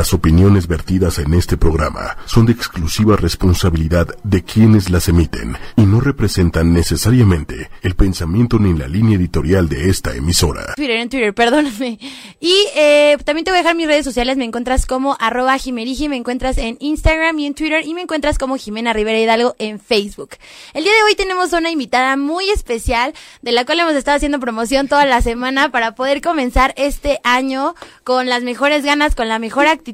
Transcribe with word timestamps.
Las 0.00 0.14
opiniones 0.14 0.66
vertidas 0.66 1.18
en 1.18 1.34
este 1.34 1.58
programa 1.58 2.16
son 2.24 2.46
de 2.46 2.52
exclusiva 2.52 3.16
responsabilidad 3.16 4.08
de 4.24 4.42
quienes 4.42 4.88
las 4.88 5.08
emiten 5.08 5.58
y 5.76 5.82
no 5.82 6.00
representan 6.00 6.72
necesariamente 6.72 7.68
el 7.82 7.94
pensamiento 7.96 8.58
ni 8.58 8.72
la 8.72 8.88
línea 8.88 9.18
editorial 9.18 9.68
de 9.68 9.90
esta 9.90 10.16
emisora. 10.16 10.72
Twitter, 10.76 10.96
en 10.96 11.10
Twitter, 11.10 11.34
perdóname. 11.34 11.98
Y 12.40 12.54
eh, 12.74 13.18
también 13.26 13.44
te 13.44 13.50
voy 13.50 13.58
a 13.58 13.62
dejar 13.62 13.76
mis 13.76 13.88
redes 13.88 14.06
sociales, 14.06 14.38
me 14.38 14.46
encuentras 14.46 14.86
como 14.86 15.18
arroba 15.20 15.58
Jimerigi, 15.58 16.08
me 16.08 16.16
encuentras 16.16 16.56
en 16.56 16.78
Instagram 16.80 17.38
y 17.38 17.44
en 17.44 17.54
Twitter 17.54 17.84
y 17.84 17.92
me 17.92 18.00
encuentras 18.00 18.38
como 18.38 18.56
Jimena 18.56 18.94
Rivera 18.94 19.20
Hidalgo 19.20 19.54
en 19.58 19.78
Facebook. 19.78 20.30
El 20.72 20.84
día 20.84 20.94
de 20.94 21.02
hoy 21.02 21.14
tenemos 21.14 21.52
una 21.52 21.70
invitada 21.70 22.16
muy 22.16 22.48
especial 22.48 23.12
de 23.42 23.52
la 23.52 23.66
cual 23.66 23.80
hemos 23.80 23.92
estado 23.92 24.16
haciendo 24.16 24.40
promoción 24.40 24.88
toda 24.88 25.04
la 25.04 25.20
semana 25.20 25.70
para 25.70 25.94
poder 25.94 26.22
comenzar 26.22 26.72
este 26.78 27.20
año 27.22 27.74
con 28.02 28.30
las 28.30 28.42
mejores 28.42 28.82
ganas, 28.82 29.14
con 29.14 29.28
la 29.28 29.38
mejor 29.38 29.66
actitud. 29.66 29.89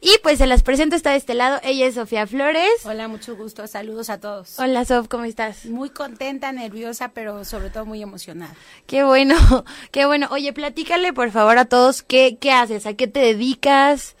Y 0.00 0.18
pues 0.22 0.38
se 0.38 0.46
las 0.46 0.62
presento, 0.62 0.96
está 0.96 1.10
de 1.10 1.16
este 1.16 1.34
lado. 1.34 1.60
Ella 1.62 1.86
es 1.86 1.94
Sofía 1.94 2.26
Flores. 2.26 2.70
Hola, 2.84 3.08
mucho 3.08 3.36
gusto. 3.36 3.66
Saludos 3.66 4.10
a 4.10 4.18
todos. 4.18 4.58
Hola, 4.58 4.84
Sof, 4.84 5.08
¿cómo 5.08 5.24
estás? 5.24 5.66
Muy 5.66 5.90
contenta, 5.90 6.52
nerviosa, 6.52 7.10
pero 7.14 7.44
sobre 7.44 7.70
todo 7.70 7.86
muy 7.86 8.02
emocionada. 8.02 8.54
Qué 8.86 9.04
bueno, 9.04 9.36
qué 9.90 10.06
bueno. 10.06 10.28
Oye, 10.30 10.52
platícale 10.52 11.12
por 11.12 11.30
favor 11.30 11.58
a 11.58 11.64
todos 11.64 12.02
qué, 12.02 12.38
qué 12.40 12.52
haces, 12.52 12.86
a 12.86 12.94
qué 12.94 13.06
te 13.06 13.20
dedicas. 13.20 14.16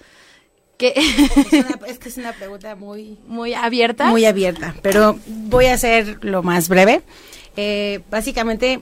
¿Qué? 0.76 0.94
Es, 0.96 1.52
una, 1.52 1.78
es 1.86 1.98
que 1.98 2.08
es 2.08 2.16
una 2.16 2.32
pregunta 2.32 2.74
muy... 2.76 3.18
Muy 3.26 3.54
abierta. 3.54 4.06
Muy 4.06 4.24
abierta, 4.24 4.74
pero 4.82 5.18
voy 5.26 5.66
a 5.66 5.74
hacer 5.74 6.24
lo 6.24 6.42
más 6.42 6.68
breve. 6.68 7.02
Eh, 7.56 8.00
básicamente, 8.10 8.80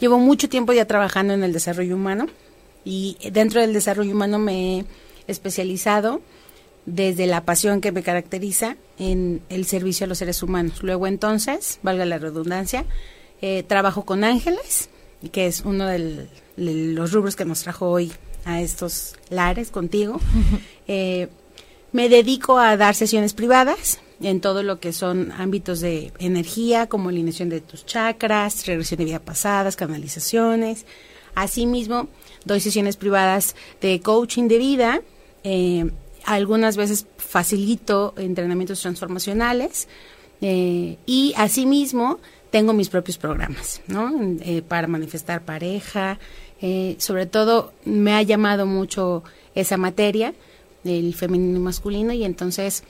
llevo 0.00 0.18
mucho 0.18 0.48
tiempo 0.48 0.72
ya 0.72 0.86
trabajando 0.86 1.34
en 1.34 1.44
el 1.44 1.52
desarrollo 1.52 1.94
humano 1.94 2.26
y 2.84 3.16
dentro 3.32 3.60
del 3.60 3.72
desarrollo 3.72 4.12
humano 4.12 4.38
me 4.38 4.84
especializado 5.26 6.20
desde 6.86 7.26
la 7.26 7.44
pasión 7.44 7.80
que 7.80 7.92
me 7.92 8.02
caracteriza 8.02 8.76
en 8.98 9.42
el 9.48 9.66
servicio 9.66 10.04
a 10.04 10.08
los 10.08 10.18
seres 10.18 10.42
humanos. 10.42 10.82
Luego 10.82 11.06
entonces, 11.06 11.80
valga 11.82 12.04
la 12.04 12.18
redundancia, 12.18 12.84
eh, 13.42 13.64
trabajo 13.64 14.04
con 14.04 14.24
ángeles, 14.24 14.88
que 15.32 15.46
es 15.46 15.62
uno 15.62 15.86
de 15.86 16.28
los 16.56 17.12
rubros 17.12 17.36
que 17.36 17.44
nos 17.44 17.62
trajo 17.62 17.90
hoy 17.90 18.12
a 18.44 18.60
estos 18.60 19.16
lares 19.28 19.70
contigo. 19.70 20.20
Eh, 20.88 21.26
me 21.90 22.08
dedico 22.08 22.60
a 22.60 22.76
dar 22.76 22.94
sesiones 22.94 23.34
privadas 23.34 23.98
en 24.20 24.40
todo 24.40 24.62
lo 24.62 24.78
que 24.78 24.92
son 24.92 25.32
ámbitos 25.32 25.80
de 25.80 26.12
energía, 26.20 26.86
como 26.86 27.08
alineación 27.08 27.48
de 27.48 27.60
tus 27.60 27.84
chakras, 27.84 28.66
regresión 28.66 28.98
de 28.98 29.04
vida 29.06 29.18
pasadas, 29.18 29.74
canalizaciones. 29.74 30.86
Asimismo, 31.34 32.08
doy 32.44 32.60
sesiones 32.60 32.96
privadas 32.96 33.56
de 33.80 34.00
coaching 34.00 34.46
de 34.46 34.58
vida, 34.58 35.02
eh, 35.48 35.88
algunas 36.24 36.76
veces 36.76 37.06
facilito 37.18 38.14
entrenamientos 38.16 38.80
transformacionales 38.80 39.86
eh, 40.40 40.98
y 41.06 41.34
asimismo 41.36 42.18
tengo 42.50 42.72
mis 42.72 42.88
propios 42.88 43.16
programas. 43.16 43.80
Eh, 44.40 44.62
para 44.66 44.88
manifestar 44.88 45.44
pareja, 45.44 46.18
eh, 46.60 46.96
sobre 46.98 47.26
todo 47.26 47.72
me 47.84 48.12
ha 48.14 48.22
llamado 48.22 48.66
mucho 48.66 49.22
esa 49.54 49.76
materia, 49.76 50.34
el 50.84 51.14
femenino 51.14 51.58
y 51.58 51.62
masculino, 51.62 52.12
y 52.12 52.24
entonces 52.24 52.82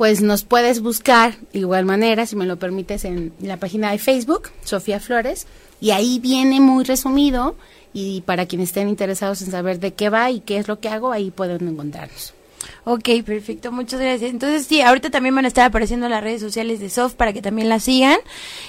pues 0.00 0.22
nos 0.22 0.44
puedes 0.44 0.80
buscar 0.80 1.36
de 1.52 1.58
igual 1.58 1.84
manera, 1.84 2.24
si 2.24 2.34
me 2.34 2.46
lo 2.46 2.58
permites, 2.58 3.04
en 3.04 3.34
la 3.42 3.58
página 3.58 3.90
de 3.90 3.98
Facebook, 3.98 4.48
Sofía 4.64 4.98
Flores, 4.98 5.46
y 5.78 5.90
ahí 5.90 6.18
viene 6.18 6.58
muy 6.58 6.84
resumido 6.84 7.54
y 7.92 8.22
para 8.22 8.46
quienes 8.46 8.70
estén 8.70 8.88
interesados 8.88 9.42
en 9.42 9.50
saber 9.50 9.78
de 9.78 9.92
qué 9.92 10.08
va 10.08 10.30
y 10.30 10.40
qué 10.40 10.56
es 10.56 10.68
lo 10.68 10.80
que 10.80 10.88
hago, 10.88 11.12
ahí 11.12 11.30
pueden 11.30 11.68
encontrarnos. 11.68 12.32
Ok, 12.84 13.08
perfecto, 13.24 13.72
muchas 13.72 14.00
gracias. 14.00 14.30
Entonces 14.30 14.66
sí, 14.66 14.80
ahorita 14.80 15.10
también 15.10 15.34
van 15.34 15.44
a 15.44 15.48
estar 15.48 15.66
apareciendo 15.66 16.08
las 16.08 16.22
redes 16.22 16.40
sociales 16.40 16.80
de 16.80 16.90
Soft 16.90 17.14
para 17.14 17.32
que 17.32 17.42
también 17.42 17.68
la 17.68 17.78
sigan. 17.78 18.18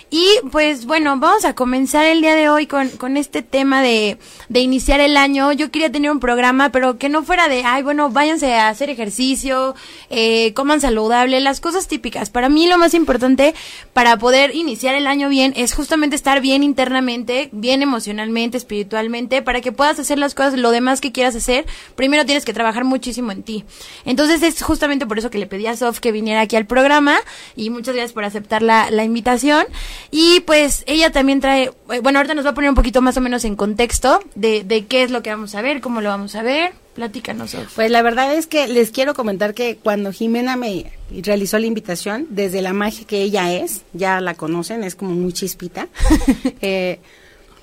Y 0.09 0.25
pues 0.51 0.85
bueno, 0.85 1.17
vamos 1.17 1.45
a 1.45 1.55
comenzar 1.55 2.05
el 2.05 2.21
día 2.21 2.35
de 2.35 2.49
hoy 2.49 2.67
con, 2.67 2.89
con 2.89 3.17
este 3.17 3.41
tema 3.41 3.81
de, 3.81 4.17
de 4.49 4.59
iniciar 4.59 4.99
el 4.99 5.17
año. 5.17 5.51
Yo 5.53 5.71
quería 5.71 5.91
tener 5.91 6.11
un 6.11 6.19
programa, 6.19 6.71
pero 6.71 6.97
que 6.97 7.09
no 7.09 7.23
fuera 7.23 7.47
de, 7.47 7.63
ay, 7.63 7.83
bueno, 7.83 8.09
váyanse 8.09 8.53
a 8.53 8.69
hacer 8.69 8.89
ejercicio, 8.89 9.75
eh, 10.09 10.53
coman 10.53 10.81
saludable, 10.81 11.39
las 11.39 11.61
cosas 11.61 11.87
típicas. 11.87 12.29
Para 12.29 12.49
mí 12.49 12.67
lo 12.67 12.77
más 12.77 12.93
importante 12.93 13.53
para 13.93 14.17
poder 14.17 14.55
iniciar 14.55 14.95
el 14.95 15.07
año 15.07 15.29
bien 15.29 15.53
es 15.55 15.73
justamente 15.73 16.15
estar 16.15 16.41
bien 16.41 16.63
internamente, 16.63 17.49
bien 17.53 17.81
emocionalmente, 17.81 18.57
espiritualmente, 18.57 19.41
para 19.41 19.61
que 19.61 19.71
puedas 19.71 19.99
hacer 19.99 20.19
las 20.19 20.35
cosas, 20.35 20.55
lo 20.55 20.71
demás 20.71 21.01
que 21.01 21.11
quieras 21.11 21.35
hacer. 21.35 21.65
Primero 21.95 22.25
tienes 22.25 22.45
que 22.45 22.53
trabajar 22.53 22.83
muchísimo 22.83 23.31
en 23.31 23.43
ti. 23.43 23.65
Entonces 24.05 24.43
es 24.43 24.61
justamente 24.61 25.05
por 25.05 25.19
eso 25.19 25.29
que 25.29 25.37
le 25.37 25.47
pedí 25.47 25.67
a 25.67 25.75
Sof 25.75 25.99
que 25.99 26.11
viniera 26.11 26.41
aquí 26.41 26.55
al 26.55 26.65
programa 26.65 27.17
y 27.55 27.69
muchas 27.69 27.95
gracias 27.95 28.13
por 28.13 28.23
aceptar 28.23 28.61
la, 28.61 28.91
la 28.91 29.03
invitación. 29.03 29.65
Y 30.11 30.41
pues 30.41 30.83
ella 30.87 31.11
también 31.11 31.39
trae, 31.39 31.71
eh, 31.91 31.99
bueno, 32.01 32.19
ahorita 32.19 32.35
nos 32.35 32.45
va 32.45 32.51
a 32.51 32.53
poner 32.53 32.69
un 32.69 32.75
poquito 32.75 33.01
más 33.01 33.17
o 33.17 33.21
menos 33.21 33.45
en 33.45 33.55
contexto 33.55 34.19
de, 34.35 34.63
de 34.63 34.85
qué 34.85 35.03
es 35.03 35.11
lo 35.11 35.21
que 35.21 35.29
vamos 35.29 35.55
a 35.55 35.61
ver, 35.61 35.81
cómo 35.81 36.01
lo 36.01 36.09
vamos 36.09 36.35
a 36.35 36.43
ver. 36.43 36.73
Platícanos, 36.93 37.51
Sof. 37.51 37.75
Pues 37.75 37.89
la 37.89 38.01
verdad 38.01 38.33
es 38.35 38.47
que 38.47 38.67
les 38.67 38.91
quiero 38.91 39.13
comentar 39.13 39.53
que 39.53 39.77
cuando 39.77 40.11
Jimena 40.11 40.57
me 40.57 40.91
realizó 41.21 41.57
la 41.57 41.65
invitación, 41.65 42.27
desde 42.29 42.61
la 42.61 42.73
magia 42.73 43.07
que 43.07 43.21
ella 43.21 43.53
es, 43.53 43.83
ya 43.93 44.19
la 44.19 44.33
conocen, 44.33 44.83
es 44.83 44.95
como 44.95 45.11
muy 45.11 45.31
chispita, 45.31 45.87
eh, 46.61 46.99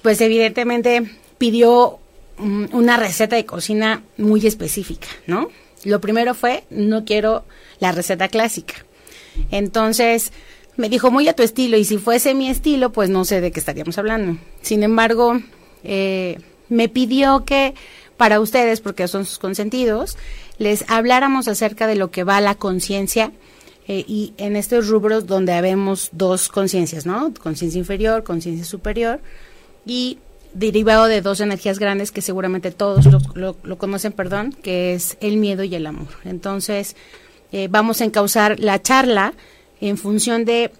pues 0.00 0.20
evidentemente 0.22 1.10
pidió 1.36 1.98
mm, 2.38 2.66
una 2.72 2.96
receta 2.96 3.36
de 3.36 3.44
cocina 3.44 4.02
muy 4.16 4.46
específica, 4.46 5.08
¿no? 5.26 5.48
Lo 5.84 6.00
primero 6.00 6.34
fue, 6.34 6.64
no 6.70 7.04
quiero 7.04 7.44
la 7.80 7.92
receta 7.92 8.28
clásica. 8.28 8.74
Entonces, 9.50 10.32
me 10.76 10.88
dijo 10.88 11.10
muy 11.10 11.28
a 11.28 11.34
tu 11.34 11.42
estilo 11.42 11.76
y 11.76 11.84
si 11.84 11.98
fuese 11.98 12.34
mi 12.34 12.48
estilo, 12.48 12.92
pues 12.92 13.10
no 13.10 13.24
sé 13.24 13.40
de 13.40 13.50
qué 13.50 13.60
estaríamos 13.60 13.98
hablando. 13.98 14.38
Sin 14.62 14.82
embargo, 14.82 15.40
eh, 15.84 16.38
me 16.68 16.88
pidió 16.88 17.44
que 17.44 17.74
para 18.16 18.40
ustedes, 18.40 18.80
porque 18.80 19.08
son 19.08 19.24
sus 19.24 19.38
consentidos, 19.38 20.16
les 20.58 20.84
habláramos 20.88 21.48
acerca 21.48 21.86
de 21.86 21.94
lo 21.94 22.10
que 22.10 22.24
va 22.24 22.40
la 22.40 22.56
conciencia 22.56 23.32
eh, 23.86 24.04
y 24.06 24.34
en 24.36 24.56
estos 24.56 24.88
rubros 24.88 25.26
donde 25.26 25.52
habemos 25.52 26.10
dos 26.12 26.48
conciencias, 26.48 27.06
¿no? 27.06 27.32
Conciencia 27.34 27.78
inferior, 27.78 28.22
conciencia 28.24 28.64
superior 28.64 29.20
y 29.86 30.18
derivado 30.54 31.06
de 31.06 31.20
dos 31.20 31.40
energías 31.40 31.78
grandes 31.78 32.10
que 32.10 32.22
seguramente 32.22 32.70
todos 32.70 33.06
lo, 33.34 33.78
conocen, 33.78 34.12
perdón, 34.12 34.52
que 34.52 34.94
es 34.94 35.16
el 35.20 35.36
miedo 35.36 35.64
y 35.64 35.74
el 35.74 35.86
amor. 35.86 36.08
Entonces, 36.24 36.96
eh, 37.52 37.68
vamos 37.70 38.00
a 38.00 38.04
encauzar 38.04 38.58
la 38.60 38.80
charla 38.82 39.34
en 39.80 39.96
función 39.96 40.44
de 40.44 40.72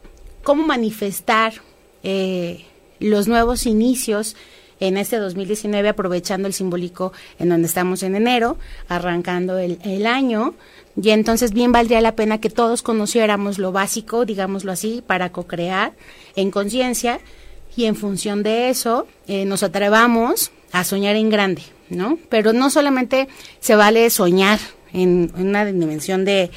cómo 0.43 0.67
manifestar 0.67 1.55
eh, 2.03 2.65
los 3.01 3.29
nuevos 3.29 3.67
inicios 3.67 4.37
en 4.81 4.97
este 4.97 5.17
2019, 5.17 5.89
aprovechando 5.89 6.47
el 6.47 6.55
simbólico 6.55 7.13
en 7.39 7.49
donde 7.49 7.67
estamos 7.67 8.03
en 8.03 8.15
enero, 8.15 8.59
arrancando 8.89 9.59
el, 9.59 9.79
el 9.85 10.07
año. 10.07 10.55
Y 11.01 11.11
entonces 11.11 11.53
bien 11.53 11.73
valdría 11.73 12.01
la 12.01 12.17
pena 12.17 12.41
que 12.41 12.51
todos 12.51 12.83
conociéramos 12.83 13.59
lo 13.59 13.73
básico, 13.73 14.25
digámoslo 14.25 14.73
así, 14.73 15.03
para 15.07 15.31
co-crear 15.31 15.93
en 16.37 16.51
conciencia 16.51 17.21
y 17.79 17.85
en 17.85 17.95
función 17.95 18.43
de 18.43 18.71
eso 18.71 19.07
eh, 19.29 19.45
nos 19.45 19.63
atrevamos 19.63 20.51
a 20.73 20.83
soñar 20.83 21.15
en 21.15 21.31
grande, 21.31 21.63
¿no? 21.91 22.19
Pero 22.29 22.53
no 22.53 22.71
solamente 22.71 23.29
se 23.61 23.77
vale 23.77 24.11
soñar 24.11 24.59
en, 24.93 25.31
una 25.37 25.65
dimensión 25.65 26.25
de 26.25 26.51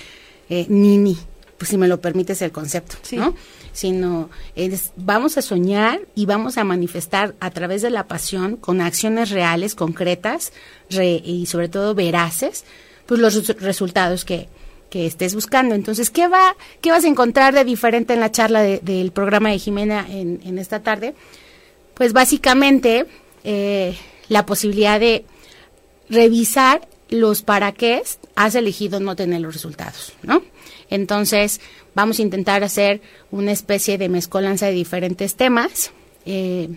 eh, 0.50 0.66
nini, 0.68 1.16
pues 1.60 1.70
si 1.70 1.78
me 1.78 1.88
lo 1.88 2.02
permites 2.02 2.42
el 2.42 2.52
concepto, 2.52 2.96
¿no? 3.12 3.36
Sino 3.72 4.32
es, 4.56 4.94
vamos 4.96 5.38
a 5.38 5.44
soñar 5.44 6.02
y 6.16 6.26
vamos 6.26 6.58
a 6.58 6.64
manifestar 6.64 7.36
a 7.40 7.52
través 7.52 7.84
de 7.84 7.92
la 7.92 8.08
pasión 8.08 8.58
con 8.58 8.82
acciones 8.82 9.30
reales, 9.30 9.76
concretas 9.76 10.52
y 10.90 11.46
sobre 11.46 11.70
todo 11.70 11.94
veraces, 11.94 12.66
pues 13.06 13.20
los 13.20 13.48
resultados 13.60 14.26
que, 14.26 14.50
que 14.92 15.08
estés 15.08 15.34
buscando. 15.34 15.74
Entonces, 15.74 16.10
¿qué, 16.10 16.28
va, 16.28 16.56
qué 16.82 16.92
vas 16.92 17.06
a 17.06 17.08
encontrar 17.08 17.56
de 17.56 17.64
diferente 17.64 18.14
en 18.14 18.20
la 18.20 18.30
charla 18.30 18.62
del 18.62 19.12
programa 19.12 19.50
de 19.50 19.58
Jimena 19.58 20.06
en, 20.08 20.42
en, 20.44 20.60
esta 20.60 20.82
tarde? 20.82 21.16
Pues 21.94 22.12
básicamente 22.12 23.08
eh, 23.46 23.98
la 24.28 24.46
posibilidad 24.46 25.00
de 25.00 25.24
revisar 26.10 26.88
los 27.10 27.42
para 27.42 27.72
qué 27.72 28.04
has 28.36 28.56
elegido 28.56 29.00
no 29.00 29.16
tener 29.16 29.40
los 29.40 29.54
resultados, 29.54 30.14
¿no? 30.24 30.44
Entonces, 30.90 31.62
vamos 31.96 32.20
a 32.20 32.24
intentar 32.24 32.62
hacer 32.64 33.02
una 33.32 33.54
especie 33.54 33.98
de 33.98 34.10
mezcolanza 34.10 34.66
de 34.66 34.74
diferentes 34.74 35.36
temas, 35.36 35.92
eh, 36.26 36.68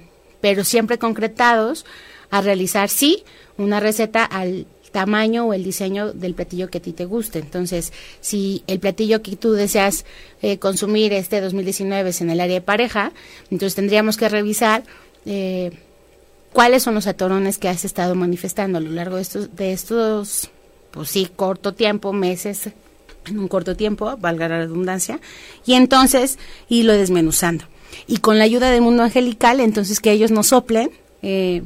pero 0.40 0.62
siempre 0.62 0.98
concretados 0.98 1.84
a 2.30 2.40
realizar, 2.42 2.88
sí, 2.88 3.24
una 3.56 3.80
receta 3.80 4.24
al 4.24 4.66
tamaño 4.94 5.46
o 5.46 5.54
el 5.54 5.64
diseño 5.64 6.12
del 6.12 6.34
platillo 6.34 6.70
que 6.70 6.78
a 6.78 6.80
ti 6.80 6.92
te 6.92 7.04
guste. 7.04 7.40
Entonces, 7.40 7.92
si 8.20 8.62
el 8.68 8.78
platillo 8.78 9.22
que 9.22 9.34
tú 9.34 9.50
deseas 9.50 10.04
eh, 10.40 10.58
consumir 10.58 11.12
este 11.12 11.40
2019 11.40 12.10
es 12.10 12.20
en 12.20 12.30
el 12.30 12.40
área 12.40 12.54
de 12.54 12.60
pareja, 12.60 13.10
entonces 13.50 13.74
tendríamos 13.74 14.16
que 14.16 14.28
revisar 14.28 14.84
eh, 15.26 15.72
cuáles 16.52 16.84
son 16.84 16.94
los 16.94 17.08
atorones 17.08 17.58
que 17.58 17.68
has 17.68 17.84
estado 17.84 18.14
manifestando 18.14 18.78
a 18.78 18.80
lo 18.80 18.90
largo 18.90 19.16
de 19.16 19.22
estos, 19.22 19.56
de 19.56 19.72
estos 19.72 20.50
pues 20.92 21.10
sí, 21.10 21.28
corto 21.34 21.74
tiempo, 21.74 22.12
meses, 22.12 22.70
en 23.26 23.38
un 23.40 23.48
corto 23.48 23.74
tiempo, 23.74 24.16
valga 24.16 24.48
la 24.48 24.58
redundancia, 24.58 25.18
y 25.66 25.74
entonces 25.74 26.38
irlo 26.68 26.92
desmenuzando. 26.92 27.64
Y 28.06 28.18
con 28.18 28.38
la 28.38 28.44
ayuda 28.44 28.70
del 28.70 28.82
mundo 28.82 29.02
angelical, 29.02 29.58
entonces 29.58 29.98
que 29.98 30.12
ellos 30.12 30.30
nos 30.30 30.48
soplen, 30.48 30.92
eh, 31.22 31.62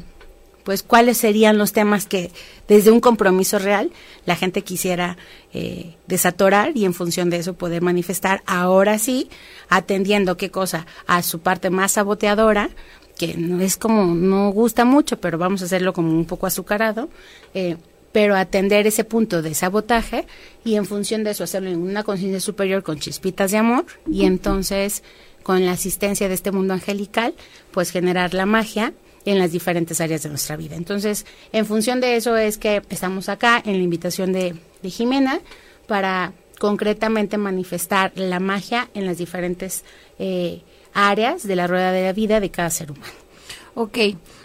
pues 0.68 0.82
cuáles 0.82 1.16
serían 1.16 1.56
los 1.56 1.72
temas 1.72 2.04
que 2.04 2.30
desde 2.68 2.90
un 2.90 3.00
compromiso 3.00 3.58
real 3.58 3.90
la 4.26 4.36
gente 4.36 4.60
quisiera 4.60 5.16
eh, 5.54 5.94
desatorar 6.06 6.76
y 6.76 6.84
en 6.84 6.92
función 6.92 7.30
de 7.30 7.38
eso 7.38 7.54
poder 7.54 7.80
manifestar 7.80 8.42
ahora 8.44 8.98
sí, 8.98 9.30
atendiendo 9.70 10.36
qué 10.36 10.50
cosa 10.50 10.84
a 11.06 11.22
su 11.22 11.38
parte 11.38 11.70
más 11.70 11.92
saboteadora, 11.92 12.68
que 13.16 13.34
no 13.38 13.62
es 13.62 13.78
como, 13.78 14.14
no 14.14 14.50
gusta 14.50 14.84
mucho, 14.84 15.18
pero 15.18 15.38
vamos 15.38 15.62
a 15.62 15.64
hacerlo 15.64 15.94
como 15.94 16.10
un 16.10 16.26
poco 16.26 16.46
azucarado, 16.46 17.08
eh, 17.54 17.78
pero 18.12 18.36
atender 18.36 18.86
ese 18.86 19.04
punto 19.04 19.40
de 19.40 19.54
sabotaje 19.54 20.26
y 20.66 20.74
en 20.74 20.84
función 20.84 21.24
de 21.24 21.30
eso 21.30 21.44
hacerlo 21.44 21.70
en 21.70 21.78
una 21.78 22.04
conciencia 22.04 22.40
superior 22.40 22.82
con 22.82 22.98
chispitas 22.98 23.52
de 23.52 23.56
amor 23.56 23.86
y 24.06 24.26
entonces 24.26 25.02
con 25.42 25.64
la 25.64 25.72
asistencia 25.72 26.28
de 26.28 26.34
este 26.34 26.52
mundo 26.52 26.74
angelical, 26.74 27.34
pues 27.70 27.90
generar 27.90 28.34
la 28.34 28.44
magia 28.44 28.92
en 29.28 29.38
las 29.38 29.52
diferentes 29.52 30.00
áreas 30.00 30.22
de 30.22 30.30
nuestra 30.30 30.56
vida. 30.56 30.74
Entonces, 30.74 31.26
en 31.52 31.66
función 31.66 32.00
de 32.00 32.16
eso 32.16 32.38
es 32.38 32.56
que 32.56 32.82
estamos 32.88 33.28
acá 33.28 33.62
en 33.62 33.74
la 33.74 33.82
invitación 33.82 34.32
de, 34.32 34.56
Jimena 34.82 35.40
para 35.86 36.32
concretamente 36.58 37.36
manifestar 37.36 38.12
la 38.14 38.40
magia 38.40 38.88
en 38.94 39.04
las 39.04 39.18
diferentes 39.18 39.84
eh, 40.18 40.62
áreas 40.94 41.46
de 41.46 41.56
la 41.56 41.66
rueda 41.66 41.92
de 41.92 42.04
la 42.04 42.12
vida 42.14 42.40
de 42.40 42.50
cada 42.50 42.70
ser 42.70 42.92
humano. 42.92 43.12
Ok, 43.74 43.98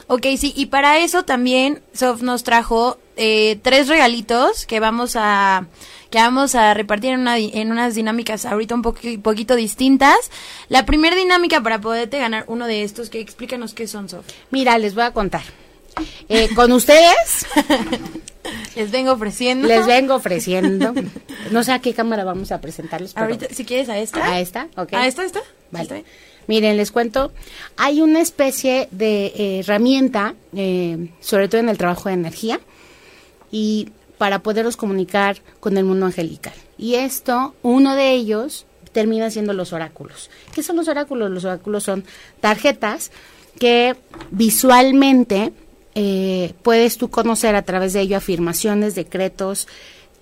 ok, 0.07 0.25
sí, 0.37 0.51
y 0.55 0.65
para 0.65 0.99
eso 0.99 1.23
también 1.23 1.81
Sof 1.93 2.21
nos 2.21 2.43
trajo 2.43 2.97
eh, 3.15 3.59
tres 3.61 3.87
regalitos 3.87 4.65
que 4.65 4.79
vamos 4.79 5.15
a 5.15 5.67
que 6.09 6.19
vamos 6.19 6.53
a 6.53 6.75
repartir 6.75 7.13
en, 7.13 7.21
una, 7.21 7.39
en 7.39 7.71
unas 7.71 7.95
dinámicas 7.95 8.45
ahorita 8.45 8.75
un 8.75 8.83
poquito 8.83 9.55
distintas. 9.55 10.15
La 10.69 10.85
primera 10.85 11.15
dinámica 11.15 11.61
para 11.61 11.81
poderte 11.81 12.19
ganar 12.19 12.45
uno 12.47 12.67
de 12.67 12.83
estos, 12.83 13.09
que 13.09 13.19
explícanos 13.19 13.73
qué 13.73 13.87
son, 13.87 14.09
Sof. 14.09 14.23
Mira, 14.51 14.77
les 14.77 14.93
voy 14.93 15.05
a 15.05 15.11
contar. 15.11 15.41
Eh, 16.29 16.49
con 16.55 16.71
ustedes 16.71 17.47
les 18.75 18.91
vengo 18.91 19.11
ofreciendo. 19.13 19.67
Les 19.67 19.87
vengo 19.87 20.13
ofreciendo. 20.13 20.93
No 21.51 21.63
sé 21.63 21.71
a 21.71 21.79
qué 21.79 21.95
cámara 21.95 22.23
vamos 22.23 22.51
a 22.51 22.61
presentarles. 22.61 23.17
Ahorita, 23.17 23.47
si 23.49 23.65
quieres, 23.65 23.89
a 23.89 23.97
esta. 23.97 24.23
A 24.23 24.39
esta, 24.39 24.67
ok. 24.75 24.93
A 24.93 25.07
esta, 25.07 25.23
esta. 25.23 25.41
Vale. 25.71 26.05
Miren, 26.47 26.77
les 26.77 26.91
cuento, 26.91 27.31
hay 27.77 28.01
una 28.01 28.21
especie 28.21 28.87
de 28.91 29.27
eh, 29.27 29.59
herramienta, 29.59 30.35
eh, 30.55 31.09
sobre 31.21 31.47
todo 31.47 31.61
en 31.61 31.69
el 31.69 31.77
trabajo 31.77 32.09
de 32.09 32.15
energía, 32.15 32.59
y 33.53 33.89
para 34.17 34.39
poderlos 34.39 34.77
comunicar 34.77 35.37
con 35.59 35.77
el 35.77 35.85
mundo 35.85 36.07
angelical. 36.07 36.55
Y 36.77 36.95
esto, 36.95 37.53
uno 37.61 37.95
de 37.95 38.11
ellos 38.11 38.65
termina 38.91 39.29
siendo 39.29 39.53
los 39.53 39.73
oráculos. 39.73 40.31
¿Qué 40.53 40.63
son 40.63 40.75
los 40.75 40.87
oráculos? 40.87 41.29
Los 41.29 41.45
oráculos 41.45 41.83
son 41.83 42.03
tarjetas 42.41 43.11
que 43.59 43.95
visualmente 44.31 45.53
eh, 45.93 46.53
puedes 46.63 46.97
tú 46.97 47.11
conocer 47.11 47.55
a 47.55 47.61
través 47.61 47.93
de 47.93 48.01
ello 48.01 48.17
afirmaciones, 48.17 48.95
decretos, 48.95 49.67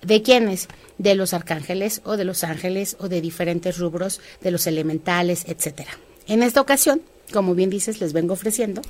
¿de 0.02 0.20
quiénes? 0.20 0.68
De 0.98 1.14
los 1.14 1.32
arcángeles 1.32 2.02
o 2.04 2.18
de 2.18 2.26
los 2.26 2.44
ángeles 2.44 2.96
o 3.00 3.08
de 3.08 3.22
diferentes 3.22 3.78
rubros, 3.78 4.20
de 4.42 4.50
los 4.50 4.66
elementales, 4.66 5.44
etcétera. 5.48 5.92
En 6.26 6.42
esta 6.42 6.60
ocasión, 6.60 7.00
como 7.32 7.54
bien 7.54 7.70
dices, 7.70 8.00
les 8.00 8.12
vengo 8.12 8.34
ofreciendo 8.34 8.82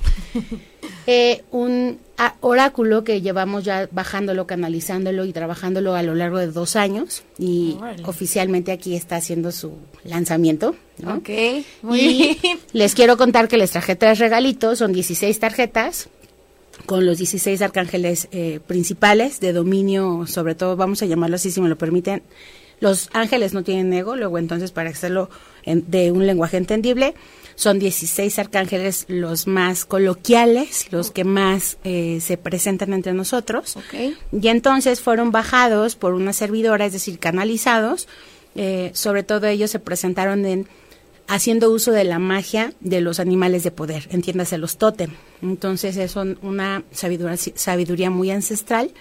eh, 1.07 1.43
un 1.51 1.99
oráculo 2.41 3.03
que 3.03 3.21
llevamos 3.21 3.63
ya 3.63 3.89
bajándolo, 3.91 4.45
canalizándolo 4.47 5.25
y 5.25 5.33
trabajándolo 5.33 5.95
a 5.95 6.03
lo 6.03 6.15
largo 6.15 6.37
de 6.37 6.47
dos 6.47 6.75
años 6.75 7.23
y 7.39 7.77
oficialmente 8.05 8.71
aquí 8.71 8.95
está 8.95 9.15
haciendo 9.15 9.51
su 9.51 9.73
lanzamiento. 10.03 10.75
Ok, 11.05 11.29
muy 11.81 11.99
bien. 11.99 12.59
Les 12.73 12.93
quiero 12.93 13.17
contar 13.17 13.47
que 13.47 13.57
les 13.57 13.71
traje 13.71 13.95
tres 13.95 14.19
regalitos, 14.19 14.77
son 14.77 14.93
16 14.93 15.39
tarjetas 15.39 16.09
con 16.85 17.05
los 17.05 17.17
16 17.17 17.61
arcángeles 17.61 18.27
eh, 18.31 18.59
principales 18.65 19.39
de 19.39 19.53
dominio, 19.53 20.25
sobre 20.27 20.55
todo 20.55 20.75
vamos 20.75 21.01
a 21.01 21.05
llamarlo 21.05 21.35
así 21.35 21.51
si 21.51 21.61
me 21.61 21.69
lo 21.69 21.77
permiten. 21.77 22.23
Los 22.79 23.09
ángeles 23.13 23.53
no 23.53 23.63
tienen 23.63 23.93
ego, 23.93 24.15
luego 24.15 24.37
entonces 24.37 24.71
para 24.71 24.89
hacerlo 24.89 25.29
de 25.65 26.11
un 26.11 26.27
lenguaje 26.27 26.57
entendible, 26.57 27.13
son 27.55 27.79
16 27.79 28.39
arcángeles 28.39 29.05
los 29.07 29.47
más 29.47 29.85
coloquiales, 29.85 30.91
los 30.91 31.11
que 31.11 31.23
más 31.23 31.77
eh, 31.83 32.19
se 32.21 32.37
presentan 32.37 32.93
entre 32.93 33.13
nosotros. 33.13 33.77
Y 34.31 34.47
entonces 34.47 35.01
fueron 35.01 35.31
bajados 35.31 35.95
por 35.95 36.13
una 36.13 36.33
servidora, 36.33 36.85
es 36.85 36.93
decir, 36.93 37.19
canalizados. 37.19 38.07
Eh, 38.55 38.91
sobre 38.93 39.23
todo 39.23 39.47
ellos 39.47 39.71
se 39.71 39.79
presentaron 39.79 40.45
en 40.45 40.67
haciendo 41.27 41.71
uso 41.71 41.91
de 41.91 42.03
la 42.03 42.19
magia 42.19 42.73
de 42.79 43.01
los 43.01 43.19
animales 43.19 43.63
de 43.63 43.71
poder, 43.71 44.07
entiéndase 44.11 44.57
los 44.57 44.77
tótem. 44.77 45.11
Entonces 45.41 45.97
es 45.97 46.15
una 46.15 46.83
sabiduría, 46.91 47.37
sabiduría 47.55 48.09
muy 48.09 48.31
ancestral, 48.31 48.91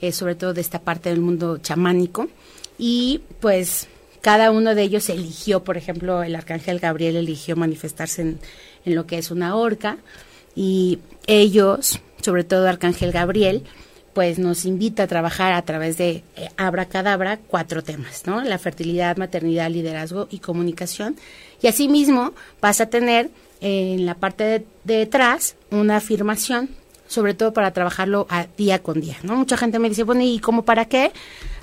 eh, 0.00 0.12
sobre 0.12 0.34
todo 0.34 0.54
de 0.54 0.60
esta 0.60 0.80
parte 0.80 1.10
del 1.10 1.20
mundo 1.20 1.58
chamánico. 1.58 2.28
Y 2.78 3.22
pues 3.40 3.88
cada 4.20 4.50
uno 4.50 4.74
de 4.74 4.82
ellos 4.82 5.08
eligió, 5.08 5.64
por 5.64 5.76
ejemplo, 5.76 6.22
el 6.22 6.34
arcángel 6.34 6.80
Gabriel 6.80 7.16
eligió 7.16 7.56
manifestarse 7.56 8.22
en, 8.22 8.38
lo 8.84 9.06
que 9.06 9.18
es 9.18 9.30
una 9.30 9.54
horca 9.54 9.98
y 10.54 10.98
ellos, 11.26 12.00
sobre 12.22 12.44
todo 12.44 12.68
arcángel 12.68 13.12
Gabriel, 13.12 13.64
pues 14.14 14.38
nos 14.38 14.64
invita 14.64 15.04
a 15.04 15.06
trabajar 15.06 15.52
a 15.52 15.62
través 15.62 15.98
de 15.98 16.24
eh, 16.36 16.48
Abra 16.56 16.86
Cadabra 16.86 17.38
cuatro 17.38 17.84
temas, 17.84 18.26
¿no? 18.26 18.42
La 18.42 18.58
fertilidad, 18.58 19.16
maternidad, 19.16 19.70
liderazgo 19.70 20.26
y 20.30 20.38
comunicación. 20.38 21.16
Y 21.62 21.68
asimismo 21.68 22.32
vas 22.60 22.80
a 22.80 22.86
tener 22.86 23.30
en 23.60 24.06
la 24.06 24.14
parte 24.14 24.44
de, 24.44 24.66
detrás 24.84 25.56
una 25.70 25.96
afirmación, 25.96 26.70
sobre 27.08 27.34
todo 27.34 27.52
para 27.52 27.72
trabajarlo 27.72 28.28
a 28.30 28.46
día 28.56 28.80
con 28.80 29.00
día, 29.00 29.16
¿no? 29.24 29.34
Mucha 29.34 29.56
gente 29.56 29.80
me 29.80 29.88
dice, 29.88 30.04
bueno, 30.04 30.22
¿y 30.22 30.38
cómo 30.38 30.64
para 30.64 30.84
qué? 30.84 31.10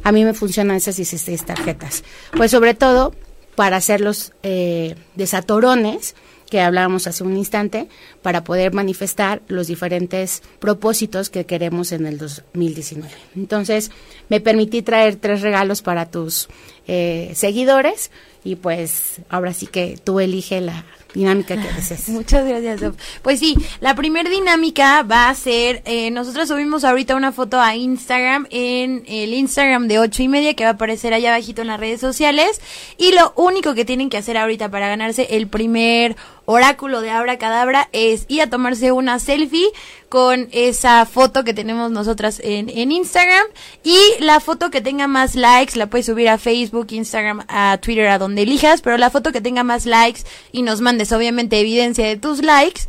a 0.06 0.12
mí 0.12 0.24
me 0.24 0.36
funcionan 0.36 0.78
esas 0.78 0.98
16 0.98 1.46
tarjetas. 1.46 2.04
Pues 2.38 2.52
sobre 2.52 2.76
todo 2.76 3.14
para 3.56 3.78
hacer 3.78 4.02
los 4.02 4.34
eh, 4.44 4.96
desatorones 5.16 6.16
que 6.50 6.62
hablábamos 6.62 7.08
hace 7.08 7.24
un 7.24 7.36
instante, 7.36 7.88
para 8.22 8.44
poder 8.44 8.72
manifestar 8.72 9.42
los 9.48 9.66
diferentes 9.66 10.44
propósitos 10.60 11.32
que 11.32 11.48
queremos 11.48 11.92
en 11.92 12.06
el 12.06 12.20
2019. 12.20 13.12
Entonces, 13.36 13.90
me 14.30 14.40
permití 14.42 14.84
traer 14.84 15.16
tres 15.16 15.42
regalos 15.42 15.82
para 15.82 16.12
tus 16.12 16.48
eh, 16.88 17.32
seguidores 17.34 18.12
y 18.44 18.58
pues 18.58 19.22
ahora 19.28 19.54
sí 19.54 19.66
que 19.66 19.98
tú 20.04 20.20
elige 20.20 20.62
la 20.62 20.86
dinámica 21.16 21.56
que 21.60 21.68
desees. 21.74 22.10
Muchas 22.10 22.46
gracias, 22.46 22.82
Pues 23.22 23.40
sí, 23.40 23.56
la 23.80 23.96
primera 23.96 24.30
dinámica 24.30 25.02
va 25.02 25.30
a 25.30 25.36
ser, 25.36 25.82
eh, 25.86 26.12
nosotros 26.12 26.48
subimos 26.50 26.84
ahorita 26.84 27.16
una 27.16 27.32
foto 27.32 27.60
a 27.60 27.76
Instagram, 27.76 28.46
en 28.52 29.04
el 29.08 29.34
Instagram 29.34 29.88
de 29.88 30.00
ocho 30.00 30.22
y 30.22 30.28
media, 30.28 30.54
que 30.54 30.66
va 30.66 30.72
a 30.72 30.74
aparecer 30.74 31.14
allá 31.14 31.30
abajito 31.30 31.62
en 31.62 31.68
las 31.68 31.80
redes 31.80 32.02
sociales, 32.02 32.62
y 32.98 33.14
lo 33.14 33.34
único 33.36 33.74
que 33.74 33.86
tienen 33.86 34.10
que 34.10 34.18
hacer 34.18 34.38
ahorita 34.38 34.70
para 34.70 34.88
ganarse 34.90 35.28
el 35.32 35.48
primer 35.48 36.16
oráculo 36.46 37.02
de 37.02 37.12
Abra 37.12 37.38
Cadabra 37.38 37.90
es 37.92 38.26
ir 38.28 38.42
a 38.42 38.50
tomarse 38.50 38.92
una 38.92 39.20
selfie 39.20 39.68
con 40.10 40.48
esa 40.52 41.06
foto 41.06 41.44
que 41.44 41.54
tenemos 41.54 41.92
nosotras 41.92 42.40
en, 42.44 42.70
en 42.70 42.92
Instagram 42.92 43.46
y 43.84 43.98
la 44.20 44.40
foto 44.40 44.70
que 44.70 44.82
tenga 44.82 45.08
más 45.08 45.36
likes 45.36 45.78
la 45.78 45.88
puedes 45.88 46.06
subir 46.06 46.30
a 46.30 46.38
Facebook, 46.38 46.88
Instagram, 46.92 47.44
a 47.48 47.78
Twitter, 47.82 48.08
a 48.08 48.18
donde 48.18 48.44
elijas, 48.44 48.82
pero 48.82 48.98
la 48.98 49.10
foto 49.10 49.32
que 49.32 49.42
tenga 49.42 49.64
más 49.64 49.86
likes 49.86 50.22
y 50.52 50.62
nos 50.62 50.82
mandes 50.82 51.12
obviamente 51.12 51.60
evidencia 51.60 52.06
de 52.08 52.18
tus 52.18 52.42
likes 52.42 52.84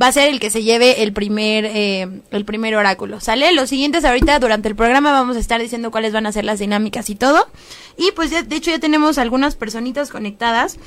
va 0.00 0.06
a 0.06 0.12
ser 0.12 0.28
el 0.28 0.40
que 0.40 0.50
se 0.50 0.62
lleve 0.62 1.02
el 1.02 1.12
primer 1.12 1.64
eh, 1.64 2.22
el 2.30 2.44
primer 2.44 2.76
oráculo. 2.76 3.20
¿Sale? 3.20 3.52
Los 3.52 3.68
siguientes 3.68 4.04
ahorita 4.04 4.38
durante 4.38 4.68
el 4.68 4.76
programa 4.76 5.12
vamos 5.12 5.36
a 5.36 5.40
estar 5.40 5.60
diciendo 5.60 5.90
cuáles 5.90 6.12
van 6.12 6.26
a 6.26 6.32
ser 6.32 6.44
las 6.44 6.58
dinámicas 6.58 7.10
y 7.10 7.14
todo. 7.14 7.48
Y 7.96 8.12
pues 8.12 8.30
de 8.30 8.56
hecho 8.56 8.70
ya 8.70 8.78
tenemos 8.78 9.18
algunas 9.18 9.56
personitas 9.56 10.10
conectadas. 10.10 10.78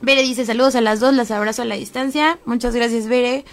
Bere 0.00 0.22
dice 0.22 0.46
saludos 0.46 0.74
a 0.76 0.80
las 0.80 1.00
dos, 1.00 1.14
las 1.14 1.30
abrazo 1.30 1.62
a 1.62 1.64
la 1.64 1.74
distancia. 1.74 2.38
Muchas 2.44 2.74
gracias, 2.74 3.08
Bere. 3.08 3.44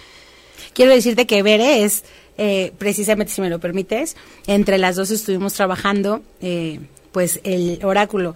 Quiero 0.74 0.92
decirte 0.92 1.26
que 1.26 1.42
Bere 1.42 1.84
es, 1.84 2.04
eh, 2.38 2.72
precisamente 2.78 3.32
si 3.32 3.40
me 3.40 3.50
lo 3.50 3.58
permites, 3.58 4.16
entre 4.46 4.78
las 4.78 4.96
dos 4.96 5.10
estuvimos 5.10 5.54
trabajando, 5.54 6.22
eh, 6.40 6.80
pues 7.12 7.40
el 7.44 7.84
oráculo. 7.84 8.34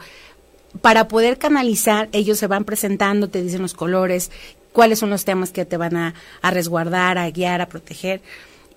Para 0.80 1.08
poder 1.08 1.38
canalizar, 1.38 2.08
ellos 2.12 2.38
se 2.38 2.46
van 2.46 2.64
presentando, 2.64 3.28
te 3.28 3.42
dicen 3.42 3.62
los 3.62 3.74
colores, 3.74 4.30
cuáles 4.72 4.98
son 4.98 5.10
los 5.10 5.24
temas 5.24 5.50
que 5.52 5.64
te 5.64 5.76
van 5.76 5.96
a 5.96 6.14
resguardar, 6.42 7.18
a 7.18 7.30
guiar, 7.30 7.60
a 7.60 7.68
proteger 7.68 8.20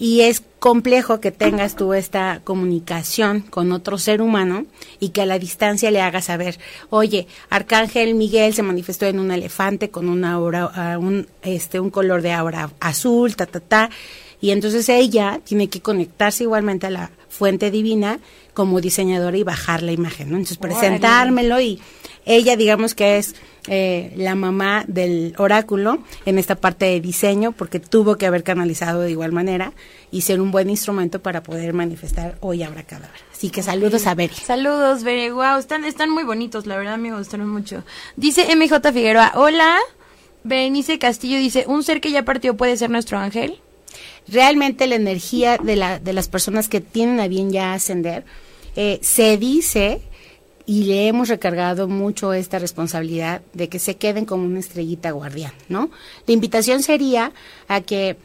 y 0.03 0.19
es 0.23 0.43
complejo 0.59 1.21
que 1.21 1.31
tengas 1.31 1.77
tú 1.77 1.93
esta 1.93 2.41
comunicación 2.43 3.39
con 3.39 3.71
otro 3.71 3.97
ser 3.97 4.21
humano 4.21 4.65
y 4.99 5.09
que 5.09 5.21
a 5.21 5.25
la 5.25 5.39
distancia 5.39 5.91
le 5.91 6.01
hagas 6.01 6.25
saber, 6.25 6.59
oye, 6.89 7.25
Arcángel 7.49 8.13
Miguel 8.13 8.53
se 8.53 8.63
manifestó 8.63 9.05
en 9.05 9.17
un 9.17 9.31
elefante 9.31 9.91
con 9.91 10.09
una 10.09 10.33
aura, 10.33 10.97
un, 10.99 11.27
este, 11.41 11.79
un 11.79 11.89
color 11.89 12.21
de 12.21 12.33
aura 12.33 12.69
azul, 12.81 13.37
ta, 13.37 13.45
ta, 13.45 13.61
ta, 13.61 13.89
y 14.41 14.51
entonces 14.51 14.89
ella 14.89 15.39
tiene 15.41 15.69
que 15.69 15.79
conectarse 15.79 16.43
igualmente 16.43 16.87
a 16.87 16.89
la 16.89 17.11
fuente 17.29 17.71
divina 17.71 18.19
como 18.53 18.81
diseñadora 18.81 19.37
y 19.37 19.43
bajar 19.43 19.83
la 19.83 19.93
imagen, 19.93 20.31
¿no? 20.31 20.35
Entonces 20.35 20.57
presentármelo 20.57 21.61
y 21.61 21.79
ella 22.25 22.55
digamos 22.55 22.95
que 22.95 23.17
es 23.17 23.35
eh, 23.67 24.11
la 24.17 24.35
mamá 24.35 24.83
del 24.87 25.33
oráculo 25.37 25.99
en 26.25 26.37
esta 26.37 26.55
parte 26.55 26.85
de 26.85 26.99
diseño 26.99 27.53
porque 27.53 27.79
tuvo 27.79 28.17
que 28.17 28.25
haber 28.25 28.43
canalizado 28.43 29.01
de 29.01 29.11
igual 29.11 29.31
manera 29.31 29.73
y 30.11 30.21
ser 30.21 30.41
un 30.41 30.51
buen 30.51 30.69
instrumento 30.69 31.21
para 31.21 31.43
poder 31.43 31.73
manifestar 31.73 32.37
hoy 32.41 32.63
habrá 32.63 32.83
cadáver. 32.83 33.21
Así 33.31 33.49
que 33.49 33.63
saludos 33.63 34.05
a 34.07 34.15
Beri. 34.15 34.35
Saludos, 34.35 35.03
Beri. 35.03 35.29
Wow, 35.29 35.57
están, 35.57 35.85
están 35.85 36.09
muy 36.09 36.23
bonitos, 36.23 36.65
la 36.65 36.77
verdad 36.77 36.97
me 36.97 37.15
gustaron 37.15 37.49
mucho. 37.49 37.83
Dice 38.15 38.53
MJ 38.55 38.91
Figueroa, 38.91 39.33
hola. 39.35 39.77
Berenice 40.45 40.99
Castillo 40.99 41.37
dice, 41.37 41.63
¿un 41.67 41.83
ser 41.83 42.01
que 42.01 42.11
ya 42.11 42.23
partió 42.23 42.57
puede 42.57 42.75
ser 42.75 42.89
nuestro 42.89 43.17
ángel? 43.17 43.61
Realmente 44.27 44.87
la 44.87 44.95
energía 44.95 45.57
de, 45.57 45.77
la, 45.77 45.99
de 45.99 46.13
las 46.13 46.27
personas 46.27 46.67
que 46.67 46.81
tienen 46.81 47.21
a 47.21 47.27
bien 47.27 47.51
ya 47.51 47.73
ascender, 47.73 48.25
eh, 48.75 48.99
se 49.01 49.37
dice 49.37 50.01
y 50.65 50.85
le 50.85 51.07
hemos 51.07 51.29
recargado 51.29 51.87
mucho 51.87 52.33
esta 52.33 52.59
responsabilidad 52.59 53.41
de 53.53 53.67
que 53.67 53.79
se 53.79 53.95
queden 53.95 54.25
como 54.25 54.45
una 54.45 54.59
estrellita 54.59 55.11
guardián, 55.11 55.53
¿no? 55.67 55.89
La 56.25 56.33
invitación 56.33 56.83
sería 56.83 57.33
a 57.67 57.81
que 57.81 58.17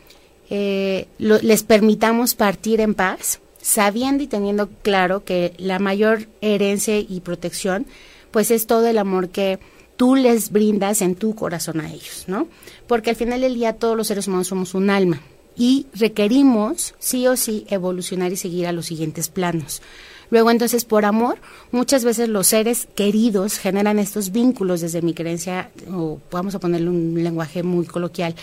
eh, 0.50 1.08
les 1.18 1.62
permitamos 1.62 2.34
partir 2.34 2.80
en 2.80 2.94
paz, 2.94 3.40
sabiendo 3.60 4.22
y 4.22 4.28
teniendo 4.28 4.68
claro 4.82 5.24
que 5.24 5.52
la 5.58 5.78
mayor 5.78 6.28
herencia 6.40 6.98
y 6.98 7.20
protección, 7.20 7.86
pues 8.30 8.50
es 8.50 8.66
todo 8.66 8.86
el 8.86 8.98
amor 8.98 9.30
que 9.30 9.58
tú 9.96 10.14
les 10.14 10.50
brindas 10.50 11.02
en 11.02 11.16
tu 11.16 11.34
corazón 11.34 11.80
a 11.80 11.92
ellos, 11.92 12.24
¿no? 12.28 12.46
Porque 12.86 13.10
al 13.10 13.16
final 13.16 13.40
del 13.40 13.54
día 13.54 13.74
todos 13.74 13.96
los 13.96 14.06
seres 14.06 14.28
humanos 14.28 14.46
somos 14.46 14.74
un 14.74 14.90
alma 14.90 15.20
y 15.56 15.86
requerimos 15.92 16.94
sí 17.00 17.26
o 17.26 17.36
sí 17.36 17.66
evolucionar 17.68 18.32
y 18.32 18.36
seguir 18.36 18.68
a 18.68 18.72
los 18.72 18.86
siguientes 18.86 19.28
planos. 19.28 19.82
Luego 20.30 20.50
entonces 20.50 20.84
por 20.84 21.04
amor, 21.04 21.38
muchas 21.72 22.04
veces 22.04 22.28
los 22.28 22.48
seres 22.48 22.88
queridos 22.94 23.58
generan 23.58 23.98
estos 23.98 24.30
vínculos 24.30 24.80
desde 24.80 25.02
mi 25.02 25.14
creencia, 25.14 25.70
o 25.90 26.20
vamos 26.30 26.54
a 26.54 26.58
ponerle 26.58 26.90
un 26.90 27.22
lenguaje 27.22 27.62
muy 27.62 27.86
coloquial, 27.86 28.34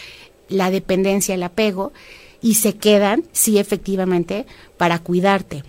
la 0.50 0.72
dependencia, 0.72 1.36
el 1.36 1.44
apego, 1.44 1.94
y 2.42 2.56
se 2.56 2.76
quedan, 2.76 3.24
sí 3.32 3.58
efectivamente, 3.58 4.46
para 4.78 5.00
cuidarte. 5.00 5.64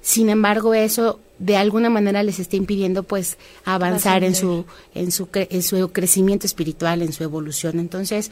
Sin 0.00 0.30
embargo, 0.30 0.72
eso 0.72 1.20
de 1.38 1.56
alguna 1.56 1.90
manera 1.90 2.22
les 2.22 2.38
está 2.38 2.56
impidiendo 2.56 3.02
pues 3.02 3.36
avanzar 3.64 4.24
en 4.24 4.34
su 4.34 4.64
en 4.94 5.12
su 5.12 5.28
en 5.32 5.62
su 5.62 5.90
crecimiento 5.90 6.46
espiritual, 6.46 7.02
en 7.02 7.12
su 7.12 7.24
evolución. 7.24 7.78
Entonces, 7.78 8.30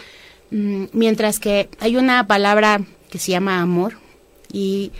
mm, 0.51 0.85
mientras 0.93 1.39
que 1.41 1.69
hay 1.81 1.97
una 1.97 2.27
palabra 2.27 2.81
que 3.11 3.19
se 3.19 3.33
llama 3.33 3.61
amor 3.61 3.99
y 4.53 4.93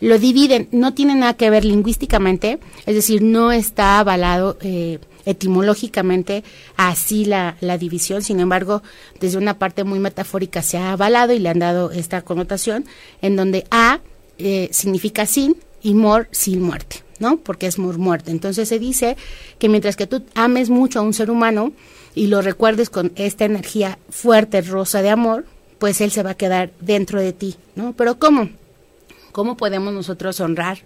lo 0.00 0.18
dividen, 0.18 0.68
no 0.72 0.94
tiene 0.94 1.14
nada 1.14 1.34
que 1.34 1.50
ver 1.50 1.64
lingüísticamente, 1.64 2.58
es 2.86 2.94
decir, 2.94 3.22
no 3.22 3.52
está 3.52 3.98
avalado 3.98 4.56
eh, 4.60 4.98
etimológicamente 5.26 6.44
así 6.76 7.24
la, 7.24 7.56
la 7.60 7.78
división, 7.78 8.22
sin 8.22 8.40
embargo, 8.40 8.82
desde 9.20 9.38
una 9.38 9.58
parte 9.58 9.84
muy 9.84 9.98
metafórica 9.98 10.62
se 10.62 10.78
ha 10.78 10.92
avalado 10.92 11.32
y 11.32 11.38
le 11.38 11.48
han 11.48 11.58
dado 11.58 11.90
esta 11.90 12.22
connotación, 12.22 12.84
en 13.22 13.36
donde 13.36 13.64
A 13.70 14.00
eh, 14.38 14.68
significa 14.72 15.26
sin 15.26 15.56
y 15.82 15.94
mor 15.94 16.28
sin 16.30 16.62
muerte. 16.62 17.02
¿no? 17.18 17.38
Porque 17.38 17.66
es 17.66 17.78
muerte. 17.78 18.30
Entonces 18.30 18.68
se 18.68 18.78
dice 18.78 19.16
que 19.58 19.68
mientras 19.68 19.96
que 19.96 20.06
tú 20.06 20.22
ames 20.34 20.70
mucho 20.70 21.00
a 21.00 21.02
un 21.02 21.14
ser 21.14 21.30
humano 21.30 21.72
y 22.14 22.28
lo 22.28 22.42
recuerdes 22.42 22.90
con 22.90 23.12
esta 23.16 23.44
energía 23.44 23.98
fuerte, 24.08 24.62
rosa 24.62 25.02
de 25.02 25.10
amor, 25.10 25.44
pues 25.78 26.00
él 26.00 26.10
se 26.10 26.22
va 26.22 26.30
a 26.30 26.36
quedar 26.36 26.70
dentro 26.80 27.20
de 27.20 27.32
ti, 27.32 27.56
¿no? 27.76 27.92
Pero 27.92 28.18
¿cómo? 28.18 28.48
¿Cómo 29.38 29.56
podemos 29.56 29.94
nosotros 29.94 30.40
honrar 30.40 30.78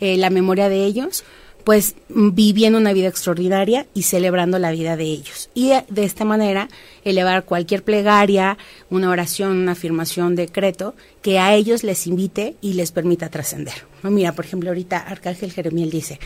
eh, 0.00 0.16
la 0.16 0.28
memoria 0.28 0.68
de 0.68 0.84
ellos? 0.84 1.22
pues 1.62 1.94
viviendo 2.08 2.76
una 2.76 2.92
vida 2.92 3.06
extraordinaria 3.06 3.86
y 3.94 4.02
celebrando 4.02 4.58
la 4.58 4.72
vida 4.72 4.96
de 4.96 5.04
ellos. 5.04 5.48
Y 5.54 5.70
de 5.88 6.04
esta 6.04 6.24
manera 6.24 6.68
elevar 7.04 7.44
cualquier 7.44 7.84
plegaria, 7.84 8.58
una 8.90 9.08
oración, 9.08 9.52
una 9.52 9.72
afirmación, 9.72 10.34
decreto, 10.34 10.94
que 11.22 11.38
a 11.38 11.54
ellos 11.54 11.84
les 11.84 12.08
invite 12.08 12.56
y 12.60 12.72
les 12.72 12.90
permita 12.90 13.30
trascender. 13.30 13.86
Mira, 14.02 14.32
por 14.32 14.44
ejemplo, 14.44 14.70
ahorita 14.70 14.98
Arcángel 14.98 15.52
Jeremiel 15.52 15.90
dice, 15.90 16.18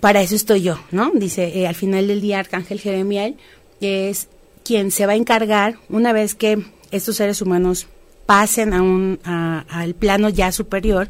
para 0.00 0.22
eso 0.22 0.34
estoy 0.34 0.62
yo, 0.62 0.80
¿no? 0.90 1.12
Dice, 1.14 1.60
eh, 1.60 1.68
al 1.68 1.74
final 1.74 2.08
del 2.08 2.22
día 2.22 2.40
Arcángel 2.40 2.80
Jeremiel 2.80 3.36
es 3.82 4.28
quien 4.64 4.90
se 4.90 5.04
va 5.04 5.12
a 5.12 5.16
encargar, 5.16 5.78
una 5.90 6.14
vez 6.14 6.34
que 6.34 6.64
estos 6.90 7.14
seres 7.16 7.42
humanos 7.42 7.86
pasen 8.28 8.74
a 8.74 8.82
un, 8.82 9.18
al 9.24 9.94
plano 9.94 10.28
ya 10.28 10.52
superior 10.52 11.08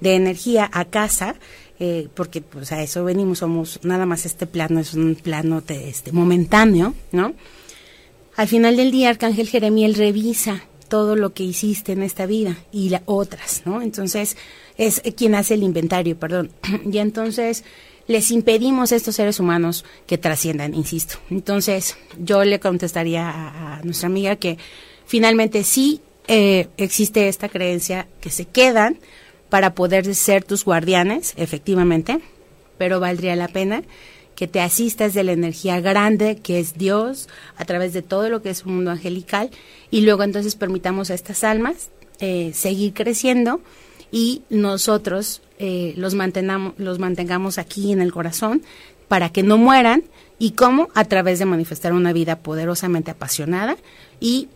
de 0.00 0.14
energía 0.14 0.70
a 0.72 0.84
casa, 0.84 1.34
eh, 1.80 2.06
porque 2.14 2.42
pues 2.42 2.70
a 2.70 2.80
eso 2.80 3.02
venimos, 3.02 3.40
somos 3.40 3.80
nada 3.82 4.06
más 4.06 4.24
este 4.24 4.46
plano, 4.46 4.78
es 4.78 4.94
un 4.94 5.16
plano 5.16 5.62
de, 5.62 5.88
este, 5.88 6.12
momentáneo, 6.12 6.94
¿no? 7.10 7.34
Al 8.36 8.46
final 8.46 8.76
del 8.76 8.92
día, 8.92 9.10
Arcángel 9.10 9.48
Jeremiel 9.48 9.96
revisa 9.96 10.62
todo 10.86 11.16
lo 11.16 11.34
que 11.34 11.42
hiciste 11.42 11.90
en 11.90 12.04
esta 12.04 12.26
vida 12.26 12.56
y 12.70 12.90
las 12.90 13.02
otras, 13.04 13.62
¿no? 13.64 13.82
Entonces, 13.82 14.36
es 14.76 15.02
quien 15.16 15.34
hace 15.34 15.54
el 15.54 15.64
inventario, 15.64 16.16
perdón. 16.20 16.52
y 16.92 16.98
entonces 16.98 17.64
les 18.06 18.30
impedimos 18.30 18.92
a 18.92 18.96
estos 18.96 19.16
seres 19.16 19.40
humanos 19.40 19.84
que 20.06 20.18
trasciendan, 20.18 20.72
insisto. 20.72 21.18
Entonces, 21.30 21.96
yo 22.16 22.44
le 22.44 22.60
contestaría 22.60 23.28
a, 23.28 23.80
nuestra 23.82 24.06
amiga 24.06 24.36
que 24.36 24.56
finalmente 25.04 25.64
sí 25.64 26.00
eh, 26.28 26.68
existe 26.76 27.28
esta 27.28 27.48
creencia 27.48 28.06
que 28.20 28.30
se 28.30 28.44
quedan, 28.44 28.98
para 29.50 29.74
poder 29.74 30.14
ser 30.14 30.44
tus 30.44 30.64
guardianes, 30.64 31.34
efectivamente, 31.36 32.20
pero 32.78 33.00
valdría 33.00 33.36
la 33.36 33.48
pena 33.48 33.82
que 34.34 34.46
te 34.46 34.60
asistas 34.60 35.12
de 35.12 35.24
la 35.24 35.32
energía 35.32 35.80
grande 35.80 36.36
que 36.36 36.60
es 36.60 36.78
Dios 36.78 37.28
a 37.56 37.66
través 37.66 37.92
de 37.92 38.00
todo 38.00 38.30
lo 38.30 38.40
que 38.40 38.48
es 38.48 38.64
un 38.64 38.76
mundo 38.76 38.92
angelical 38.92 39.50
y 39.90 40.00
luego 40.00 40.22
entonces 40.22 40.54
permitamos 40.54 41.10
a 41.10 41.14
estas 41.14 41.44
almas 41.44 41.90
eh, 42.20 42.52
seguir 42.54 42.94
creciendo 42.94 43.60
y 44.10 44.42
nosotros 44.48 45.42
eh, 45.58 45.92
los, 45.96 46.14
mantengamos, 46.14 46.72
los 46.78 46.98
mantengamos 46.98 47.58
aquí 47.58 47.92
en 47.92 48.00
el 48.00 48.12
corazón 48.12 48.62
para 49.08 49.28
que 49.30 49.42
no 49.42 49.58
mueran 49.58 50.04
y 50.38 50.52
cómo 50.52 50.88
a 50.94 51.04
través 51.04 51.38
de 51.38 51.44
manifestar 51.44 51.92
una 51.92 52.14
vida 52.14 52.38
poderosamente 52.38 53.10
apasionada 53.10 53.76
y 54.20 54.48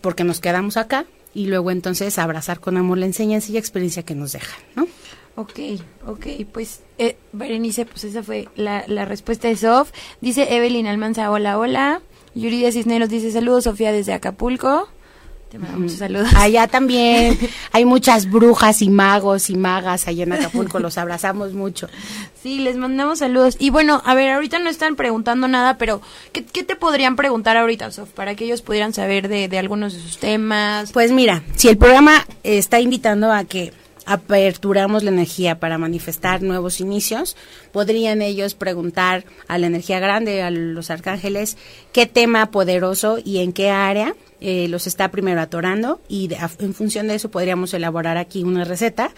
porque 0.00 0.24
nos 0.24 0.40
quedamos 0.40 0.76
acá 0.76 1.06
y 1.34 1.46
luego 1.46 1.70
entonces 1.70 2.18
abrazar 2.18 2.60
con 2.60 2.76
amor 2.76 2.98
la 2.98 3.06
enseñanza 3.06 3.52
y 3.52 3.56
experiencia 3.56 4.02
que 4.02 4.14
nos 4.14 4.32
deja, 4.32 4.56
¿no? 4.74 4.88
Ok, 5.36 5.60
ok, 6.06 6.26
pues 6.52 6.80
eh, 6.98 7.16
Berenice, 7.32 7.86
pues 7.86 8.02
esa 8.02 8.24
fue 8.24 8.48
la, 8.56 8.84
la 8.88 9.04
respuesta 9.04 9.46
de 9.46 9.56
Sof. 9.56 9.92
Dice 10.20 10.56
Evelyn 10.56 10.88
Almanza, 10.88 11.30
hola, 11.30 11.58
hola. 11.58 12.02
Yuridia 12.34 12.72
Cisneros 12.72 13.08
dice 13.08 13.30
saludos, 13.30 13.64
Sofía, 13.64 13.92
desde 13.92 14.12
Acapulco. 14.12 14.88
Te 15.50 15.58
mando 15.58 15.78
muchos 15.78 15.98
saludos. 15.98 16.28
Allá 16.36 16.66
también 16.66 17.38
hay 17.72 17.86
muchas 17.86 18.30
brujas 18.30 18.82
y 18.82 18.90
magos 18.90 19.48
y 19.48 19.56
magas 19.56 20.06
allá 20.06 20.24
en 20.24 20.32
Acapulco, 20.34 20.78
los 20.78 20.98
abrazamos 20.98 21.54
mucho. 21.54 21.88
Sí, 22.42 22.58
les 22.58 22.76
mandamos 22.76 23.20
saludos. 23.20 23.56
Y 23.58 23.70
bueno, 23.70 24.02
a 24.04 24.14
ver, 24.14 24.30
ahorita 24.30 24.58
no 24.58 24.68
están 24.68 24.94
preguntando 24.94 25.48
nada, 25.48 25.78
pero 25.78 26.02
¿qué, 26.32 26.42
te 26.42 26.76
podrían 26.76 27.16
preguntar 27.16 27.56
ahorita, 27.56 27.90
Sof, 27.90 28.10
para 28.10 28.34
que 28.34 28.44
ellos 28.44 28.60
pudieran 28.60 28.92
saber 28.92 29.28
de, 29.28 29.48
de 29.48 29.58
algunos 29.58 29.94
de 29.94 30.00
sus 30.00 30.18
temas? 30.18 30.92
Pues 30.92 31.12
mira, 31.12 31.42
si 31.56 31.68
el 31.68 31.78
programa 31.78 32.26
está 32.42 32.80
invitando 32.80 33.32
a 33.32 33.44
que 33.44 33.72
aperturamos 34.08 35.02
la 35.02 35.10
energía 35.10 35.60
para 35.60 35.76
manifestar 35.76 36.42
nuevos 36.42 36.80
inicios, 36.80 37.36
podrían 37.72 38.22
ellos 38.22 38.54
preguntar 38.54 39.26
a 39.48 39.58
la 39.58 39.66
energía 39.66 40.00
grande, 40.00 40.42
a 40.42 40.50
los 40.50 40.90
arcángeles, 40.90 41.58
qué 41.92 42.06
tema 42.06 42.50
poderoso 42.50 43.18
y 43.22 43.38
en 43.38 43.52
qué 43.52 43.68
área 43.68 44.14
eh, 44.40 44.66
los 44.68 44.86
está 44.86 45.10
primero 45.10 45.42
atorando 45.42 46.00
y 46.08 46.30
en 46.58 46.72
función 46.72 47.08
de 47.08 47.16
eso 47.16 47.30
podríamos 47.30 47.74
elaborar 47.74 48.16
aquí 48.16 48.44
una 48.44 48.64
receta 48.64 49.10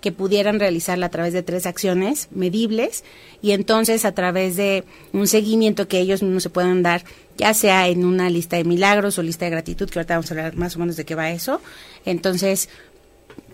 que 0.00 0.12
pudieran 0.12 0.60
realizarla 0.60 1.06
a 1.06 1.10
través 1.10 1.32
de 1.32 1.42
tres 1.42 1.66
acciones 1.66 2.28
medibles 2.30 3.04
y 3.42 3.50
entonces 3.50 4.04
a 4.04 4.12
través 4.12 4.56
de 4.56 4.84
un 5.12 5.26
seguimiento 5.26 5.88
que 5.88 5.98
ellos 5.98 6.22
mismos 6.22 6.44
se 6.44 6.50
puedan 6.50 6.82
dar, 6.82 7.02
ya 7.36 7.54
sea 7.54 7.88
en 7.88 8.04
una 8.04 8.30
lista 8.30 8.56
de 8.56 8.64
milagros 8.64 9.18
o 9.18 9.22
lista 9.22 9.44
de 9.44 9.50
gratitud, 9.50 9.90
que 9.90 9.98
ahorita 9.98 10.14
vamos 10.14 10.30
a 10.30 10.34
hablar 10.34 10.56
más 10.56 10.76
o 10.76 10.78
menos 10.78 10.96
de 10.96 11.04
qué 11.04 11.14
va 11.14 11.30
eso. 11.30 11.60
Entonces, 12.04 12.68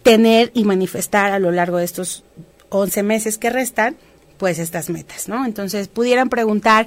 tener 0.05 0.53
y 0.55 0.63
manifestar 0.63 1.33
a 1.33 1.41
lo 1.41 1.51
largo 1.51 1.79
de 1.79 1.85
estos 1.85 2.23
11 2.69 3.03
meses 3.03 3.39
que 3.39 3.51
restan, 3.51 3.97
pues 4.39 4.61
estas 4.61 4.91
metas, 4.91 5.29
¿no? 5.29 5.45
Entonces, 5.45 5.89
pudieran 5.89 6.29
preguntar, 6.29 6.87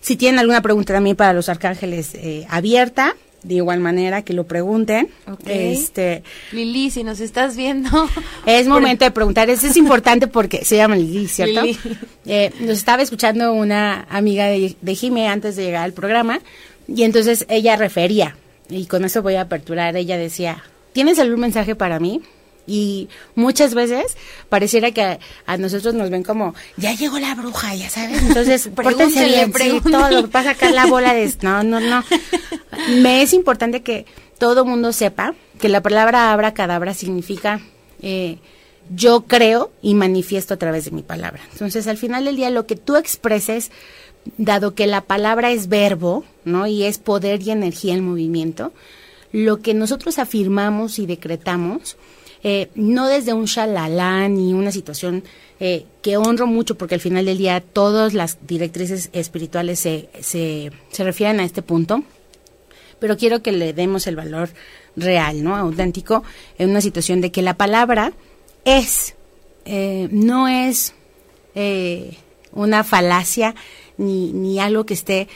si 0.00 0.16
tienen 0.16 0.40
alguna 0.40 0.60
pregunta 0.60 0.92
también 0.92 1.16
para 1.16 1.32
los 1.32 1.48
arcángeles 1.48 2.14
eh, 2.14 2.46
abierta, 2.50 3.14
de 3.44 3.54
igual 3.54 3.78
manera 3.78 4.22
que 4.22 4.32
lo 4.32 4.48
pregunten. 4.48 5.08
Este, 5.46 6.24
Lili, 6.50 6.90
si 6.90 7.04
nos 7.04 7.20
estás 7.20 7.56
viendo. 7.56 7.88
Es 8.46 8.66
momento 8.66 9.04
de 9.04 9.12
preguntar, 9.12 9.48
eso 9.48 9.68
es 9.68 9.76
importante 9.76 10.26
porque 10.26 10.64
se 10.64 10.76
llama 10.76 10.96
Lili, 10.96 11.28
¿cierto? 11.28 11.62
Eh, 12.26 12.52
nos 12.60 12.78
estaba 12.78 13.02
escuchando 13.02 13.52
una 13.52 14.06
amiga 14.10 14.46
de, 14.46 14.74
de 14.80 14.94
Jime 14.94 15.28
antes 15.28 15.54
de 15.54 15.64
llegar 15.64 15.84
al 15.84 15.92
programa 15.92 16.40
y 16.88 17.04
entonces 17.04 17.46
ella 17.48 17.76
refería, 17.76 18.36
y 18.68 18.86
con 18.86 19.04
eso 19.04 19.22
voy 19.22 19.36
a 19.36 19.42
aperturar, 19.42 19.96
ella 19.96 20.16
decía, 20.16 20.64
¿tienes 20.92 21.18
algún 21.18 21.40
mensaje 21.40 21.76
para 21.76 22.00
mí? 22.00 22.22
Y 22.68 23.08
muchas 23.34 23.74
veces 23.74 24.16
pareciera 24.48 24.90
que 24.92 25.18
a, 25.46 25.56
nosotros 25.56 25.94
nos 25.94 26.10
ven 26.10 26.22
como, 26.22 26.54
ya 26.76 26.94
llegó 26.94 27.18
la 27.18 27.34
bruja, 27.34 27.74
ya 27.74 27.88
sabes. 27.90 28.22
Entonces, 28.22 28.68
pórtense 28.74 29.24
bien, 29.24 29.52
sí, 29.54 29.80
todo, 29.82 30.30
va 30.30 30.40
a 30.40 30.44
sacar 30.44 30.72
la 30.72 30.86
bola 30.86 31.14
de... 31.14 31.32
No, 31.42 31.62
no, 31.64 31.80
no. 31.80 32.04
Me 33.00 33.22
es 33.22 33.32
importante 33.32 33.82
que 33.82 34.06
todo 34.38 34.64
mundo 34.64 34.92
sepa 34.92 35.34
que 35.58 35.68
la 35.68 35.82
palabra 35.82 36.32
abra 36.32 36.54
cadabra 36.54 36.94
significa 36.94 37.60
eh, 38.02 38.38
yo 38.94 39.22
creo 39.22 39.70
y 39.82 39.94
manifiesto 39.94 40.54
a 40.54 40.56
través 40.56 40.84
de 40.84 40.90
mi 40.92 41.02
palabra. 41.02 41.42
Entonces, 41.52 41.86
al 41.86 41.98
final 41.98 42.24
del 42.24 42.36
día, 42.36 42.50
lo 42.50 42.66
que 42.66 42.76
tú 42.76 42.96
expreses, 42.96 43.70
dado 44.36 44.74
que 44.74 44.86
la 44.86 45.02
palabra 45.02 45.50
es 45.50 45.68
verbo, 45.68 46.24
¿no? 46.44 46.66
Y 46.66 46.84
es 46.84 46.98
poder 46.98 47.42
y 47.42 47.50
energía 47.50 47.94
en 47.94 48.04
movimiento, 48.04 48.72
lo 49.32 49.60
que 49.60 49.74
nosotros 49.74 50.18
afirmamos 50.18 50.98
y 50.98 51.06
decretamos, 51.06 51.96
eh, 52.42 52.68
no 52.74 53.08
desde 53.08 53.32
un 53.32 53.46
shalalán 53.46 54.34
ni 54.34 54.52
una 54.52 54.72
situación 54.72 55.24
eh, 55.60 55.86
que 56.02 56.16
honro 56.16 56.46
mucho, 56.46 56.76
porque 56.76 56.94
al 56.94 57.00
final 57.00 57.24
del 57.24 57.38
día 57.38 57.60
todas 57.60 58.14
las 58.14 58.38
directrices 58.46 59.10
espirituales 59.12 59.80
se, 59.80 60.08
se, 60.20 60.70
se 60.90 61.04
refieren 61.04 61.40
a 61.40 61.44
este 61.44 61.62
punto, 61.62 62.04
pero 63.00 63.16
quiero 63.16 63.42
que 63.42 63.52
le 63.52 63.72
demos 63.72 64.06
el 64.06 64.16
valor 64.16 64.50
real, 64.96 65.42
¿no? 65.42 65.56
Auténtico, 65.56 66.22
en 66.58 66.70
una 66.70 66.80
situación 66.80 67.20
de 67.20 67.32
que 67.32 67.42
la 67.42 67.54
palabra 67.54 68.12
es, 68.64 69.14
eh, 69.64 70.08
no 70.10 70.48
es 70.48 70.94
eh, 71.54 72.16
una 72.52 72.84
falacia 72.84 73.54
ni, 73.96 74.32
ni 74.32 74.60
algo 74.60 74.86
que 74.86 74.94
esté 74.94 75.28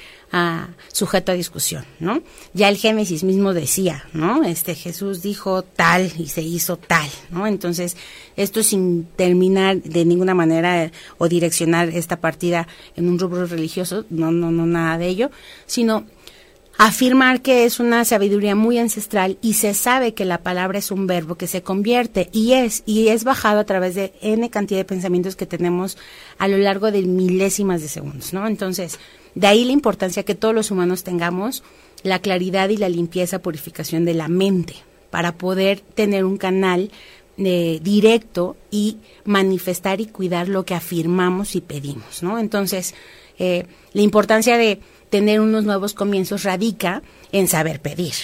sujeto 0.91 1.33
a 1.33 1.35
discusión, 1.35 1.85
¿no? 2.01 2.23
Ya 2.55 2.71
el 2.71 2.79
Génesis 2.79 3.23
mismo 3.23 3.53
decía, 3.53 4.05
¿no? 4.15 4.45
Este 4.45 4.75
Jesús 4.75 5.21
dijo 5.21 5.63
tal 5.63 6.11
y 6.19 6.29
se 6.29 6.41
hizo 6.41 6.79
tal, 6.79 7.09
¿no? 7.31 7.47
Entonces, 7.47 7.97
esto 8.37 8.63
sin 8.63 9.05
terminar 9.05 9.83
de 9.83 10.07
ninguna 10.07 10.35
manera 10.35 10.91
o 11.19 11.29
direccionar 11.29 11.91
esta 11.91 12.21
partida 12.21 12.67
en 12.97 13.11
un 13.11 13.19
rubro 13.19 13.47
religioso, 13.47 14.07
no, 14.09 14.33
no, 14.33 14.51
no, 14.51 14.65
nada 14.65 14.97
de 14.97 15.09
ello, 15.09 15.31
sino 15.67 16.07
afirmar 16.79 17.43
que 17.43 17.67
es 17.67 17.79
una 17.79 18.05
sabiduría 18.07 18.55
muy 18.55 18.79
ancestral 18.79 19.37
y 19.43 19.55
se 19.55 19.75
sabe 19.75 20.15
que 20.15 20.25
la 20.25 20.39
palabra 20.39 20.79
es 20.79 20.91
un 20.91 21.07
verbo 21.07 21.35
que 21.35 21.47
se 21.47 21.63
convierte 21.63 22.31
y 22.33 22.55
es 22.55 22.83
y 22.87 23.09
es 23.09 23.25
bajado 23.25 23.61
a 23.61 23.65
través 23.65 23.95
de 23.95 24.15
n 24.23 24.49
cantidad 24.49 24.81
de 24.81 24.87
pensamientos 24.87 25.37
que 25.37 25.45
tenemos 25.45 25.99
a 26.39 26.49
lo 26.49 26.57
largo 26.57 26.91
de 26.91 27.03
milésimas 27.03 27.83
de 27.83 27.89
segundos, 27.89 28.33
¿no? 28.33 28.47
Entonces, 28.47 28.99
de 29.35 29.47
ahí 29.47 29.65
la 29.65 29.73
importancia 29.73 30.25
que 30.25 30.35
todos 30.35 30.55
los 30.55 30.71
humanos 30.71 31.05
tengamos 31.05 31.63
la 32.03 32.19
claridad 32.19 32.69
y 32.69 32.77
la 32.77 32.89
limpieza, 32.89 33.41
purificación 33.41 34.05
de 34.05 34.15
la 34.15 34.29
mente 34.29 34.75
para 35.11 35.33
poder 35.33 35.81
tener 35.81 36.25
un 36.25 36.37
canal 36.37 36.91
eh, 37.39 37.81
directo 37.83 38.57
y 38.71 38.99
manifestar 39.25 40.01
y 40.01 40.07
cuidar 40.07 40.49
lo 40.49 40.65
que 40.65 40.75
afirmamos 40.75 41.55
y 41.57 41.61
pedimos, 41.61 42.23
¿no? 42.23 42.39
Entonces, 42.39 42.95
eh, 43.39 43.67
la 43.93 44.03
importancia 44.03 44.59
de 44.59 44.81
tener 45.11 45.41
unos 45.41 45.65
nuevos 45.65 45.95
comienzos 45.95 46.43
radica 46.43 47.03
en 47.33 47.49
saber 47.49 47.81
pedir, 47.81 48.15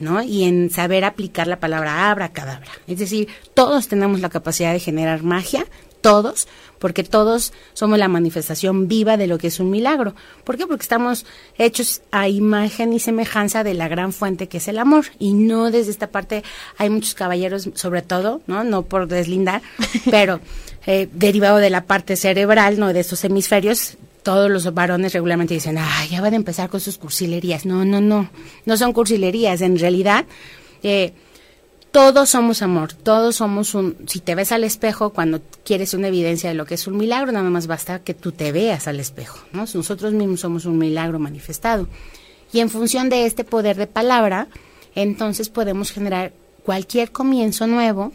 ¿no? 0.00 0.22
Y 0.22 0.44
en 0.44 0.70
saber 0.70 1.04
aplicar 1.04 1.46
la 1.46 1.60
palabra 1.60 2.10
abra 2.10 2.32
cadabra. 2.32 2.70
Es 2.86 2.98
decir, 2.98 3.28
todos 3.54 3.88
tenemos 3.88 4.20
la 4.20 4.30
capacidad 4.30 4.72
de 4.72 4.80
generar 4.80 5.22
magia, 5.22 5.66
todos, 6.00 6.48
porque 6.82 7.04
todos 7.04 7.52
somos 7.74 7.96
la 7.96 8.08
manifestación 8.08 8.88
viva 8.88 9.16
de 9.16 9.28
lo 9.28 9.38
que 9.38 9.46
es 9.46 9.60
un 9.60 9.70
milagro. 9.70 10.16
¿Por 10.42 10.56
qué? 10.56 10.66
Porque 10.66 10.82
estamos 10.82 11.24
hechos 11.56 12.02
a 12.10 12.28
imagen 12.28 12.92
y 12.92 12.98
semejanza 12.98 13.62
de 13.62 13.72
la 13.72 13.86
gran 13.86 14.12
fuente 14.12 14.48
que 14.48 14.56
es 14.56 14.66
el 14.66 14.80
amor. 14.80 15.04
Y 15.20 15.32
no 15.32 15.70
desde 15.70 15.92
esta 15.92 16.08
parte, 16.08 16.42
hay 16.78 16.90
muchos 16.90 17.14
caballeros, 17.14 17.70
sobre 17.74 18.02
todo, 18.02 18.40
¿no? 18.48 18.64
No 18.64 18.82
por 18.82 19.06
deslindar, 19.06 19.62
pero 20.10 20.40
eh, 20.84 21.08
derivado 21.12 21.58
de 21.58 21.70
la 21.70 21.84
parte 21.84 22.16
cerebral, 22.16 22.80
¿no? 22.80 22.92
De 22.92 22.98
esos 22.98 23.22
hemisferios, 23.22 23.96
todos 24.24 24.50
los 24.50 24.74
varones 24.74 25.12
regularmente 25.12 25.54
dicen, 25.54 25.78
ah, 25.78 26.04
ya 26.10 26.20
van 26.20 26.32
a 26.32 26.36
empezar 26.36 26.68
con 26.68 26.80
sus 26.80 26.98
cursilerías. 26.98 27.64
No, 27.64 27.84
no, 27.84 28.00
no, 28.00 28.28
no 28.66 28.76
son 28.76 28.92
cursilerías. 28.92 29.60
En 29.60 29.78
realidad, 29.78 30.24
eh, 30.82 31.12
todos 31.92 32.30
somos 32.30 32.62
amor, 32.62 32.94
todos 32.94 33.36
somos 33.36 33.74
un... 33.74 33.96
Si 34.06 34.20
te 34.20 34.34
ves 34.34 34.50
al 34.50 34.64
espejo 34.64 35.10
cuando 35.10 35.42
quieres 35.62 35.92
una 35.92 36.08
evidencia 36.08 36.48
de 36.48 36.54
lo 36.54 36.64
que 36.64 36.74
es 36.74 36.86
un 36.86 36.96
milagro, 36.96 37.32
nada 37.32 37.50
más 37.50 37.66
basta 37.66 37.98
que 37.98 38.14
tú 38.14 38.32
te 38.32 38.50
veas 38.50 38.88
al 38.88 38.98
espejo. 38.98 39.38
¿no? 39.52 39.66
Nosotros 39.72 40.14
mismos 40.14 40.40
somos 40.40 40.64
un 40.64 40.78
milagro 40.78 41.18
manifestado. 41.18 41.86
Y 42.50 42.60
en 42.60 42.70
función 42.70 43.10
de 43.10 43.26
este 43.26 43.44
poder 43.44 43.76
de 43.76 43.86
palabra, 43.86 44.48
entonces 44.94 45.50
podemos 45.50 45.90
generar 45.90 46.32
cualquier 46.64 47.12
comienzo 47.12 47.66
nuevo 47.66 48.12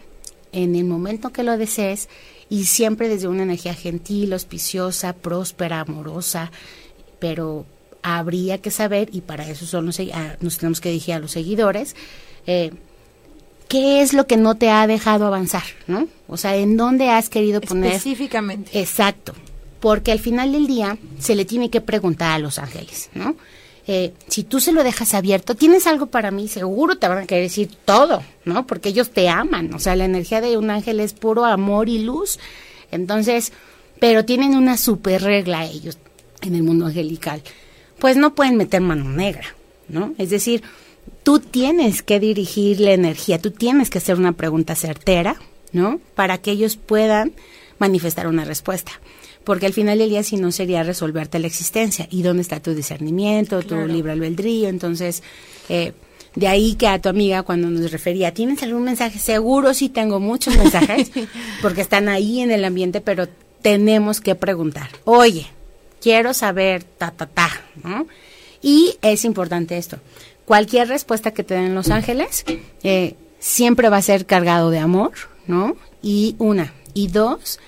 en 0.51 0.75
el 0.75 0.85
momento 0.85 1.31
que 1.31 1.43
lo 1.43 1.55
desees 1.55 2.09
y 2.49 2.65
siempre 2.65 3.09
desde 3.09 3.27
una 3.27 3.43
energía 3.43 3.75
gentil, 3.75 4.33
auspiciosa, 4.33 5.13
próspera, 5.13 5.81
amorosa, 5.81 6.51
pero 7.19 7.65
habría 8.01 8.59
que 8.59 8.71
saber, 8.71 9.09
y 9.11 9.21
para 9.21 9.47
eso 9.47 9.65
son 9.65 9.85
los, 9.85 9.99
nos 10.39 10.57
tenemos 10.57 10.81
que 10.81 10.89
dirigir 10.89 11.15
a 11.15 11.19
los 11.19 11.31
seguidores, 11.31 11.95
eh, 12.47 12.71
¿qué 13.67 14.01
es 14.01 14.13
lo 14.13 14.27
que 14.27 14.37
no 14.37 14.55
te 14.55 14.69
ha 14.69 14.87
dejado 14.87 15.25
avanzar? 15.25 15.63
¿no? 15.87 16.07
O 16.27 16.37
sea, 16.37 16.55
¿en 16.55 16.77
dónde 16.77 17.09
has 17.09 17.29
querido 17.29 17.61
poner? 17.61 17.93
Específicamente. 17.93 18.79
Exacto, 18.79 19.33
porque 19.79 20.11
al 20.11 20.19
final 20.19 20.51
del 20.51 20.67
día 20.67 20.97
se 21.19 21.35
le 21.35 21.45
tiene 21.45 21.69
que 21.69 21.81
preguntar 21.81 22.31
a 22.31 22.39
los 22.39 22.59
ángeles, 22.59 23.09
¿no? 23.13 23.35
Eh, 23.89 24.13
si 24.27 24.43
tú 24.43 24.59
se 24.59 24.73
lo 24.73 24.83
dejas 24.83 25.13
abierto, 25.13 25.55
tienes 25.55 25.87
algo 25.87 26.07
para 26.07 26.29
mí, 26.29 26.49
seguro 26.49 26.97
te 26.97 27.07
van 27.07 27.19
a 27.19 27.25
querer 27.25 27.45
decir 27.45 27.69
todo, 27.85 28.21
¿no? 28.43 28.67
Porque 28.67 28.89
ellos 28.89 29.11
te 29.11 29.29
aman, 29.29 29.73
o 29.73 29.79
sea, 29.79 29.95
la 29.95 30.03
energía 30.03 30.41
de 30.41 30.57
un 30.57 30.69
ángel 30.69 30.99
es 30.99 31.13
puro 31.13 31.45
amor 31.45 31.87
y 31.87 31.99
luz. 31.99 32.37
Entonces, 32.91 33.53
pero 33.99 34.25
tienen 34.25 34.55
una 34.55 34.75
super 34.75 35.21
regla 35.23 35.65
ellos 35.65 35.97
en 36.41 36.55
el 36.55 36.63
mundo 36.63 36.87
angelical. 36.87 37.41
Pues 37.97 38.17
no 38.17 38.35
pueden 38.35 38.57
meter 38.57 38.81
mano 38.81 39.05
negra, 39.05 39.55
¿no? 39.87 40.13
Es 40.17 40.31
decir, 40.31 40.63
tú 41.23 41.39
tienes 41.39 42.03
que 42.03 42.19
dirigir 42.19 42.79
la 42.79 42.91
energía, 42.91 43.39
tú 43.39 43.51
tienes 43.51 43.89
que 43.89 43.97
hacer 43.97 44.17
una 44.17 44.33
pregunta 44.33 44.75
certera, 44.75 45.37
¿no? 45.71 45.99
Para 46.15 46.37
que 46.39 46.51
ellos 46.51 46.77
puedan 46.77 47.33
manifestar 47.79 48.27
una 48.27 48.45
respuesta 48.45 48.93
porque 49.47 49.65
al 49.65 49.71
final 49.71 49.97
del 49.97 50.09
día 50.09 50.23
si 50.23 50.35
no 50.35 50.51
sería 50.51 50.83
resolverte 50.83 51.39
la 51.39 51.47
existencia 51.47 52.05
y 52.11 52.21
dónde 52.21 52.41
está 52.41 52.59
tu 52.59 52.75
discernimiento, 52.75 53.61
tu 53.61 53.77
libre 53.87 54.11
albedrío, 54.11 54.67
entonces 54.67 55.23
eh, 55.69 55.93
de 56.35 56.47
ahí 56.49 56.75
que 56.75 56.89
a 56.89 56.99
tu 56.99 57.07
amiga 57.07 57.43
cuando 57.43 57.69
nos 57.69 57.89
refería, 57.93 58.33
¿tienes 58.33 58.61
algún 58.61 58.83
mensaje? 58.83 59.19
Seguro 59.19 59.73
sí 59.73 59.87
tengo 59.87 60.19
muchos 60.19 60.57
mensajes 60.63 61.11
porque 61.61 61.79
están 61.79 62.09
ahí 62.09 62.41
en 62.41 62.51
el 62.51 62.65
ambiente, 62.65 62.99
pero 62.99 63.29
tenemos 63.61 64.19
que 64.19 64.35
preguntar, 64.35 64.89
oye, 65.05 65.47
quiero 66.01 66.33
saber, 66.33 66.83
ta, 66.83 67.11
ta, 67.11 67.25
ta, 67.25 67.49
¿no? 67.81 68.05
Y 68.61 68.97
es 69.01 69.23
importante 69.23 69.77
esto, 69.77 69.97
cualquier 70.47 70.87
respuesta 70.87 71.31
que 71.31 71.43
te 71.43 71.55
den 71.55 71.75
los 71.75 71.89
ángeles 71.89 72.45
eh, 72.81 73.15
siempre 73.37 73.89
va 73.89 73.97
a 73.97 74.01
ser 74.01 74.25
cargado 74.25 74.69
de 74.69 74.79
amor, 74.79 75.11
¿no? 75.45 75.75
Y 76.01 76.37
una, 76.39 76.73
y 76.93 77.09
dos, 77.09 77.59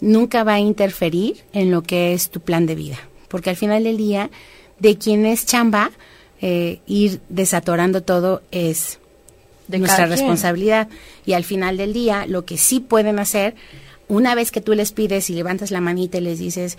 nunca 0.00 0.42
va 0.42 0.54
a 0.54 0.58
interferir 0.58 1.44
en 1.52 1.70
lo 1.70 1.82
que 1.82 2.14
es 2.14 2.30
tu 2.30 2.40
plan 2.40 2.66
de 2.66 2.74
vida. 2.74 2.98
Porque 3.28 3.50
al 3.50 3.56
final 3.56 3.84
del 3.84 3.96
día, 3.96 4.30
de 4.80 4.98
quien 4.98 5.24
es 5.24 5.46
chamba, 5.46 5.92
eh, 6.40 6.80
ir 6.88 7.20
desatorando 7.28 8.02
todo 8.02 8.42
es 8.50 8.98
de 9.68 9.78
nuestra 9.78 10.06
responsabilidad. 10.06 10.88
Y 11.24 11.34
al 11.34 11.44
final 11.44 11.76
del 11.76 11.92
día, 11.92 12.26
lo 12.26 12.44
que 12.44 12.58
sí 12.58 12.80
pueden 12.80 13.20
hacer, 13.20 13.54
una 14.08 14.34
vez 14.34 14.50
que 14.50 14.60
tú 14.60 14.74
les 14.74 14.90
pides 14.90 15.30
y 15.30 15.34
levantas 15.34 15.70
la 15.70 15.80
manita 15.80 16.18
y 16.18 16.22
les 16.22 16.40
dices, 16.40 16.76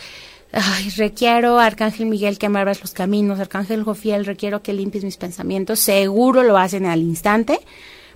Ay, 0.51 0.89
requiero, 0.95 1.59
Arcángel 1.59 2.07
Miguel, 2.07 2.37
que 2.37 2.49
me 2.49 2.63
los 2.63 2.93
caminos, 2.93 3.39
Arcángel 3.39 3.83
Jofiel, 3.83 4.25
requiero 4.25 4.61
que 4.63 4.73
limpies 4.73 5.03
mis 5.03 5.17
pensamientos, 5.17 5.79
seguro 5.79 6.43
lo 6.43 6.57
hacen 6.57 6.85
al 6.85 7.01
instante. 7.01 7.59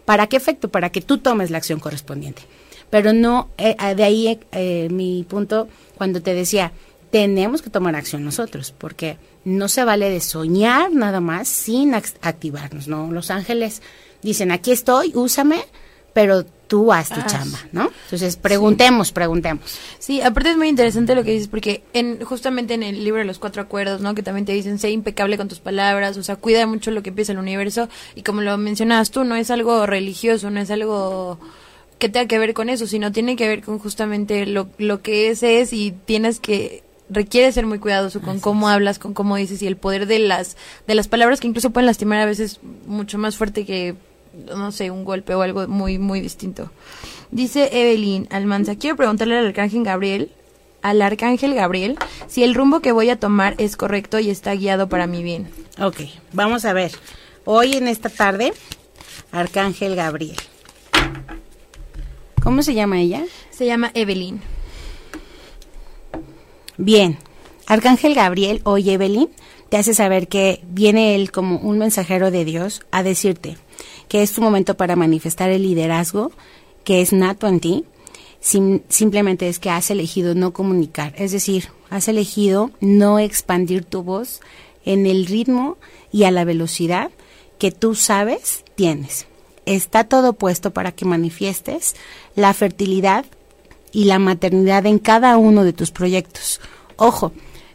¿Para 0.05 0.27
qué 0.27 0.37
efecto? 0.37 0.69
Para 0.69 0.91
que 0.91 1.01
tú 1.01 1.17
tomes 1.17 1.51
la 1.51 1.57
acción 1.57 1.79
correspondiente. 1.79 2.43
Pero 2.89 3.13
no, 3.13 3.49
eh, 3.57 3.75
ah, 3.77 3.93
de 3.93 4.03
ahí 4.03 4.39
eh, 4.51 4.87
mi 4.91 5.25
punto 5.27 5.67
cuando 5.97 6.21
te 6.21 6.33
decía, 6.33 6.71
tenemos 7.11 7.61
que 7.61 7.69
tomar 7.69 7.95
acción 7.95 8.23
nosotros, 8.23 8.73
porque 8.77 9.17
no 9.43 9.67
se 9.67 9.83
vale 9.83 10.09
de 10.09 10.21
soñar 10.21 10.91
nada 10.91 11.19
más 11.19 11.47
sin 11.47 11.93
activarnos, 11.93 12.87
¿no? 12.87 13.11
Los 13.11 13.31
ángeles 13.31 13.81
dicen, 14.21 14.51
aquí 14.51 14.71
estoy, 14.71 15.11
úsame, 15.15 15.63
pero 16.13 16.45
tú 16.71 16.93
haz 16.93 17.09
tu 17.09 17.21
chamba, 17.23 17.59
¿no? 17.73 17.91
Entonces, 18.05 18.37
preguntemos, 18.37 19.11
preguntemos. 19.11 19.77
Sí, 19.99 20.21
aparte 20.21 20.51
es 20.51 20.57
muy 20.57 20.69
interesante 20.69 21.15
lo 21.15 21.23
que 21.25 21.31
dices, 21.31 21.49
porque 21.49 21.83
en 21.91 22.23
justamente 22.23 22.73
en 22.73 22.83
el 22.83 23.03
libro 23.03 23.19
de 23.19 23.25
los 23.25 23.39
cuatro 23.39 23.61
acuerdos, 23.61 23.99
¿no? 23.99 24.15
Que 24.15 24.23
también 24.23 24.45
te 24.45 24.53
dicen, 24.53 24.79
sé 24.79 24.89
impecable 24.89 25.37
con 25.37 25.49
tus 25.49 25.59
palabras, 25.59 26.15
o 26.15 26.23
sea, 26.23 26.37
cuida 26.37 26.65
mucho 26.67 26.91
lo 26.91 27.03
que 27.03 27.09
empieza 27.09 27.33
el 27.33 27.39
universo, 27.39 27.89
y 28.15 28.23
como 28.23 28.39
lo 28.41 28.57
mencionabas 28.57 29.11
tú, 29.11 29.25
no 29.25 29.35
es 29.35 29.51
algo 29.51 29.85
religioso, 29.85 30.49
no 30.49 30.61
es 30.61 30.71
algo 30.71 31.39
que 31.99 32.07
tenga 32.07 32.27
que 32.27 32.39
ver 32.39 32.53
con 32.53 32.69
eso, 32.69 32.87
sino 32.87 33.11
tiene 33.11 33.35
que 33.35 33.49
ver 33.49 33.63
con 33.63 33.77
justamente 33.77 34.45
lo, 34.45 34.69
lo 34.77 35.01
que 35.01 35.29
ese 35.29 35.59
es 35.59 35.73
y 35.73 35.91
tienes 35.91 36.39
que 36.39 36.83
requiere 37.09 37.51
ser 37.51 37.65
muy 37.65 37.79
cuidadoso 37.79 38.21
con 38.21 38.39
cómo 38.39 38.69
hablas, 38.69 38.97
con 38.97 39.13
cómo 39.13 39.35
dices 39.35 39.61
y 39.61 39.67
el 39.67 39.75
poder 39.75 40.07
de 40.07 40.19
las 40.19 40.55
de 40.87 40.95
las 40.95 41.09
palabras 41.09 41.41
que 41.41 41.47
incluso 41.47 41.71
pueden 41.71 41.85
lastimar 41.85 42.19
a 42.19 42.25
veces 42.25 42.61
mucho 42.87 43.17
más 43.17 43.35
fuerte 43.35 43.65
que 43.65 43.95
no 44.33 44.71
sé, 44.71 44.91
un 44.91 45.03
golpe 45.03 45.35
o 45.35 45.41
algo 45.41 45.67
muy, 45.67 45.97
muy 45.99 46.21
distinto. 46.21 46.71
Dice 47.31 47.69
Evelyn 47.71 48.27
Almanza, 48.29 48.75
quiero 48.75 48.95
preguntarle 48.95 49.37
al 49.37 49.47
arcángel 49.47 49.83
Gabriel, 49.83 50.31
al 50.81 51.01
arcángel 51.01 51.53
Gabriel, 51.53 51.97
si 52.27 52.43
el 52.43 52.55
rumbo 52.55 52.81
que 52.81 52.91
voy 52.91 53.09
a 53.09 53.19
tomar 53.19 53.55
es 53.57 53.77
correcto 53.77 54.19
y 54.19 54.29
está 54.29 54.53
guiado 54.55 54.89
para 54.89 55.07
mi 55.07 55.23
bien. 55.23 55.49
Ok, 55.79 56.01
vamos 56.33 56.65
a 56.65 56.73
ver. 56.73 56.91
Hoy 57.45 57.73
en 57.73 57.87
esta 57.87 58.09
tarde, 58.09 58.53
arcángel 59.31 59.95
Gabriel. 59.95 60.37
¿Cómo 62.43 62.63
se 62.63 62.73
llama 62.73 62.99
ella? 62.99 63.23
Se 63.51 63.65
llama 63.65 63.91
Evelyn. 63.93 64.41
Bien, 66.77 67.17
arcángel 67.67 68.15
Gabriel, 68.15 68.61
hoy 68.63 68.89
Evelyn, 68.89 69.29
te 69.69 69.77
hace 69.77 69.93
saber 69.93 70.27
que 70.27 70.61
viene 70.67 71.15
él 71.15 71.31
como 71.31 71.57
un 71.57 71.77
mensajero 71.77 72.31
de 72.31 72.43
Dios 72.43 72.81
a 72.91 73.03
decirte 73.03 73.57
que 74.11 74.21
es 74.21 74.33
tu 74.33 74.41
momento 74.41 74.75
para 74.75 74.97
manifestar 74.97 75.51
el 75.51 75.61
liderazgo 75.61 76.33
que 76.83 76.99
es 76.99 77.13
nato 77.13 77.47
en 77.47 77.61
ti, 77.61 77.85
simplemente 78.41 79.47
es 79.47 79.57
que 79.57 79.69
has 79.69 79.89
elegido 79.89 80.35
no 80.35 80.51
comunicar, 80.51 81.13
es 81.15 81.31
decir, 81.31 81.69
has 81.89 82.09
elegido 82.09 82.71
no 82.81 83.19
expandir 83.19 83.85
tu 83.85 84.03
voz 84.03 84.41
en 84.83 85.05
el 85.05 85.27
ritmo 85.27 85.77
y 86.11 86.25
a 86.25 86.31
la 86.31 86.43
velocidad 86.43 87.09
que 87.57 87.71
tú 87.71 87.95
sabes 87.95 88.65
tienes. 88.75 89.27
Está 89.65 90.03
todo 90.03 90.33
puesto 90.33 90.71
para 90.71 90.91
que 90.91 91.05
manifiestes 91.05 91.95
la 92.35 92.53
fertilidad 92.53 93.23
y 93.93 94.03
la 94.03 94.19
maternidad 94.19 94.85
en 94.87 94.99
cada 94.99 95.37
uno 95.37 95.63
de 95.63 95.71
tus 95.71 95.91
proyectos. 95.91 96.59
Ojo, 96.97 97.31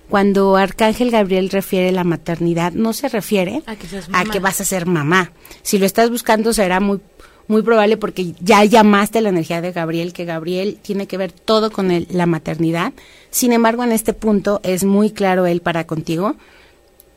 cuando 0.09 0.57
Arcángel 0.57 1.11
Gabriel 1.11 1.51
refiere 1.51 1.89
a 1.89 1.93
la 1.93 2.05
maternidad, 2.05 2.73
no 2.73 2.93
se 2.93 3.09
refiere 3.09 3.63
a 3.67 3.77
que, 3.77 3.87
a 4.13 4.25
que 4.25 4.39
vas 4.39 4.61
a 4.61 4.65
ser 4.65 4.87
mamá. 4.87 5.33
Si 5.63 5.79
lo 5.79 5.87
estás 5.87 6.11
buscando 6.11 6.53
será 6.53 6.81
muy 6.81 7.01
muy 7.49 7.63
probable 7.63 7.97
porque 7.97 8.35
ya 8.41 8.65
llamaste 8.65 9.21
la 9.21 9.29
energía 9.29 9.61
de 9.61 9.73
Gabriel, 9.73 10.13
que 10.13 10.25
Gabriel 10.25 10.79
tiene 10.83 11.07
que 11.07 11.17
ver 11.17 11.33
todo 11.33 11.71
con 11.71 11.91
el, 11.91 12.07
la 12.11 12.27
maternidad. 12.27 12.93
Sin 13.31 13.53
embargo, 13.53 13.85
en 13.85 13.93
este 13.93 14.13
punto 14.13 14.61
es 14.63 14.85
muy 14.85 15.11
claro 15.11 15.47
él 15.47 15.61
para 15.61 15.87
contigo, 15.87 16.37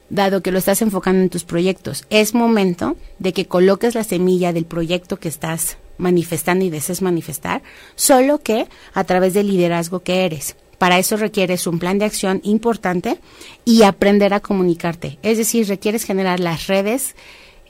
dado 0.09 0.41
que 0.41 0.51
lo 0.51 0.59
estás 0.59 0.81
enfocando 0.81 1.21
en 1.21 1.29
tus 1.29 1.43
proyectos. 1.43 2.05
Es 2.09 2.33
momento 2.33 2.95
de 3.17 3.33
que 3.33 3.47
coloques 3.47 3.95
la 3.95 4.03
semilla 4.03 4.53
del 4.53 4.65
proyecto 4.65 5.17
que 5.17 5.29
estás 5.29 5.77
manifestando 5.97 6.63
y 6.63 6.69
desees 6.69 7.01
manifestar, 7.01 7.61
solo 7.95 8.39
que 8.39 8.67
a 8.93 9.03
través 9.03 9.33
del 9.33 9.47
liderazgo 9.47 10.01
que 10.01 10.25
eres. 10.25 10.55
Para 10.79 10.97
eso 10.97 11.15
requieres 11.15 11.67
un 11.67 11.77
plan 11.77 11.99
de 11.99 12.05
acción 12.05 12.41
importante 12.43 13.19
y 13.65 13.83
aprender 13.83 14.33
a 14.33 14.39
comunicarte. 14.39 15.19
Es 15.21 15.37
decir, 15.37 15.67
requieres 15.67 16.03
generar 16.03 16.39
las 16.39 16.65
redes 16.65 17.15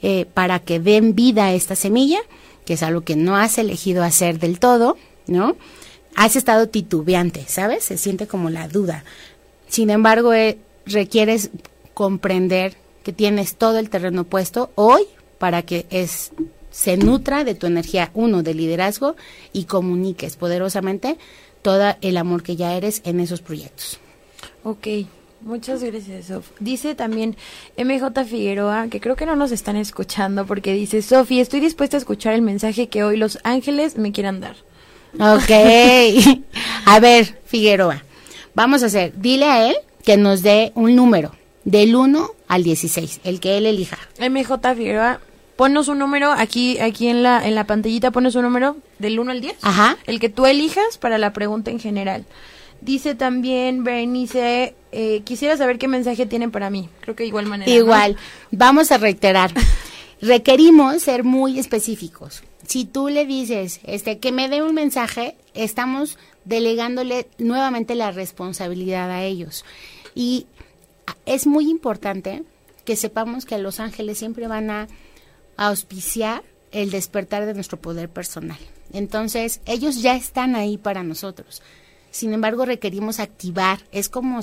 eh, 0.02 0.26
para 0.34 0.60
que 0.60 0.80
den 0.80 1.14
vida 1.14 1.48
a 1.48 1.54
esta 1.54 1.76
semilla 1.76 2.22
que 2.70 2.76
es 2.76 2.84
algo 2.84 3.02
que 3.02 3.16
no 3.16 3.36
has 3.36 3.58
elegido 3.58 4.04
hacer 4.04 4.38
del 4.38 4.60
todo, 4.60 4.96
¿no? 5.26 5.58
Has 6.16 6.36
estado 6.36 6.70
titubeante, 6.70 7.44
¿sabes? 7.48 7.84
Se 7.84 7.98
siente 7.98 8.28
como 8.28 8.52
la 8.52 8.68
duda. 8.68 9.04
Sin 9.68 9.90
embargo, 9.90 10.36
eh, 10.36 10.60
requieres 10.86 11.50
comprender 11.96 12.76
que 13.04 13.12
tienes 13.12 13.56
todo 13.56 13.80
el 13.80 13.90
terreno 13.90 14.24
puesto 14.24 14.70
hoy 14.76 15.02
para 15.40 15.64
que 15.64 15.88
es 15.90 16.32
se 16.70 16.96
nutra 16.96 17.44
de 17.44 17.56
tu 17.56 17.66
energía, 17.66 18.12
uno, 18.14 18.44
de 18.44 18.54
liderazgo 18.54 19.16
y 19.52 19.64
comuniques 19.64 20.36
poderosamente 20.36 21.18
todo 21.62 21.96
el 22.02 22.18
amor 22.18 22.44
que 22.44 22.56
ya 22.56 22.76
eres 22.76 23.02
en 23.06 23.20
esos 23.20 23.42
proyectos. 23.42 24.00
Ok, 24.64 24.88
Muchas 25.42 25.82
gracias, 25.82 26.26
Sof. 26.26 26.50
Dice 26.60 26.96
también 26.96 27.38
MJ 27.78 28.26
Figueroa, 28.26 28.88
que 28.90 29.00
creo 29.00 29.16
que 29.16 29.26
no 29.26 29.38
nos 29.38 29.54
están 29.54 29.78
escuchando, 29.78 30.46
porque 30.46 30.74
dice, 30.74 31.02
Sofi, 31.02 31.40
estoy 31.40 31.62
dispuesta 31.62 31.96
a 31.96 32.00
escuchar 32.00 32.34
el 32.34 32.42
mensaje 32.42 32.90
que 32.90 33.04
hoy 33.04 33.16
los 33.16 33.40
ángeles 33.44 33.98
me 33.98 34.12
quieran 34.12 34.42
dar. 34.42 34.58
Ok. 35.14 35.50
a 36.86 37.00
ver, 37.00 37.40
Figueroa, 37.46 38.04
vamos 38.54 38.84
a 38.84 38.88
hacer, 38.88 39.14
dile 39.16 39.46
a 39.46 39.70
él 39.70 39.76
que 40.04 40.18
nos 40.18 40.42
dé 40.42 40.74
un 40.76 40.96
número, 40.96 41.32
del 41.64 41.96
1 41.96 42.32
al 42.48 42.64
16, 42.64 43.22
el 43.24 43.40
que 43.40 43.58
él 43.58 43.66
elija. 43.66 43.98
MJ 44.20 44.76
Figueroa, 44.76 45.22
ponnos 45.60 45.90
un 45.90 46.00
número 46.00 46.32
aquí 46.32 46.80
aquí 46.80 47.10
en 47.10 47.22
la 47.22 47.46
en 47.46 47.54
la 47.54 47.66
pantallita 47.66 48.12
pones 48.12 48.34
un 48.36 48.44
número 48.44 48.78
del 48.98 49.20
1 49.20 49.30
al 49.30 49.42
10. 49.42 49.58
Ajá. 49.62 49.98
El 50.06 50.22
que 50.22 50.30
tú 50.30 50.46
elijas 50.46 50.98
para 50.98 51.18
la 51.18 51.34
pregunta 51.34 51.70
en 51.70 51.82
general. 51.82 52.24
Dice 52.80 53.14
también 53.14 53.84
Berenice, 53.84 54.74
eh, 54.94 55.22
quisiera 55.26 55.58
saber 55.58 55.78
qué 55.78 55.90
mensaje 55.90 56.26
tienen 56.26 56.52
para 56.52 56.70
mí. 56.70 56.88
Creo 57.02 57.14
que 57.14 57.26
igual 57.26 57.46
manera. 57.46 57.70
Igual. 57.70 58.16
Vamos 58.52 58.94
a 58.94 59.00
reiterar. 59.00 59.52
Requerimos 60.22 61.04
ser 61.04 61.26
muy 61.26 61.60
específicos. 61.60 62.42
Si 62.66 62.86
tú 62.86 63.10
le 63.10 63.26
dices 63.26 63.82
este, 63.84 64.20
que 64.20 64.32
me 64.32 64.48
dé 64.48 64.64
un 64.64 64.74
mensaje, 64.74 65.36
estamos 65.56 66.18
delegándole 66.46 67.28
nuevamente 67.38 67.96
la 67.96 68.12
responsabilidad 68.12 69.12
a 69.12 69.24
ellos. 69.24 69.66
Y 70.16 70.46
es 71.26 71.48
muy 71.48 71.70
importante 71.70 72.44
que 72.86 72.96
sepamos 72.96 73.46
que 73.46 73.58
los 73.58 73.82
ángeles 73.82 74.18
siempre 74.18 74.48
van 74.48 74.70
a 74.70 74.88
auspiciar 75.68 76.44
el 76.72 76.90
despertar 76.90 77.46
de 77.46 77.54
nuestro 77.54 77.80
poder 77.82 78.10
personal. 78.10 78.58
Entonces, 78.94 79.62
ellos 79.66 80.02
ya 80.02 80.16
están 80.16 80.56
ahí 80.56 80.78
para 80.78 81.04
nosotros. 81.04 81.62
Sin 82.12 82.34
embargo, 82.34 82.66
requerimos 82.66 83.20
activar. 83.20 83.80
Es 83.92 84.08
como 84.10 84.40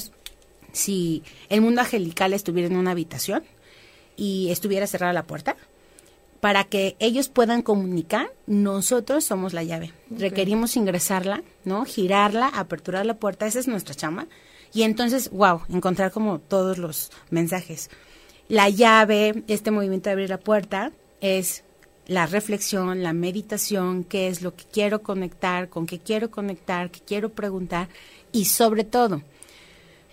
si 0.73 1.23
el 1.49 1.63
mundo 1.63 1.81
angelical 1.81 2.33
estuviera 2.33 2.69
en 2.69 2.77
una 2.77 2.91
habitación 2.91 3.43
y 4.17 4.51
estuviera 4.51 4.87
cerrada 4.87 5.13
la 5.13 5.27
puerta. 5.27 5.57
Para 6.41 6.65
que 6.65 6.97
ellos 6.99 7.29
puedan 7.29 7.63
comunicar, 7.63 8.31
nosotros 8.47 9.25
somos 9.25 9.55
la 9.55 9.65
llave. 9.65 9.95
Requerimos 10.11 10.77
ingresarla, 10.77 11.43
¿no? 11.65 11.87
Girarla, 11.87 12.49
aperturar 12.49 13.07
la 13.07 13.15
puerta, 13.15 13.47
esa 13.47 13.59
es 13.59 13.69
nuestra 13.69 13.95
chama. 13.95 14.27
Y 14.75 14.83
entonces, 14.83 15.31
wow, 15.31 15.63
encontrar 15.71 16.13
como 16.13 16.41
todos 16.41 16.77
los 16.77 17.11
mensajes. 17.31 17.89
La 18.49 18.69
llave, 18.69 19.45
este 19.49 19.71
movimiento 19.71 20.11
de 20.11 20.13
abrir 20.13 20.29
la 20.29 20.39
puerta, 20.39 20.93
es 21.21 21.65
la 22.07 22.27
reflexión, 22.27 23.03
la 23.03 23.13
meditación, 23.13 24.05
qué 24.05 24.29
es 24.29 24.43
lo 24.43 24.55
que 24.55 24.65
quiero 24.65 25.03
conectar, 25.03 25.69
con 25.69 25.87
qué 25.87 25.99
quiero 25.99 26.31
conectar, 26.31 26.91
qué 26.91 27.01
quiero 27.01 27.31
preguntar 27.31 27.89
y 28.33 28.45
sobre 28.45 28.85
todo, 28.85 29.23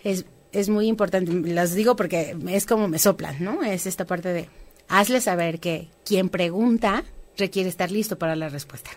es, 0.03 0.25
es 0.51 0.69
muy 0.69 0.87
importante, 0.87 1.31
las 1.51 1.75
digo 1.75 1.95
porque 1.95 2.35
es 2.47 2.65
como 2.65 2.87
me 2.87 2.99
soplan, 2.99 3.43
¿no? 3.43 3.63
Es 3.63 3.85
esta 3.85 4.05
parte 4.05 4.29
de 4.29 4.49
hazle 4.87 5.21
saber 5.21 5.59
que 5.59 5.87
quien 6.05 6.29
pregunta 6.29 7.03
requiere 7.37 7.69
estar 7.69 7.91
listo 7.91 8.17
para 8.17 8.35
la 8.35 8.49
respuesta. 8.49 8.91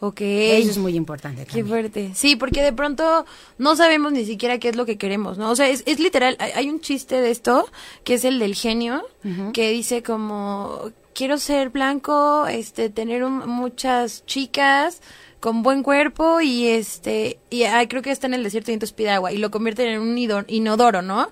Ok. 0.00 0.22
Eso 0.22 0.70
es 0.70 0.78
muy 0.78 0.94
importante. 0.96 1.44
Qué 1.44 1.62
fuerte. 1.62 2.12
Sí, 2.14 2.34
porque 2.34 2.62
de 2.62 2.72
pronto 2.72 3.26
no 3.58 3.76
sabemos 3.76 4.12
ni 4.12 4.24
siquiera 4.24 4.58
qué 4.58 4.70
es 4.70 4.76
lo 4.76 4.86
que 4.86 4.96
queremos, 4.96 5.36
¿no? 5.36 5.50
O 5.50 5.56
sea, 5.56 5.68
es, 5.68 5.82
es 5.86 6.00
literal, 6.00 6.38
hay, 6.38 6.70
un 6.70 6.80
chiste 6.80 7.20
de 7.20 7.30
esto, 7.30 7.68
que 8.02 8.14
es 8.14 8.24
el 8.24 8.38
del 8.38 8.54
genio, 8.54 9.06
que 9.52 9.70
dice 9.70 10.02
como, 10.02 10.90
quiero 11.20 11.36
ser 11.36 11.68
blanco, 11.68 12.46
este, 12.46 12.88
tener 12.88 13.22
muchas 13.26 14.24
chicas 14.24 15.02
con 15.38 15.62
buen 15.62 15.82
cuerpo 15.82 16.40
y 16.40 16.68
este 16.68 17.38
y 17.50 17.64
creo 17.88 18.00
que 18.00 18.10
está 18.10 18.26
en 18.26 18.32
el 18.32 18.42
desierto 18.42 18.70
y 18.70 18.74
entonces 18.74 18.94
pide 18.94 19.10
agua 19.10 19.30
y 19.30 19.36
lo 19.36 19.50
convierte 19.50 19.86
en 19.92 20.00
un 20.00 20.16
inodoro, 20.48 21.02
¿no? 21.02 21.30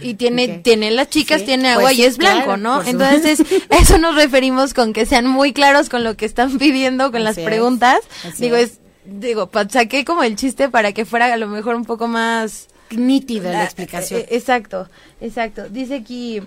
Y 0.00 0.14
tiene 0.14 0.58
tiene 0.64 0.90
las 0.90 1.08
chicas, 1.10 1.44
tiene 1.44 1.68
agua 1.68 1.90
pues 1.90 1.98
y 1.98 2.02
es 2.02 2.18
blanco, 2.18 2.56
¿no? 2.56 2.82
Entonces, 2.82 3.44
eso 3.70 3.98
nos 3.98 4.16
referimos 4.16 4.74
con 4.74 4.92
que 4.92 5.06
sean 5.06 5.28
muy 5.28 5.52
claros 5.52 5.88
con 5.88 6.02
lo 6.02 6.16
que 6.16 6.26
están 6.26 6.58
pidiendo 6.58 7.12
con 7.12 7.22
las 7.22 7.36
preguntas. 7.36 8.00
digo, 8.38 8.56
es 8.56 8.80
digo, 9.04 9.48
saqué 9.68 10.04
como 10.04 10.24
el 10.24 10.34
chiste 10.34 10.68
para 10.68 10.90
que 10.90 11.04
fuera 11.04 11.32
a 11.32 11.36
lo 11.36 11.46
mejor 11.46 11.76
un 11.76 11.84
poco 11.84 12.08
más 12.08 12.66
nítida 12.90 13.52
la 13.52 13.64
explicación. 13.64 14.22
Eh, 14.22 14.26
exacto, 14.30 14.88
exacto. 15.20 15.68
Dice 15.68 15.94
aquí 15.94 16.42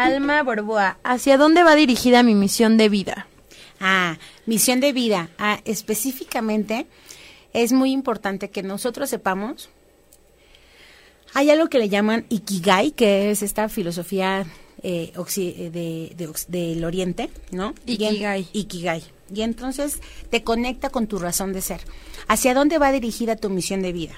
Alma 0.00 0.42
Borboa, 0.42 0.98
¿hacia 1.04 1.36
dónde 1.36 1.62
va 1.62 1.74
dirigida 1.74 2.22
mi 2.22 2.34
misión 2.34 2.78
de 2.78 2.88
vida? 2.88 3.26
Ah, 3.80 4.16
misión 4.46 4.80
de 4.80 4.94
vida. 4.94 5.28
Ah, 5.38 5.60
específicamente, 5.66 6.86
es 7.52 7.72
muy 7.72 7.92
importante 7.92 8.48
que 8.48 8.62
nosotros 8.62 9.10
sepamos. 9.10 9.68
Hay 11.34 11.50
algo 11.50 11.68
que 11.68 11.78
le 11.78 11.90
llaman 11.90 12.24
Ikigai, 12.30 12.92
que 12.92 13.30
es 13.30 13.42
esta 13.42 13.68
filosofía 13.68 14.46
eh, 14.82 15.12
de, 15.14 16.32
del 16.48 16.84
Oriente, 16.84 17.28
¿no? 17.50 17.74
Ikigai. 17.84 18.48
Ikigai. 18.54 19.04
Y 19.32 19.42
entonces 19.42 20.00
te 20.30 20.42
conecta 20.42 20.88
con 20.88 21.08
tu 21.08 21.18
razón 21.18 21.52
de 21.52 21.60
ser. 21.60 21.82
¿Hacia 22.26 22.54
dónde 22.54 22.78
va 22.78 22.90
dirigida 22.90 23.36
tu 23.36 23.50
misión 23.50 23.82
de 23.82 23.92
vida? 23.92 24.14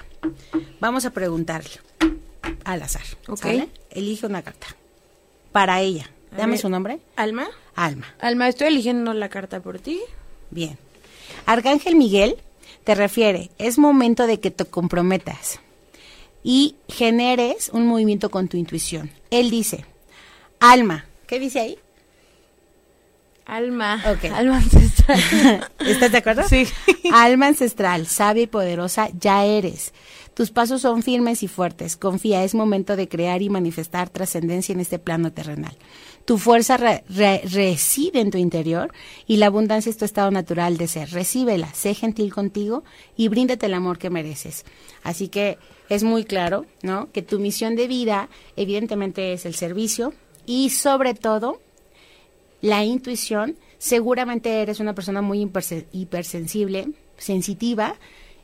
Vamos 0.79 1.03
a 1.03 1.11
preguntarle 1.11 1.71
al 2.63 2.81
azar. 2.81 3.03
Ok. 3.27 3.45
Elige 3.91 4.25
una 4.25 4.41
carta 4.41 4.77
para 5.53 5.79
ella. 5.79 6.09
Dame 6.35 6.57
su 6.57 6.67
nombre. 6.67 6.99
Alma. 7.15 7.47
Alma. 7.75 8.07
Alma, 8.19 8.49
estoy 8.49 8.67
eligiendo 8.67 9.13
la 9.13 9.29
carta 9.29 9.61
por 9.61 9.79
ti. 9.79 10.01
Bien. 10.49 10.77
Arcángel 11.45 11.95
Miguel 11.95 12.37
te 12.83 12.95
refiere, 12.95 13.49
es 13.57 13.77
momento 13.77 14.27
de 14.27 14.39
que 14.39 14.51
te 14.51 14.65
comprometas 14.65 15.61
y 16.43 16.75
generes 16.89 17.69
un 17.69 17.87
movimiento 17.87 18.29
con 18.29 18.47
tu 18.49 18.57
intuición. 18.57 19.09
Él 19.31 19.49
dice, 19.49 19.85
Alma, 20.59 21.05
¿qué 21.27 21.39
dice 21.39 21.59
ahí? 21.59 21.79
Alma. 23.45 24.03
Ok. 24.09 24.25
Alma 24.33 24.57
ancestral. 24.57 25.69
¿Estás 25.79 26.11
de 26.11 26.17
acuerdo? 26.17 26.43
Sí. 26.47 26.67
Alma 27.13 27.47
ancestral, 27.47 28.07
sabia 28.07 28.43
y 28.43 28.47
poderosa, 28.47 29.09
ya 29.19 29.45
eres. 29.45 29.93
Tus 30.33 30.49
pasos 30.51 30.81
son 30.81 31.03
firmes 31.03 31.43
y 31.43 31.47
fuertes. 31.47 31.95
Confía, 31.95 32.43
es 32.43 32.55
momento 32.55 32.95
de 32.95 33.07
crear 33.07 33.41
y 33.43 33.49
manifestar 33.49 34.09
trascendencia 34.09 34.73
en 34.73 34.79
este 34.79 34.97
plano 34.97 35.31
terrenal. 35.31 35.77
Tu 36.25 36.37
fuerza 36.37 36.77
re- 36.77 37.03
re- 37.09 37.41
reside 37.45 38.19
en 38.19 38.31
tu 38.31 38.37
interior 38.39 38.91
y 39.27 39.37
la 39.37 39.45
abundancia 39.47 39.89
es 39.89 39.97
tu 39.97 40.05
estado 40.05 40.31
natural 40.31 40.77
de 40.77 40.87
ser. 40.87 41.11
Recíbela, 41.11 41.71
sé 41.73 41.93
gentil 41.93 42.33
contigo 42.33 42.83
y 43.15 43.27
bríndate 43.27 43.67
el 43.67 43.73
amor 43.75 43.99
que 43.99 44.09
mereces. 44.09 44.65
Así 45.03 45.27
que 45.27 45.57
es 45.89 46.03
muy 46.03 46.23
claro, 46.23 46.65
¿no? 46.81 47.11
Que 47.11 47.21
tu 47.21 47.39
misión 47.39 47.75
de 47.75 47.87
vida, 47.87 48.29
evidentemente, 48.55 49.33
es 49.33 49.45
el 49.45 49.53
servicio 49.53 50.13
y 50.45 50.71
sobre 50.71 51.13
todo 51.13 51.61
la 52.61 52.83
intuición, 52.85 53.57
seguramente 53.77 54.61
eres 54.61 54.79
una 54.79 54.95
persona 54.95 55.21
muy 55.21 55.43
hiperse- 55.45 55.85
hipersensible, 55.91 56.87
sensitiva 57.17 57.97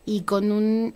y 0.05 0.21
con 0.21 0.51
un 0.51 0.93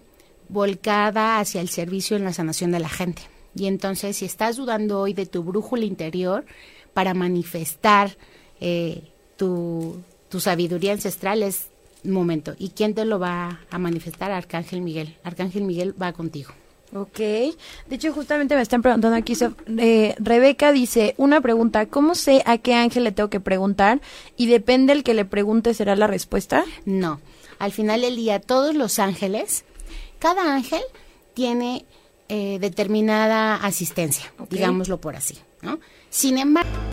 volcada 0.49 1.39
hacia 1.39 1.61
el 1.61 1.69
servicio 1.69 2.17
en 2.17 2.23
la 2.23 2.33
sanación 2.33 2.71
de 2.71 2.79
la 2.79 2.89
gente. 2.89 3.21
Y 3.55 3.67
entonces, 3.67 4.17
si 4.17 4.25
estás 4.25 4.55
dudando 4.55 4.99
hoy 4.99 5.13
de 5.13 5.25
tu 5.25 5.43
brújula 5.43 5.85
interior 5.85 6.45
para 6.93 7.13
manifestar 7.13 8.17
eh, 8.59 9.03
tu, 9.37 10.01
tu 10.29 10.39
sabiduría 10.39 10.93
ancestral, 10.93 11.43
es 11.43 11.67
momento. 12.03 12.55
¿Y 12.57 12.69
quién 12.69 12.93
te 12.93 13.05
lo 13.05 13.19
va 13.19 13.61
a 13.69 13.79
manifestar? 13.79 14.31
Arcángel 14.31 14.81
Miguel. 14.81 15.15
Arcángel 15.23 15.63
Miguel 15.63 15.93
va 16.01 16.13
contigo. 16.13 16.51
Ok. 16.95 17.17
De 17.17 17.55
hecho, 17.95 18.13
justamente 18.13 18.55
me 18.55 18.61
están 18.61 18.81
preguntando 18.81 19.17
aquí. 19.17 19.33
Eh, 19.77 20.15
Rebeca 20.19 20.71
dice, 20.71 21.15
una 21.17 21.41
pregunta, 21.41 21.87
¿cómo 21.87 22.13
sé 22.13 22.43
a 22.45 22.57
qué 22.57 22.75
ángel 22.75 23.03
le 23.03 23.11
tengo 23.11 23.29
que 23.29 23.39
preguntar? 23.39 24.01
Y 24.37 24.45
depende 24.45 24.93
el 24.93 25.03
que 25.03 25.13
le 25.13 25.25
pregunte, 25.25 25.73
¿será 25.73 25.95
la 25.95 26.07
respuesta? 26.07 26.63
No. 26.85 27.19
Al 27.59 27.71
final 27.71 28.01
del 28.01 28.15
día, 28.15 28.39
todos 28.39 28.75
los 28.75 28.99
ángeles, 28.99 29.65
cada 30.23 30.53
ángel 30.53 30.81
tiene 31.33 31.85
eh, 32.29 32.57
determinada 32.57 33.57
asistencia, 33.57 34.33
digámoslo 34.49 35.01
por 35.01 35.17
así, 35.17 35.37
¿no? 35.61 35.81
Sin 36.09 36.37
embargo, 36.37 36.92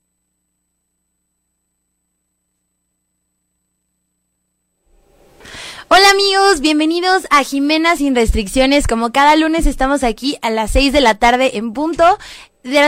Hola 5.93 6.09
amigos, 6.11 6.61
bienvenidos 6.61 7.27
a 7.31 7.43
Jimena 7.43 7.97
sin 7.97 8.15
restricciones. 8.15 8.87
Como 8.87 9.11
cada 9.11 9.35
lunes 9.35 9.65
estamos 9.65 10.05
aquí 10.05 10.37
a 10.41 10.49
las 10.49 10.71
6 10.71 10.93
de 10.93 11.01
la 11.01 11.15
tarde 11.15 11.57
en 11.57 11.73
punto, 11.73 12.17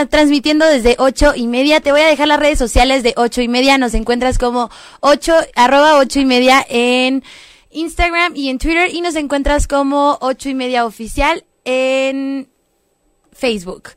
transmitiendo 0.08 0.64
desde 0.64 0.96
ocho 0.98 1.34
y 1.36 1.46
media. 1.46 1.82
Te 1.82 1.92
voy 1.92 2.00
a 2.00 2.06
dejar 2.06 2.28
las 2.28 2.40
redes 2.40 2.58
sociales 2.58 3.02
de 3.02 3.12
ocho 3.18 3.42
y 3.42 3.48
media. 3.48 3.76
Nos 3.76 3.92
encuentras 3.92 4.38
como 4.38 4.70
ocho, 5.00 5.34
arroba 5.54 5.98
ocho 5.98 6.18
y 6.18 6.24
media 6.24 6.64
en 6.66 7.22
Instagram 7.68 8.34
y 8.36 8.48
en 8.48 8.56
Twitter 8.56 8.88
y 8.90 9.02
nos 9.02 9.16
encuentras 9.16 9.68
como 9.68 10.16
ocho 10.22 10.48
y 10.48 10.54
media 10.54 10.86
oficial 10.86 11.44
en 11.66 12.48
Facebook. 13.32 13.90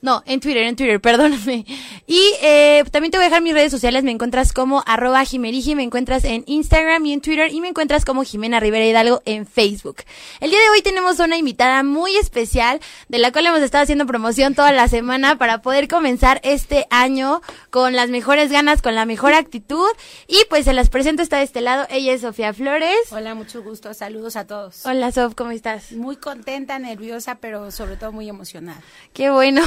No, 0.00 0.22
en 0.26 0.40
Twitter, 0.40 0.62
en 0.62 0.76
Twitter, 0.76 1.00
perdóname. 1.02 1.66
Y 2.06 2.20
eh, 2.42 2.84
también 2.90 3.10
te 3.10 3.18
voy 3.18 3.24
a 3.24 3.28
dejar 3.28 3.42
mis 3.42 3.52
redes 3.52 3.72
sociales. 3.72 4.04
Me 4.04 4.12
encuentras 4.12 4.52
como 4.52 4.82
arroba 4.86 5.24
Jimerigi, 5.24 5.74
me 5.74 5.82
encuentras 5.82 6.24
en 6.24 6.44
Instagram 6.46 7.04
y 7.06 7.12
en 7.12 7.20
Twitter 7.20 7.52
y 7.52 7.60
me 7.60 7.68
encuentras 7.68 8.04
como 8.04 8.22
Jimena 8.22 8.60
Rivera 8.60 8.86
Hidalgo 8.86 9.22
en 9.24 9.46
Facebook. 9.46 9.96
El 10.40 10.50
día 10.50 10.60
de 10.60 10.70
hoy 10.70 10.82
tenemos 10.82 11.18
una 11.18 11.36
invitada 11.36 11.82
muy 11.82 12.16
especial 12.16 12.80
de 13.08 13.18
la 13.18 13.32
cual 13.32 13.46
hemos 13.46 13.60
estado 13.60 13.82
haciendo 13.82 14.06
promoción 14.06 14.54
toda 14.54 14.72
la 14.72 14.88
semana 14.88 15.36
para 15.36 15.62
poder 15.62 15.88
comenzar 15.88 16.40
este 16.44 16.86
año 16.90 17.40
con 17.70 17.96
las 17.96 18.08
mejores 18.08 18.52
ganas, 18.52 18.82
con 18.82 18.94
la 18.94 19.04
mejor 19.04 19.34
actitud. 19.34 19.88
Y 20.28 20.38
pues 20.48 20.64
se 20.64 20.72
las 20.72 20.90
presento, 20.90 21.22
está 21.22 21.38
de 21.38 21.44
este 21.44 21.60
lado. 21.60 21.86
Ella 21.90 22.12
es 22.12 22.20
Sofía 22.20 22.54
Flores. 22.54 22.96
hola, 23.10 23.34
mucho 23.34 23.62
gusto, 23.62 23.92
saludos 23.94 24.36
a 24.36 24.46
todos. 24.46 24.86
Hola 24.86 25.10
Sof, 25.10 25.34
¿cómo 25.34 25.50
estás? 25.50 25.92
Muy 25.92 26.16
contenta, 26.16 26.78
nerviosa, 26.78 27.36
pero 27.36 27.70
sobre 27.70 27.96
todo 27.96 28.12
muy 28.12 28.28
emocionada. 28.28 28.80
Qué 29.12 29.30
bueno, 29.30 29.62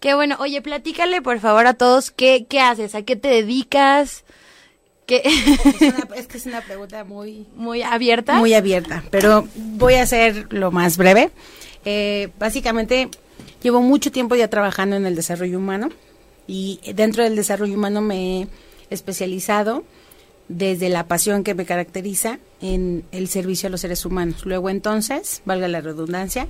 qué 0.00 0.14
bueno. 0.14 0.36
Oye, 0.40 0.62
platícale 0.62 1.22
por 1.22 1.40
favor 1.40 1.66
a 1.66 1.74
todos 1.74 2.10
qué, 2.10 2.46
qué 2.48 2.60
haces, 2.60 2.94
a 2.94 3.02
qué 3.02 3.16
te 3.16 3.28
dedicas, 3.28 4.24
qué 5.06 5.22
Es, 5.24 5.80
una- 5.80 6.08
es 6.16 6.26
que 6.26 6.38
es 6.38 6.46
una 6.46 6.60
pregunta 6.60 7.04
muy, 7.04 7.46
muy 7.56 7.82
abierta. 7.82 8.34
muy 8.38 8.54
abierta, 8.54 9.02
pero 9.10 9.46
voy 9.56 9.94
a 9.94 10.02
hacer 10.02 10.46
lo 10.52 10.70
más 10.70 10.96
breve. 10.96 11.30
Eh, 11.84 12.28
básicamente, 12.38 13.08
llevo 13.62 13.80
mucho 13.80 14.12
tiempo 14.12 14.34
ya 14.36 14.48
trabajando 14.48 14.96
en 14.96 15.06
el 15.06 15.16
desarrollo 15.16 15.58
humano 15.58 15.88
y 16.46 16.80
dentro 16.94 17.22
del 17.24 17.36
desarrollo 17.36 17.74
humano 17.74 18.00
me 18.00 18.42
he 18.42 18.48
especializado 18.90 19.84
desde 20.48 20.88
la 20.88 21.06
pasión 21.06 21.44
que 21.44 21.54
me 21.54 21.64
caracteriza 21.64 22.38
en 22.60 23.04
el 23.12 23.28
servicio 23.28 23.68
a 23.68 23.70
los 23.70 23.80
seres 23.82 24.04
humanos. 24.04 24.44
Luego 24.44 24.68
entonces, 24.68 25.42
valga 25.44 25.68
la 25.68 25.80
redundancia, 25.80 26.48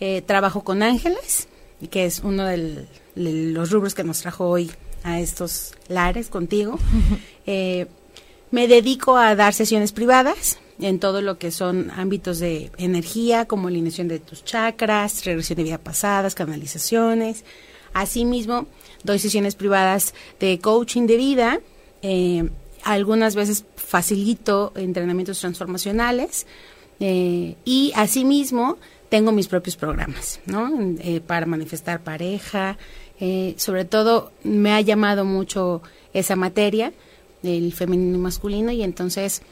eh, 0.00 0.20
trabajo 0.22 0.64
con 0.64 0.82
ángeles, 0.82 1.48
que 1.90 2.06
es 2.06 2.20
uno 2.20 2.44
de 2.44 2.86
los 3.14 3.70
rubros 3.70 3.94
que 3.94 4.04
nos 4.04 4.20
trajo 4.20 4.48
hoy 4.48 4.70
a 5.02 5.20
estos 5.20 5.74
lares 5.88 6.28
contigo. 6.28 6.78
Eh, 7.48 7.86
me 8.50 8.66
dedico 8.66 9.16
a 9.16 9.36
dar 9.36 9.54
sesiones 9.54 9.92
privadas 9.92 10.58
en 10.80 10.98
todo 10.98 11.22
lo 11.22 11.38
que 11.38 11.52
son 11.52 11.92
ámbitos 11.92 12.40
de 12.40 12.72
energía, 12.76 13.44
como 13.44 13.68
alineación 13.68 14.08
de 14.08 14.18
tus 14.18 14.44
chakras, 14.44 15.24
regresión 15.24 15.56
de 15.58 15.62
vida 15.62 15.78
pasadas, 15.78 16.34
canalizaciones. 16.34 17.44
Asimismo, 17.92 18.66
doy 19.04 19.20
sesiones 19.20 19.54
privadas 19.54 20.12
de 20.40 20.58
coaching 20.58 21.06
de 21.06 21.16
vida. 21.16 21.60
eh, 22.02 22.50
algunas 22.82 23.34
veces 23.34 23.64
facilito 23.76 24.72
entrenamientos 24.76 25.40
transformacionales. 25.40 26.46
eh, 26.98 27.56
y 27.64 27.92
asimismo, 27.94 28.78
tengo 29.08 29.32
mis 29.32 29.48
propios 29.48 29.76
programas, 29.76 30.40
¿no? 30.46 30.70
Eh, 31.00 31.20
para 31.20 31.46
manifestar 31.46 32.00
pareja. 32.00 32.76
eh, 33.20 33.54
sobre 33.56 33.84
todo, 33.84 34.32
me 34.44 34.72
ha 34.72 34.80
llamado 34.80 35.24
mucho 35.24 35.82
esa 36.12 36.36
materia 36.36 36.92
el 37.42 37.72
femenino 37.72 38.16
y 38.16 38.20
masculino 38.20 38.72
y 38.72 38.82
entonces 38.82 39.42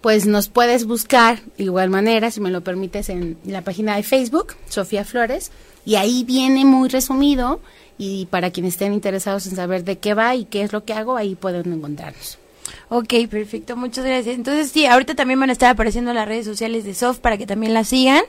pues 0.00 0.26
nos 0.26 0.48
puedes 0.48 0.86
buscar 0.86 1.40
de 1.56 1.64
igual 1.64 1.90
manera 1.90 2.30
si 2.30 2.40
me 2.40 2.50
lo 2.50 2.62
permites 2.62 3.08
en 3.08 3.38
la 3.44 3.62
página 3.62 3.96
de 3.96 4.02
Facebook 4.02 4.54
Sofía 4.68 5.04
Flores 5.04 5.50
y 5.84 5.96
ahí 5.96 6.24
viene 6.24 6.64
muy 6.64 6.88
resumido 6.88 7.60
y 7.98 8.26
para 8.26 8.50
quienes 8.50 8.74
estén 8.74 8.92
interesados 8.92 9.46
en 9.46 9.56
saber 9.56 9.84
de 9.84 9.98
qué 9.98 10.14
va 10.14 10.34
y 10.34 10.44
qué 10.44 10.62
es 10.62 10.72
lo 10.72 10.84
que 10.84 10.92
hago 10.92 11.16
ahí 11.16 11.34
pueden 11.34 11.72
encontrarnos 11.72 12.38
Ok, 12.88 13.14
perfecto, 13.28 13.76
muchas 13.76 14.04
gracias. 14.04 14.36
Entonces 14.36 14.70
sí, 14.70 14.86
ahorita 14.86 15.14
también 15.14 15.40
van 15.40 15.50
a 15.50 15.52
estar 15.52 15.70
apareciendo 15.70 16.12
las 16.12 16.28
redes 16.28 16.46
sociales 16.46 16.84
de 16.84 16.94
Soft 16.94 17.18
para 17.18 17.36
que 17.36 17.46
también 17.46 17.74
la 17.74 17.84
sigan. 17.84 18.22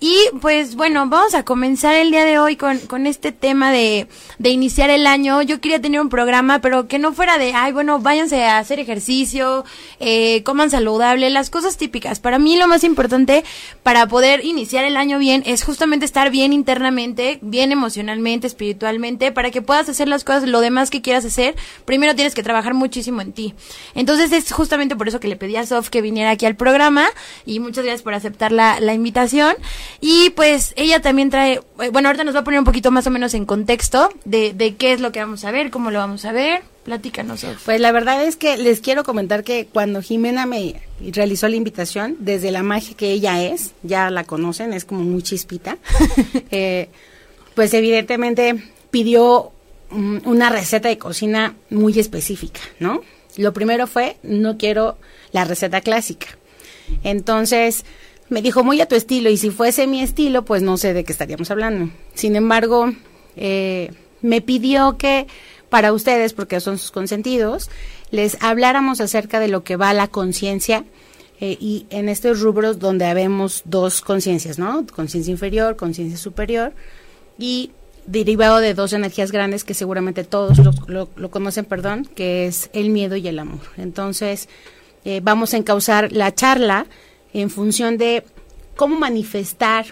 Y 0.00 0.16
pues 0.40 0.74
bueno, 0.74 1.06
vamos 1.08 1.34
a 1.34 1.44
comenzar 1.44 1.94
el 1.94 2.10
día 2.10 2.24
de 2.24 2.38
hoy 2.38 2.56
con, 2.56 2.78
con 2.78 3.06
este 3.06 3.30
tema 3.30 3.70
de, 3.70 4.08
de 4.38 4.50
iniciar 4.50 4.90
el 4.90 5.06
año. 5.06 5.42
Yo 5.42 5.60
quería 5.60 5.80
tener 5.80 6.00
un 6.00 6.08
programa, 6.08 6.60
pero 6.60 6.88
que 6.88 6.98
no 6.98 7.12
fuera 7.12 7.38
de, 7.38 7.54
ay, 7.54 7.72
bueno, 7.72 8.00
váyanse 8.00 8.44
a 8.44 8.58
hacer 8.58 8.80
ejercicio, 8.80 9.64
eh, 10.00 10.42
coman 10.42 10.70
saludable, 10.70 11.30
las 11.30 11.50
cosas 11.50 11.76
típicas. 11.76 12.18
Para 12.18 12.38
mí 12.38 12.56
lo 12.56 12.66
más 12.66 12.84
importante 12.84 13.44
para 13.82 14.06
poder 14.08 14.44
iniciar 14.44 14.84
el 14.84 14.96
año 14.96 15.18
bien 15.18 15.42
es 15.46 15.62
justamente 15.62 16.04
estar 16.04 16.30
bien 16.30 16.52
internamente, 16.52 17.38
bien 17.40 17.70
emocionalmente, 17.70 18.46
espiritualmente, 18.46 19.30
para 19.32 19.50
que 19.50 19.62
puedas 19.62 19.88
hacer 19.88 20.08
las 20.08 20.24
cosas, 20.24 20.48
lo 20.48 20.60
demás 20.60 20.90
que 20.90 21.02
quieras 21.02 21.24
hacer. 21.24 21.54
Primero 21.84 22.14
tienes 22.14 22.34
que 22.34 22.42
trabajar 22.42 22.74
muchísimo 22.74 23.20
en 23.20 23.32
ti. 23.32 23.54
Entonces 23.94 24.32
es 24.32 24.52
justamente 24.52 24.96
por 24.96 25.08
eso 25.08 25.20
que 25.20 25.28
le 25.28 25.36
pedí 25.36 25.56
a 25.56 25.66
Sof 25.66 25.88
que 25.88 26.02
viniera 26.02 26.30
aquí 26.30 26.46
al 26.46 26.56
programa 26.56 27.06
y 27.46 27.60
muchas 27.60 27.84
gracias 27.84 28.02
por 28.02 28.14
aceptar 28.14 28.52
la, 28.52 28.80
la 28.80 28.94
invitación. 28.94 29.54
Y 30.00 30.30
pues 30.30 30.74
ella 30.76 31.00
también 31.00 31.30
trae, 31.30 31.60
eh, 31.80 31.88
bueno, 31.90 32.08
ahorita 32.08 32.24
nos 32.24 32.34
va 32.34 32.40
a 32.40 32.44
poner 32.44 32.58
un 32.60 32.66
poquito 32.66 32.90
más 32.90 33.06
o 33.06 33.10
menos 33.10 33.34
en 33.34 33.46
contexto 33.46 34.10
de, 34.24 34.52
de 34.52 34.74
qué 34.76 34.92
es 34.92 35.00
lo 35.00 35.12
que 35.12 35.20
vamos 35.20 35.44
a 35.44 35.50
ver, 35.50 35.70
cómo 35.70 35.90
lo 35.90 35.98
vamos 35.98 36.24
a 36.24 36.32
ver. 36.32 36.62
Platícanos, 36.84 37.40
Sof. 37.40 37.64
Pues 37.64 37.80
la 37.80 37.92
verdad 37.92 38.24
es 38.24 38.36
que 38.36 38.56
les 38.56 38.80
quiero 38.80 39.04
comentar 39.04 39.44
que 39.44 39.66
cuando 39.72 40.02
Jimena 40.02 40.46
me 40.46 40.82
realizó 41.00 41.46
la 41.46 41.54
invitación, 41.54 42.16
desde 42.18 42.50
la 42.50 42.64
magia 42.64 42.96
que 42.96 43.12
ella 43.12 43.42
es, 43.42 43.72
ya 43.84 44.10
la 44.10 44.24
conocen, 44.24 44.72
es 44.72 44.84
como 44.84 45.02
muy 45.02 45.22
chispita, 45.22 45.78
eh, 46.50 46.88
pues 47.54 47.72
evidentemente 47.74 48.64
pidió 48.90 49.52
mm, 49.90 50.18
una 50.24 50.50
receta 50.50 50.88
de 50.88 50.98
cocina 50.98 51.54
muy 51.70 51.98
específica, 51.98 52.60
¿no? 52.80 53.02
Lo 53.36 53.52
primero 53.52 53.86
fue, 53.86 54.16
no 54.22 54.58
quiero 54.58 54.98
la 55.32 55.44
receta 55.44 55.80
clásica. 55.80 56.26
Entonces, 57.02 57.84
me 58.28 58.42
dijo 58.42 58.64
muy 58.64 58.80
a 58.80 58.86
tu 58.86 58.94
estilo 58.94 59.30
y 59.30 59.36
si 59.36 59.50
fuese 59.50 59.86
mi 59.86 60.02
estilo, 60.02 60.44
pues 60.44 60.62
no 60.62 60.76
sé 60.76 60.94
de 60.94 61.04
qué 61.04 61.12
estaríamos 61.12 61.50
hablando. 61.50 61.92
Sin 62.14 62.36
embargo, 62.36 62.92
eh, 63.36 63.92
me 64.20 64.40
pidió 64.40 64.96
que 64.96 65.26
para 65.68 65.92
ustedes, 65.92 66.32
porque 66.32 66.60
son 66.60 66.78
sus 66.78 66.90
consentidos, 66.90 67.70
les 68.10 68.36
habláramos 68.42 69.00
acerca 69.00 69.40
de 69.40 69.48
lo 69.48 69.64
que 69.64 69.76
va 69.76 69.94
la 69.94 70.08
conciencia 70.08 70.84
eh, 71.40 71.56
y 71.58 71.86
en 71.90 72.08
estos 72.08 72.40
rubros 72.40 72.78
donde 72.78 73.06
habemos 73.06 73.62
dos 73.64 74.02
conciencias, 74.02 74.58
¿no? 74.58 74.86
Conciencia 74.86 75.30
inferior, 75.30 75.76
conciencia 75.76 76.18
superior 76.18 76.72
y 77.38 77.72
derivado 78.06 78.58
de 78.58 78.74
dos 78.74 78.92
energías 78.92 79.32
grandes 79.32 79.64
que 79.64 79.74
seguramente 79.74 80.24
todos 80.24 80.58
lo, 80.58 81.30
conocen, 81.30 81.64
perdón, 81.64 82.08
que 82.14 82.46
es 82.46 82.70
el 82.72 82.90
miedo 82.90 83.16
y 83.16 83.28
el 83.28 83.38
amor. 83.38 83.60
Entonces, 83.76 84.48
eh, 85.04 85.20
vamos 85.22 85.54
a 85.54 85.56
encauzar 85.56 86.12
la 86.12 86.34
charla 86.34 86.86
en 87.32 87.50
función 87.50 87.98
de 87.98 88.24
cómo 88.76 88.98
manifestar 88.98 89.86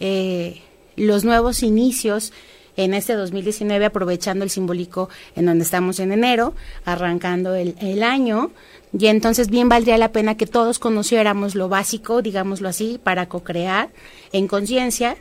eh, 0.00 0.62
los 0.96 1.24
nuevos 1.24 1.62
inicios 1.62 2.32
en 2.76 2.92
este 2.92 3.14
2019, 3.14 3.86
aprovechando 3.86 4.44
el 4.44 4.50
simbólico 4.50 5.08
en 5.34 5.46
donde 5.46 5.64
estamos 5.64 5.98
en 5.98 6.12
enero, 6.12 6.54
arrancando 6.84 7.54
el, 7.54 7.74
el, 7.80 8.02
año. 8.02 8.50
Y 8.98 9.06
entonces 9.06 9.48
bien 9.48 9.68
valdría 9.68 9.96
la 9.96 10.12
pena 10.12 10.36
que 10.36 10.46
todos 10.46 10.78
conociéramos 10.78 11.54
lo 11.54 11.68
básico, 11.68 12.20
digámoslo 12.20 12.68
así, 12.68 13.00
para 13.02 13.28
co-crear 13.28 13.88
en 14.32 14.46
conciencia 14.46 15.16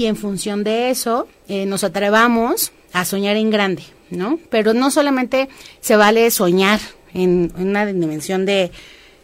y 0.00 0.06
en 0.06 0.16
función 0.16 0.64
de 0.64 0.88
eso 0.88 1.28
eh, 1.46 1.66
nos 1.66 1.84
atrevamos 1.84 2.72
a 2.94 3.04
soñar 3.04 3.36
en 3.36 3.50
grande, 3.50 3.82
¿no? 4.08 4.38
Pero 4.48 4.72
no 4.72 4.90
solamente 4.90 5.50
se 5.82 5.94
vale 5.94 6.30
soñar 6.30 6.80
en, 7.12 7.52
en 7.58 7.68
una 7.68 7.84
dimensión 7.84 8.46
de 8.46 8.70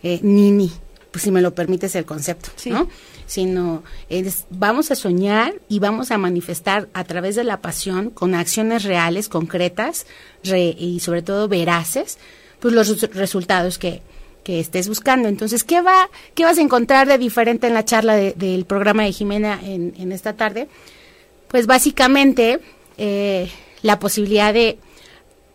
eh, 0.02 0.20
nini, 0.22 0.70
pues 1.10 1.24
si 1.24 1.30
me 1.30 1.40
lo 1.40 1.54
permites 1.54 1.94
el 1.94 2.04
concepto, 2.04 2.50
sí. 2.56 2.68
¿no? 2.68 2.90
Sino 3.24 3.84
es, 4.10 4.44
vamos 4.50 4.90
a 4.90 4.96
soñar 4.96 5.54
y 5.66 5.78
vamos 5.78 6.10
a 6.10 6.18
manifestar 6.18 6.90
a 6.92 7.04
través 7.04 7.36
de 7.36 7.44
la 7.44 7.62
pasión 7.62 8.10
con 8.10 8.34
acciones 8.34 8.84
reales, 8.84 9.30
concretas 9.30 10.06
re, 10.44 10.76
y 10.78 11.00
sobre 11.00 11.22
todo 11.22 11.48
veraces, 11.48 12.18
pues 12.60 12.74
los 12.74 13.00
resultados 13.14 13.78
que, 13.78 14.02
que 14.46 14.60
estés 14.60 14.86
buscando. 14.86 15.28
Entonces, 15.28 15.64
¿qué, 15.64 15.80
va, 15.80 16.08
¿qué 16.36 16.44
vas 16.44 16.58
a 16.58 16.60
encontrar 16.60 17.08
de 17.08 17.18
diferente 17.18 17.66
en 17.66 17.74
la 17.74 17.84
charla 17.84 18.14
de, 18.14 18.32
del 18.34 18.64
programa 18.64 19.02
de 19.02 19.10
Jimena 19.10 19.58
en, 19.60 19.92
en, 19.98 20.12
esta 20.12 20.34
tarde? 20.34 20.68
Pues 21.48 21.66
básicamente 21.66 22.60
eh, 22.96 23.50
la 23.82 23.98
posibilidad 23.98 24.54
de 24.54 24.78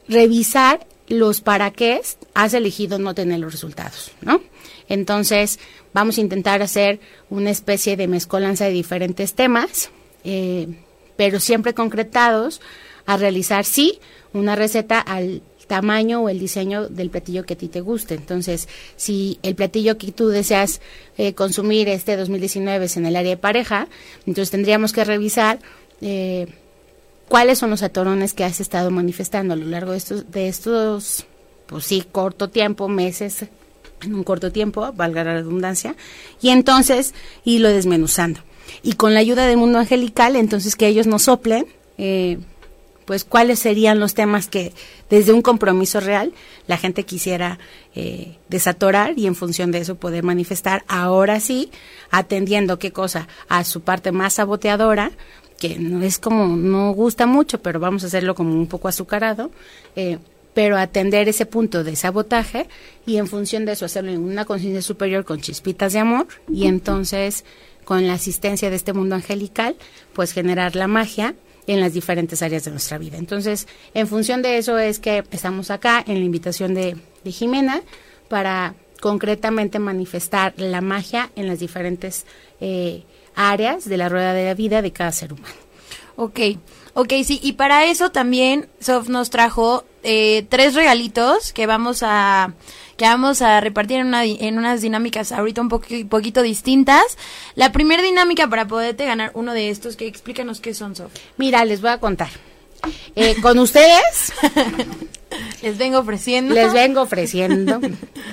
revisar 0.09 0.85
los 1.07 1.39
para 1.39 1.71
qué 1.71 2.01
has 2.33 2.53
elegido 2.53 2.99
no 2.99 3.15
tener 3.15 3.39
los 3.39 3.53
resultados, 3.53 4.11
¿no? 4.19 4.41
Entonces, 4.89 5.57
vamos 5.93 6.17
a 6.17 6.21
intentar 6.21 6.61
hacer 6.61 6.99
una 7.29 7.49
especie 7.49 7.95
de 7.95 8.09
mezcolanza 8.09 8.65
de 8.65 8.71
diferentes 8.71 9.35
temas, 9.35 9.89
eh, 10.25 10.67
pero 11.15 11.39
siempre 11.39 11.73
concretados 11.73 12.59
a 13.05 13.15
realizar, 13.15 13.63
sí, 13.63 13.99
una 14.33 14.57
receta 14.57 14.99
al 14.99 15.43
tamaño 15.71 16.21
o 16.21 16.27
el 16.27 16.37
diseño 16.37 16.89
del 16.89 17.09
platillo 17.09 17.45
que 17.45 17.53
a 17.53 17.57
ti 17.57 17.69
te 17.69 17.79
guste. 17.79 18.13
Entonces, 18.15 18.67
si 18.97 19.39
el 19.41 19.55
platillo 19.55 19.97
que 19.97 20.11
tú 20.11 20.27
deseas 20.27 20.81
eh, 21.17 21.33
consumir 21.33 21.87
este 21.87 22.17
2019 22.17 22.83
es 22.83 22.97
en 22.97 23.05
el 23.05 23.15
área 23.15 23.29
de 23.29 23.37
pareja, 23.37 23.87
entonces 24.27 24.51
tendríamos 24.51 24.91
que 24.91 25.05
revisar 25.05 25.59
eh, 26.01 26.47
cuáles 27.29 27.57
son 27.57 27.69
los 27.69 27.83
atorones 27.83 28.33
que 28.33 28.43
has 28.43 28.59
estado 28.59 28.91
manifestando 28.91 29.53
a 29.53 29.55
lo 29.55 29.65
largo 29.65 29.93
de 29.93 29.97
estos, 29.99 30.29
de 30.29 30.49
estos, 30.49 31.25
pues 31.67 31.85
sí, 31.85 32.03
corto 32.11 32.49
tiempo, 32.49 32.89
meses, 32.89 33.45
en 34.01 34.13
un 34.13 34.25
corto 34.25 34.51
tiempo, 34.51 34.91
valga 34.91 35.23
la 35.23 35.35
redundancia, 35.35 35.95
y 36.41 36.49
entonces 36.49 37.13
irlo 37.45 37.69
desmenuzando. 37.69 38.41
Y 38.83 38.93
con 38.93 39.13
la 39.13 39.21
ayuda 39.21 39.47
del 39.47 39.55
mundo 39.55 39.79
angelical, 39.79 40.35
entonces 40.35 40.75
que 40.75 40.87
ellos 40.87 41.07
nos 41.07 41.23
soplen, 41.23 41.65
eh, 41.97 42.39
pues 43.05 43.23
cuáles 43.23 43.59
serían 43.59 43.99
los 43.99 44.13
temas 44.13 44.47
que 44.47 44.73
desde 45.09 45.33
un 45.33 45.41
compromiso 45.41 45.99
real 45.99 46.33
la 46.67 46.77
gente 46.77 47.03
quisiera 47.03 47.59
eh, 47.95 48.37
desatorar 48.49 49.17
y 49.17 49.27
en 49.27 49.35
función 49.35 49.71
de 49.71 49.79
eso 49.79 49.95
poder 49.95 50.23
manifestar 50.23 50.83
ahora 50.87 51.39
sí 51.39 51.71
atendiendo 52.09 52.79
qué 52.79 52.91
cosa 52.91 53.27
a 53.49 53.63
su 53.63 53.81
parte 53.81 54.11
más 54.11 54.33
saboteadora 54.33 55.11
que 55.59 55.77
no 55.77 56.03
es 56.03 56.19
como 56.19 56.55
no 56.55 56.91
gusta 56.91 57.25
mucho 57.25 57.61
pero 57.61 57.79
vamos 57.79 58.03
a 58.03 58.07
hacerlo 58.07 58.35
como 58.35 58.53
un 58.53 58.67
poco 58.67 58.87
azucarado 58.87 59.51
eh, 59.95 60.17
pero 60.53 60.77
atender 60.77 61.29
ese 61.29 61.45
punto 61.45 61.83
de 61.83 61.95
sabotaje 61.95 62.67
y 63.05 63.17
en 63.17 63.27
función 63.27 63.65
de 63.65 63.73
eso 63.73 63.85
hacerlo 63.85 64.11
en 64.11 64.21
una 64.21 64.45
conciencia 64.45 64.81
superior 64.81 65.25
con 65.25 65.41
chispitas 65.41 65.93
de 65.93 65.99
amor 65.99 66.27
y 66.49 66.67
entonces 66.67 67.45
con 67.85 68.07
la 68.07 68.13
asistencia 68.13 68.69
de 68.69 68.75
este 68.75 68.93
mundo 68.93 69.15
angelical 69.15 69.75
pues 70.13 70.33
generar 70.33 70.75
la 70.75 70.87
magia 70.87 71.35
en 71.67 71.79
las 71.79 71.93
diferentes 71.93 72.41
áreas 72.41 72.65
de 72.65 72.71
nuestra 72.71 72.97
vida. 72.97 73.17
Entonces, 73.17 73.67
en 73.93 74.07
función 74.07 74.41
de 74.41 74.57
eso 74.57 74.77
es 74.77 74.99
que 74.99 75.23
estamos 75.31 75.71
acá 75.71 76.03
en 76.05 76.19
la 76.19 76.25
invitación 76.25 76.73
de, 76.73 76.97
Jimena 77.23 77.81
para 78.29 78.73
concretamente 78.99 79.77
manifestar 79.77 80.55
la 80.57 80.81
magia 80.81 81.29
en 81.35 81.47
las 81.47 81.59
diferentes 81.59 82.25
eh, 82.59 83.03
áreas 83.35 83.87
de 83.87 83.97
la 83.97 84.09
rueda 84.09 84.33
de 84.33 84.45
la 84.45 84.53
vida 84.55 84.81
de 84.81 84.91
cada 84.91 85.11
ser 85.11 85.33
humano. 85.33 85.53
Ok, 86.15 86.39
ok, 86.93 87.13
sí, 87.25 87.39
y 87.41 87.53
para 87.53 87.85
eso 87.85 88.11
también 88.11 88.67
Sof 88.79 89.09
nos 89.09 89.29
trajo 89.29 89.85
eh, 90.03 90.45
tres 90.49 90.73
regalitos 90.73 91.53
que 91.53 91.67
vamos 91.67 92.01
a 92.03 92.53
que 92.97 93.05
vamos 93.05 93.41
a 93.41 93.61
repartir 93.61 93.97
en, 93.97 94.07
una, 94.07 94.25
en 94.25 94.57
unas 94.57 94.81
dinámicas 94.81 95.31
ahorita 95.31 95.61
un 95.61 95.69
poqu 95.69 96.07
poquito 96.07 96.43
distintas. 96.43 97.17
La 97.55 97.71
primera 97.71 98.03
dinámica 98.03 98.47
para 98.47 98.67
poderte 98.67 99.05
ganar 99.05 99.31
uno 99.33 99.53
de 99.53 99.69
estos, 99.69 99.95
que 99.95 100.05
explícanos 100.05 100.61
qué 100.61 100.73
son, 100.73 100.95
Sof. 100.95 101.11
Mira, 101.37 101.65
les 101.65 101.81
voy 101.81 101.89
a 101.89 101.99
contar. 101.99 102.29
Eh, 103.15 103.35
con 103.41 103.59
ustedes 103.59 104.33
les 105.61 105.77
vengo 105.77 105.99
ofreciendo. 105.99 106.53
Les 106.53 106.73
vengo 106.73 107.01
ofreciendo. 107.01 107.79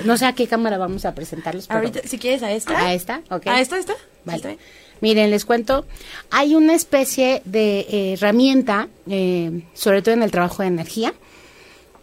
No 0.04 0.16
sé 0.16 0.26
a 0.26 0.34
qué 0.34 0.46
cámara 0.46 0.78
vamos 0.78 1.04
a 1.04 1.14
presentarlos. 1.14 1.66
Pero 1.66 1.80
ahorita, 1.80 2.00
si 2.04 2.18
quieres, 2.18 2.42
a 2.42 2.52
esta. 2.52 2.78
A 2.78 2.94
esta, 2.94 3.22
ok. 3.30 3.46
A 3.46 3.60
esta, 3.60 3.78
esta. 3.78 3.94
Vale. 4.24 4.36
¿Está 4.36 4.56
Miren, 5.00 5.30
les 5.30 5.44
cuento, 5.44 5.86
hay 6.30 6.54
una 6.54 6.74
especie 6.74 7.42
de 7.44 7.80
eh, 7.80 8.12
herramienta, 8.14 8.88
eh, 9.08 9.62
sobre 9.74 10.02
todo 10.02 10.14
en 10.14 10.22
el 10.22 10.30
trabajo 10.30 10.62
de 10.62 10.68
energía, 10.68 11.14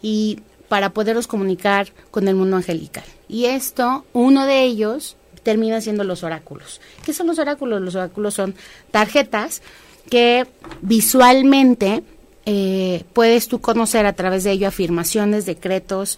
y 0.02 0.40
para 0.70 0.92
poderos 0.92 1.28
comunicar 1.28 1.92
con 2.12 2.28
el 2.28 2.36
mundo 2.36 2.58
angelical. 2.58 3.04
Y 3.28 3.46
esto, 3.46 4.06
uno 4.14 4.46
de 4.46 4.64
ellos, 4.64 5.18
termina 5.44 5.80
siendo 5.82 6.04
los 6.04 6.24
oráculos. 6.24 6.82
¿Qué 7.06 7.14
son 7.14 7.28
los 7.28 7.40
oráculos? 7.40 7.82
Los 7.82 7.96
oráculos 7.96 8.34
son 8.34 8.56
tarjetas 8.92 9.62
que 10.10 10.46
visualmente 10.82 12.04
eh, 12.46 13.04
puedes 13.14 13.48
tú 13.48 13.62
conocer 13.62 14.06
a 14.06 14.14
través 14.14 14.44
de 14.44 14.52
ello 14.52 14.68
afirmaciones, 14.68 15.46
decretos, 15.46 16.18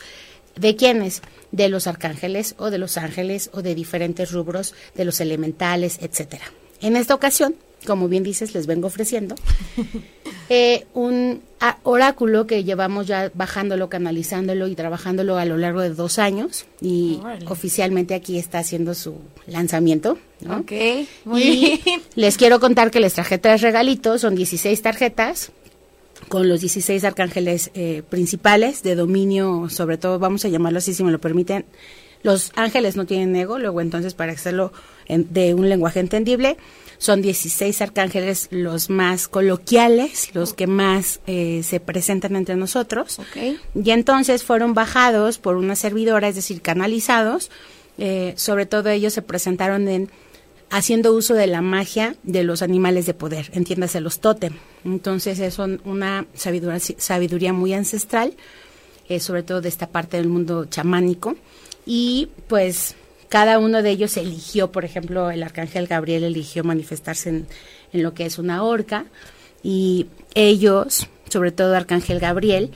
¿de 0.55 0.75
quiénes? 0.75 1.21
De 1.51 1.69
los 1.69 1.87
arcángeles 1.87 2.55
o 2.57 2.69
de 2.69 2.77
los 2.77 2.97
ángeles 2.97 3.49
o 3.53 3.61
de 3.61 3.75
diferentes 3.75 4.31
rubros, 4.31 4.73
de 4.95 5.05
los 5.05 5.19
elementales, 5.19 5.99
etcétera. 6.01 6.45
En 6.81 6.95
esta 6.95 7.15
ocasión, 7.15 7.55
como 7.85 8.07
bien 8.07 8.23
dices, 8.23 8.53
les 8.53 8.67
vengo 8.67 8.87
ofreciendo 8.87 9.35
Eh, 10.49 10.85
un 10.93 11.41
oráculo 11.83 12.47
que 12.47 12.63
llevamos 12.63 13.05
ya 13.05 13.31
bajándolo, 13.33 13.89
canalizándolo 13.89 14.67
y 14.67 14.75
trabajándolo 14.75 15.37
a 15.37 15.43
lo 15.43 15.57
largo 15.57 15.81
de 15.81 15.89
dos 15.89 16.19
años 16.19 16.65
y 16.79 17.19
oficialmente 17.47 18.15
aquí 18.15 18.37
está 18.37 18.59
haciendo 18.59 18.93
su 18.93 19.15
lanzamiento. 19.45 20.17
Ok, 20.49 20.71
muy 21.25 21.81
Les 22.15 22.37
quiero 22.37 22.61
contar 22.61 22.91
que 22.91 23.01
les 23.01 23.13
traje 23.13 23.37
tres 23.37 23.61
regalitos, 23.61 24.21
son 24.21 24.35
16 24.35 24.81
tarjetas 24.81 25.51
con 26.29 26.47
los 26.47 26.61
16 26.61 27.03
arcángeles 27.03 27.71
eh, 27.73 28.03
principales 28.09 28.83
de 28.83 28.95
dominio, 28.95 29.67
sobre 29.69 29.97
todo 29.97 30.17
vamos 30.17 30.45
a 30.45 30.47
llamarlo 30.47 30.77
así 30.79 30.93
si 30.93 31.03
me 31.03 31.11
lo 31.11 31.19
permiten. 31.19 31.65
Los 32.23 32.51
ángeles 32.55 32.95
no 32.95 33.05
tienen 33.05 33.35
ego, 33.35 33.59
luego 33.59 33.81
entonces 33.81 34.13
para 34.13 34.31
hacerlo 34.31 34.71
de 35.07 35.53
un 35.53 35.69
lenguaje 35.69 35.99
entendible, 35.99 36.57
son 36.97 37.21
16 37.21 37.81
arcángeles 37.81 38.47
los 38.51 38.89
más 38.89 39.27
coloquiales, 39.27 40.33
los 40.33 40.53
que 40.53 40.67
más 40.67 41.19
eh, 41.27 41.61
se 41.63 41.79
presentan 41.79 42.35
entre 42.35 42.55
nosotros. 42.55 43.19
Y 43.75 43.91
entonces 43.91 44.43
fueron 44.43 44.73
bajados 44.73 45.37
por 45.37 45.55
una 45.57 45.75
servidora, 45.75 46.27
es 46.27 46.35
decir, 46.35 46.61
canalizados. 46.61 47.51
Eh, 47.99 48.33
sobre 48.35 48.65
todo 48.65 48.89
ellos 48.89 49.13
se 49.13 49.21
presentaron 49.21 49.87
en 49.87 50.09
haciendo 50.69 51.13
uso 51.13 51.33
de 51.33 51.47
la 51.47 51.61
magia 51.61 52.15
de 52.23 52.43
los 52.43 52.61
animales 52.61 53.05
de 53.05 53.13
poder, 53.13 53.49
entiéndase 53.53 54.01
los 54.01 54.19
tótem. 54.19 54.53
Entonces 54.83 55.39
es 55.39 55.59
una 55.59 56.25
sabiduría, 56.33 56.79
sabiduría 56.79 57.53
muy 57.53 57.73
ancestral, 57.73 58.35
eh, 59.07 59.19
sobre 59.19 59.43
todo 59.43 59.61
de 59.61 59.69
esta 59.69 59.87
parte 59.87 60.17
del 60.17 60.27
mundo 60.27 60.65
chamánico. 60.65 61.35
Y 61.87 62.27
pues 62.47 62.95
cada 63.29 63.59
uno 63.59 63.81
de 63.81 63.91
ellos 63.91 64.17
eligió, 64.17 64.73
por 64.73 64.83
ejemplo, 64.83 65.31
el 65.31 65.41
arcángel 65.41 65.87
Gabriel 65.87 66.25
eligió 66.25 66.65
manifestarse 66.65 67.29
en, 67.29 67.47
lo 67.93 68.13
que 68.13 68.25
es 68.25 68.37
una 68.37 68.63
horca 68.63 69.05
y 69.63 70.07
ellos, 70.35 71.07
sobre 71.29 71.53
todo 71.53 71.75
arcángel 71.75 72.19
Gabriel, 72.19 72.71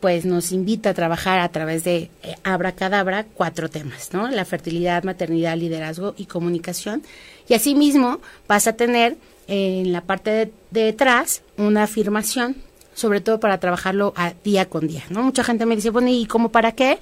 pues 0.00 0.26
nos 0.26 0.50
invita 0.50 0.90
a 0.90 0.94
trabajar 0.94 1.38
a 1.38 1.48
través 1.50 1.84
de 1.84 2.10
eh, 2.22 2.34
Abracadabra 2.42 3.24
cuatro 3.24 3.70
temas, 3.70 4.12
¿no? 4.12 4.28
La 4.28 4.44
fertilidad, 4.44 5.04
maternidad, 5.04 5.56
liderazgo 5.56 6.14
y 6.18 6.26
comunicación. 6.26 7.02
Y 7.48 7.54
asimismo 7.54 8.20
vas 8.48 8.66
a 8.66 8.74
tener 8.74 9.16
en 9.46 9.92
la 9.92 10.00
parte 10.00 10.30
de, 10.30 10.52
detrás 10.72 11.42
una 11.56 11.84
afirmación, 11.84 12.56
sobre 12.96 13.20
todo 13.20 13.38
para 13.38 13.60
trabajarlo 13.60 14.14
a 14.16 14.32
día 14.42 14.68
con 14.68 14.88
día, 14.88 15.04
¿no? 15.10 15.22
Mucha 15.22 15.44
gente 15.44 15.66
me 15.66 15.76
dice, 15.76 15.90
bueno, 15.90 16.08
¿y 16.08 16.24
cómo 16.26 16.50
para 16.50 16.72
qué? 16.72 16.98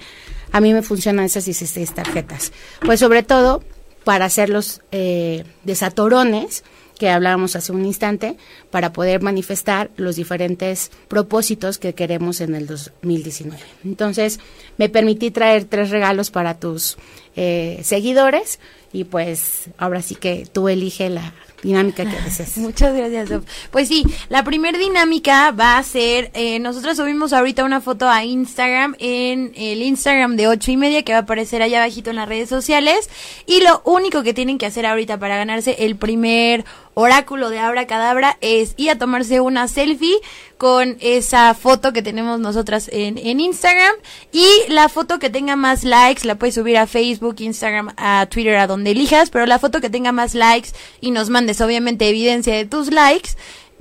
A 0.51 0.59
mí 0.59 0.73
me 0.73 0.81
funcionan 0.81 1.25
esas 1.25 1.45
16 1.45 1.93
tarjetas. 1.93 2.51
Pues 2.81 2.99
sobre 2.99 3.23
todo 3.23 3.63
para 4.03 4.25
hacer 4.25 4.49
los 4.49 4.81
eh, 4.91 5.45
desatorones 5.63 6.63
que 6.97 7.09
hablábamos 7.09 7.55
hace 7.55 7.71
un 7.71 7.85
instante, 7.85 8.37
para 8.71 8.93
poder 8.93 9.21
manifestar 9.21 9.91
los 9.97 10.15
diferentes 10.15 10.91
propósitos 11.07 11.77
que 11.77 11.93
queremos 11.93 12.41
en 12.41 12.55
el 12.55 12.67
2019. 12.67 13.61
Entonces, 13.83 14.39
me 14.77 14.89
permití 14.89 15.31
traer 15.31 15.65
tres 15.65 15.89
regalos 15.89 16.31
para 16.31 16.57
tus 16.57 16.97
eh, 17.35 17.81
seguidores 17.83 18.59
y 18.93 19.03
pues 19.03 19.69
ahora 19.77 20.01
sí 20.01 20.15
que 20.15 20.47
tú 20.51 20.69
elige 20.69 21.09
la 21.09 21.33
dinámica 21.65 22.05
que 22.05 22.21
desees. 22.23 22.57
Muchas 22.57 22.95
gracias, 22.95 23.29
Pues 23.71 23.87
sí, 23.89 24.05
la 24.29 24.43
primera 24.43 24.77
dinámica 24.77 25.51
va 25.51 25.77
a 25.77 25.83
ser, 25.83 26.31
eh, 26.33 26.59
nosotros 26.59 26.95
subimos 26.95 27.33
ahorita 27.33 27.65
una 27.65 27.81
foto 27.81 28.07
a 28.07 28.23
Instagram, 28.23 28.95
en 28.99 29.51
el 29.55 29.81
Instagram 29.81 30.37
de 30.37 30.47
ocho 30.47 30.71
y 30.71 30.77
media, 30.77 31.03
que 31.03 31.11
va 31.11 31.19
a 31.19 31.21
aparecer 31.23 31.61
allá 31.61 31.79
abajito 31.79 32.09
en 32.09 32.15
las 32.15 32.29
redes 32.29 32.47
sociales, 32.47 33.09
y 33.45 33.61
lo 33.61 33.81
único 33.83 34.23
que 34.23 34.33
tienen 34.33 34.57
que 34.57 34.67
hacer 34.67 34.85
ahorita 34.85 35.19
para 35.19 35.37
ganarse 35.37 35.75
el 35.79 35.97
primer 35.97 36.63
oráculo 36.95 37.49
de 37.49 37.59
Abra 37.59 37.85
Cadabra 37.85 38.37
es 38.41 38.73
ir 38.77 38.89
a 38.89 38.97
tomarse 38.97 39.39
una 39.41 39.67
selfie 39.67 40.15
con 40.57 40.97
esa 41.01 41.53
foto 41.53 41.93
que 41.93 42.01
tenemos 42.01 42.39
nosotras 42.39 42.89
en, 42.91 43.17
en 43.17 43.39
Instagram 43.39 43.93
y 44.31 44.47
la 44.69 44.89
foto 44.89 45.19
que 45.19 45.29
tenga 45.29 45.55
más 45.55 45.83
likes 45.83 46.25
la 46.25 46.35
puedes 46.35 46.55
subir 46.55 46.77
a 46.77 46.87
Facebook, 46.87 47.35
Instagram, 47.39 47.93
a 47.97 48.25
Twitter, 48.27 48.55
a 48.55 48.65
donde 48.65 48.91
elijas, 48.91 49.29
pero 49.29 49.45
la 49.45 49.59
foto 49.59 49.81
que 49.81 49.89
tenga 49.89 50.11
más 50.11 50.33
likes 50.33 50.69
y 51.01 51.11
nos 51.11 51.29
mandes 51.29 51.61
obviamente 51.61 52.09
evidencia 52.09 52.55
de 52.55 52.65
tus 52.65 52.91
likes 52.91 53.31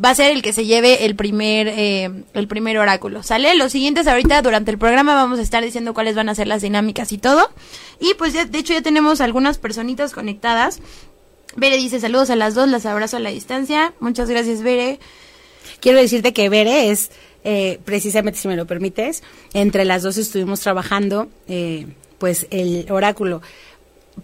va 0.03 0.11
a 0.11 0.15
ser 0.15 0.33
el 0.33 0.43
que 0.43 0.53
se 0.53 0.65
lleve 0.65 1.05
el 1.05 1.15
primer 1.15 1.69
eh, 1.69 2.11
el 2.35 2.49
primer 2.49 2.79
oráculo. 2.79 3.23
¿Sale? 3.23 3.55
Los 3.55 3.73
siguientes 3.73 4.07
ahorita 4.07 4.43
durante 4.43 4.71
el 4.71 4.79
programa 4.79 5.15
vamos 5.15 5.39
a 5.39 5.43
estar 5.43 5.63
diciendo 5.63 5.95
cuáles 5.95 6.17
van 6.17 6.29
a 6.29 6.35
ser 6.35 6.49
las 6.49 6.63
dinámicas 6.63 7.13
y 7.13 7.19
todo. 7.19 7.51
Y 8.01 8.15
pues 8.15 8.33
ya, 8.33 8.45
de 8.45 8.59
hecho 8.59 8.73
ya 8.73 8.83
tenemos 8.83 9.21
algunas 9.21 9.59
personitas 9.59 10.13
conectadas. 10.13 10.81
Bere 11.57 11.77
dice 11.77 12.01
saludos 12.01 12.31
a 12.31 12.37
las 12.37 12.55
dos, 12.55 12.69
las 12.69 12.87
abrazo 12.87 13.17
a 13.17 13.21
la 13.21 13.31
distancia. 13.31 13.95
Muchas 14.01 14.29
gracias, 14.29 14.63
Bere. 14.63 14.99
Quiero 15.81 15.99
decirte 15.99 16.33
que 16.33 16.49
Bere 16.49 16.91
es, 16.91 17.11
eh, 17.45 17.79
precisamente 17.85 18.39
si 18.39 18.49
me 18.49 18.57
lo 18.57 18.67
permites, 18.67 19.23
entre 19.53 19.85
las 19.85 20.03
dos 20.03 20.17
estuvimos 20.17 20.61
trabajando, 20.61 21.29
eh, 21.47 21.87
pues, 22.19 22.47
el 22.51 22.91
oráculo. 22.91 23.43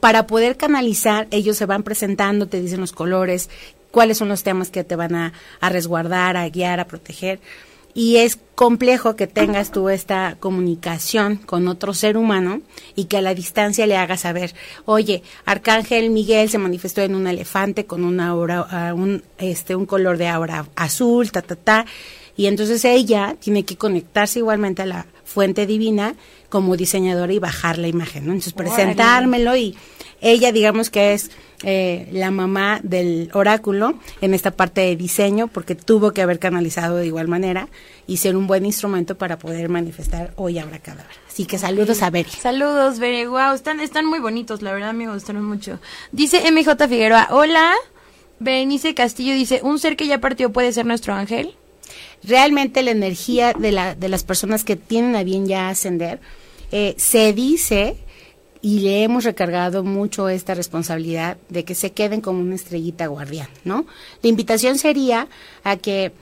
Para 0.00 0.26
poder 0.26 0.56
canalizar, 0.56 1.28
ellos 1.30 1.56
se 1.56 1.66
van 1.66 1.82
presentando, 1.82 2.46
te 2.46 2.60
dicen 2.60 2.80
los 2.80 2.92
colores, 2.92 3.48
cuáles 3.90 4.18
son 4.18 4.28
los 4.28 4.42
temas 4.42 4.70
que 4.70 4.84
te 4.84 4.96
van 4.96 5.14
a, 5.14 5.32
a 5.60 5.68
resguardar, 5.68 6.36
a 6.36 6.48
guiar, 6.48 6.80
a 6.80 6.86
proteger 6.86 7.40
y 7.94 8.18
es 8.18 8.38
complejo 8.54 9.16
que 9.16 9.26
tengas 9.26 9.72
tú 9.72 9.88
esta 9.88 10.36
comunicación 10.38 11.36
con 11.36 11.66
otro 11.66 11.94
ser 11.94 12.16
humano 12.16 12.60
y 12.94 13.04
que 13.04 13.16
a 13.16 13.22
la 13.22 13.34
distancia 13.34 13.86
le 13.86 13.96
hagas 13.96 14.20
saber, 14.20 14.54
oye, 14.84 15.22
Arcángel 15.44 16.10
Miguel 16.10 16.50
se 16.50 16.58
manifestó 16.58 17.00
en 17.00 17.14
un 17.14 17.26
elefante 17.26 17.86
con 17.86 18.04
una 18.04 18.28
aura, 18.28 18.94
un, 18.94 19.22
este, 19.38 19.74
un 19.74 19.86
color 19.86 20.18
de 20.18 20.28
aura 20.28 20.66
azul, 20.76 21.32
ta, 21.32 21.42
ta, 21.42 21.56
ta, 21.56 21.86
y 22.36 22.46
entonces 22.46 22.84
ella 22.84 23.36
tiene 23.38 23.64
que 23.64 23.76
conectarse 23.76 24.38
igualmente 24.38 24.82
a 24.82 24.86
la 24.86 25.06
fuente 25.24 25.66
divina 25.66 26.14
como 26.48 26.76
diseñadora 26.76 27.32
y 27.32 27.38
bajar 27.38 27.78
la 27.78 27.88
imagen, 27.88 28.26
¿no? 28.26 28.32
Entonces 28.32 28.52
presentármelo 28.52 29.56
y 29.56 29.76
ella 30.20 30.52
digamos 30.52 30.90
que 30.90 31.12
es 31.12 31.30
eh, 31.62 32.08
la 32.12 32.30
mamá 32.30 32.80
del 32.82 33.30
oráculo 33.34 33.98
en 34.22 34.32
esta 34.32 34.50
parte 34.50 34.80
de 34.80 34.96
diseño 34.96 35.46
porque 35.46 35.74
tuvo 35.74 36.12
que 36.12 36.22
haber 36.22 36.38
canalizado 36.38 36.96
de 36.96 37.06
igual 37.06 37.28
manera 37.28 37.68
y 38.06 38.16
ser 38.16 38.34
un 38.34 38.46
buen 38.46 38.64
instrumento 38.64 39.18
para 39.18 39.38
poder 39.38 39.68
manifestar 39.68 40.32
hoy 40.36 40.58
Abracadabra. 40.58 41.04
Así 41.28 41.44
que 41.44 41.58
saludos 41.58 42.02
a 42.02 42.10
Beri. 42.10 42.30
Saludos, 42.30 42.98
Beri. 42.98 43.26
Wow, 43.26 43.52
están, 43.54 43.80
están 43.80 44.06
muy 44.06 44.20
bonitos, 44.20 44.62
la 44.62 44.72
verdad 44.72 44.94
me 44.94 45.12
gustaron 45.12 45.44
mucho. 45.44 45.78
Dice 46.12 46.50
MJ 46.50 46.88
Figueroa, 46.88 47.28
hola. 47.30 47.74
Berenice 48.38 48.94
Castillo 48.94 49.34
dice, 49.34 49.60
¿un 49.62 49.78
ser 49.78 49.96
que 49.96 50.06
ya 50.06 50.18
partió 50.18 50.50
puede 50.50 50.72
ser 50.72 50.86
nuestro 50.86 51.12
ángel? 51.12 51.54
Realmente 52.22 52.82
la 52.82 52.90
energía 52.90 53.52
de, 53.52 53.70
la, 53.70 53.94
de 53.94 54.08
las 54.08 54.24
personas 54.24 54.64
que 54.64 54.76
tienen 54.76 55.14
a 55.14 55.24
bien 55.24 55.46
ya 55.46 55.68
ascender, 55.68 56.20
eh, 56.72 56.94
se 56.96 57.34
dice 57.34 57.98
y 58.62 58.80
le 58.80 59.02
hemos 59.02 59.24
recargado 59.24 59.82
mucho 59.84 60.28
esta 60.28 60.54
responsabilidad 60.54 61.38
de 61.48 61.64
que 61.64 61.74
se 61.74 61.92
queden 61.92 62.20
como 62.20 62.40
una 62.40 62.54
estrellita 62.54 63.06
guardián, 63.06 63.48
¿no? 63.64 63.86
La 64.22 64.28
invitación 64.28 64.78
sería 64.78 65.28
a 65.64 65.76
que 65.76 66.12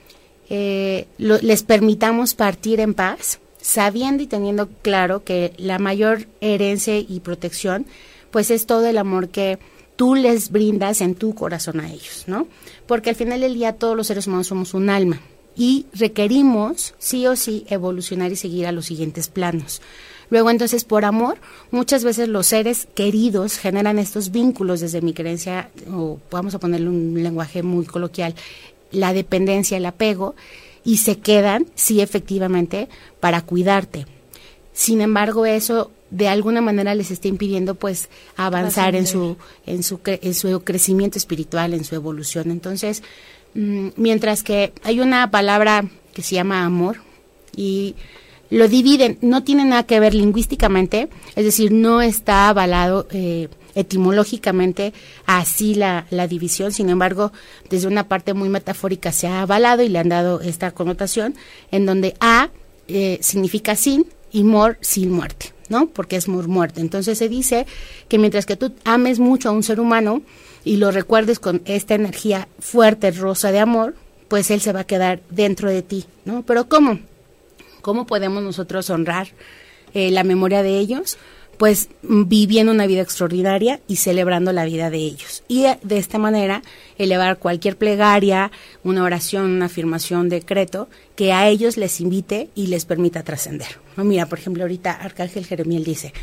eh, 0.49 1.07
les 1.17 1.63
permitamos 1.63 2.33
partir 2.33 2.79
en 2.79 2.93
paz, 2.93 3.39
sabiendo 3.61 4.23
y 4.23 4.27
teniendo 4.27 4.69
claro 4.81 5.23
que 5.23 5.53
la 5.57 5.79
mayor 5.79 6.27
herencia 6.39 6.97
y 6.97 7.19
protección, 7.19 7.85
pues 8.31 8.51
es 8.51 8.65
todo 8.65 8.85
el 8.87 8.97
amor 8.97 9.29
que 9.29 9.59
tú 9.95 10.15
les 10.15 10.49
brindas 10.49 11.01
en 11.01 11.15
tu 11.15 11.35
corazón 11.35 11.81
a 11.81 11.91
ellos, 11.91 12.23
¿no? 12.27 12.47
Porque 12.87 13.09
al 13.09 13.15
final 13.15 13.41
del 13.41 13.55
día 13.55 13.73
todos 13.73 13.97
los 13.97 14.07
seres 14.07 14.27
humanos 14.27 14.47
somos 14.47 14.73
un 14.73 14.89
alma 14.89 15.19
y 15.57 15.87
requerimos 15.93 16.95
sí 16.99 17.27
o 17.27 17.35
sí 17.35 17.65
evolucionar 17.69 18.31
y 18.31 18.37
seguir 18.37 18.65
a 18.65 18.71
los 18.71 18.85
siguientes 18.85 19.27
planos. 19.27 19.81
Luego 20.29 20.49
entonces 20.49 20.83
por 20.83 21.05
amor, 21.05 21.37
muchas 21.71 22.03
veces 22.03 22.27
los 22.27 22.47
seres 22.47 22.87
queridos 22.93 23.57
generan 23.57 23.99
estos 23.99 24.31
vínculos 24.31 24.79
desde 24.79 25.01
mi 25.01 25.13
creencia, 25.13 25.69
o 25.91 26.19
vamos 26.29 26.53
a 26.55 26.59
ponerle 26.59 26.89
un 26.89 27.21
lenguaje 27.21 27.63
muy 27.63 27.85
coloquial, 27.85 28.35
la 28.91 29.13
dependencia, 29.13 29.77
el 29.77 29.85
apego, 29.85 30.35
y 30.83 30.97
se 30.97 31.19
quedan, 31.19 31.67
sí, 31.75 32.01
efectivamente, 32.01 32.89
para 33.19 33.41
cuidarte. 33.41 34.05
Sin 34.73 35.01
embargo, 35.01 35.45
eso 35.45 35.91
de 36.09 36.27
alguna 36.27 36.61
manera 36.61 36.95
les 36.95 37.11
está 37.11 37.27
impidiendo 37.27 37.75
pues 37.75 38.09
avanzar 38.35 38.95
en 38.95 39.05
su 39.05 39.37
en 39.65 39.83
su 39.83 39.99
en 40.03 40.33
su 40.33 40.61
crecimiento 40.63 41.17
espiritual, 41.17 41.73
en 41.73 41.83
su 41.83 41.95
evolución. 41.95 42.49
Entonces, 42.49 43.03
mm, 43.53 43.89
mientras 43.95 44.41
que 44.41 44.73
hay 44.83 44.99
una 44.99 45.29
palabra 45.31 45.85
que 46.13 46.23
se 46.23 46.35
llama 46.35 46.65
amor 46.65 46.97
y 47.55 47.95
lo 48.49 48.67
dividen, 48.67 49.17
no 49.21 49.43
tiene 49.43 49.65
nada 49.65 49.83
que 49.83 49.99
ver 49.99 50.13
lingüísticamente, 50.13 51.09
es 51.35 51.45
decir, 51.45 51.71
no 51.71 52.01
está 52.01 52.49
avalado 52.49 53.07
eh, 53.11 53.47
etimológicamente 53.75 54.93
así 55.25 55.75
la, 55.75 56.07
la, 56.09 56.27
división, 56.27 56.71
sin 56.71 56.89
embargo, 56.89 57.31
desde 57.69 57.87
una 57.87 58.07
parte 58.07 58.33
muy 58.33 58.49
metafórica 58.49 59.11
se 59.11 59.27
ha 59.27 59.41
avalado 59.41 59.83
y 59.83 59.89
le 59.89 59.99
han 59.99 60.09
dado 60.09 60.41
esta 60.41 60.71
connotación, 60.71 61.35
en 61.71 61.85
donde 61.85 62.15
A 62.19 62.49
eh, 62.87 63.19
significa 63.21 63.75
sin 63.75 64.07
y 64.31 64.43
mor 64.43 64.77
sin 64.81 65.11
muerte, 65.11 65.53
¿no? 65.69 65.87
Porque 65.87 66.15
es 66.15 66.27
mor 66.27 66.47
muerte. 66.47 66.81
Entonces 66.81 67.17
se 67.17 67.29
dice 67.29 67.65
que 68.07 68.17
mientras 68.17 68.45
que 68.45 68.55
tú 68.55 68.73
ames 68.83 69.19
mucho 69.19 69.49
a 69.49 69.51
un 69.51 69.63
ser 69.63 69.79
humano 69.79 70.21
y 70.63 70.77
lo 70.77 70.91
recuerdes 70.91 71.39
con 71.39 71.61
esta 71.65 71.95
energía 71.95 72.47
fuerte, 72.59 73.11
rosa 73.11 73.51
de 73.51 73.59
amor, 73.59 73.95
pues 74.27 74.51
él 74.51 74.61
se 74.61 74.73
va 74.73 74.81
a 74.81 74.87
quedar 74.87 75.21
dentro 75.29 75.69
de 75.69 75.81
ti, 75.81 76.05
¿no? 76.25 76.43
Pero 76.43 76.67
¿cómo? 76.67 76.99
¿Cómo 77.81 78.05
podemos 78.05 78.43
nosotros 78.43 78.89
honrar 78.89 79.29
eh, 79.93 80.11
la 80.11 80.23
memoria 80.23 80.63
de 80.63 80.77
ellos? 80.79 81.17
Pues 81.57 81.89
viviendo 82.01 82.71
una 82.71 82.87
vida 82.87 83.01
extraordinaria 83.01 83.81
y 83.87 83.97
celebrando 83.97 84.53
la 84.53 84.63
vida 84.63 84.89
de 84.89 84.99
ellos. 84.99 85.43
Y 85.49 85.65
de 85.83 85.97
esta 85.97 86.17
manera 86.17 86.61
elevar 86.97 87.37
cualquier 87.37 87.77
plegaria, 87.77 88.49
una 88.83 89.03
oración, 89.03 89.45
una 89.45 89.65
afirmación, 89.65 90.29
decreto, 90.29 90.87
que 91.15 91.33
a 91.33 91.49
ellos 91.49 91.75
les 91.75 91.99
invite 91.99 92.49
y 92.55 92.67
les 92.67 92.85
permita 92.85 93.23
trascender. 93.23 93.79
¿no? 93.97 94.05
Mira, 94.05 94.27
por 94.27 94.39
ejemplo, 94.39 94.63
ahorita 94.63 94.91
Arcángel 94.93 95.45
Jeremiel 95.45 95.83
dice, 95.83 96.13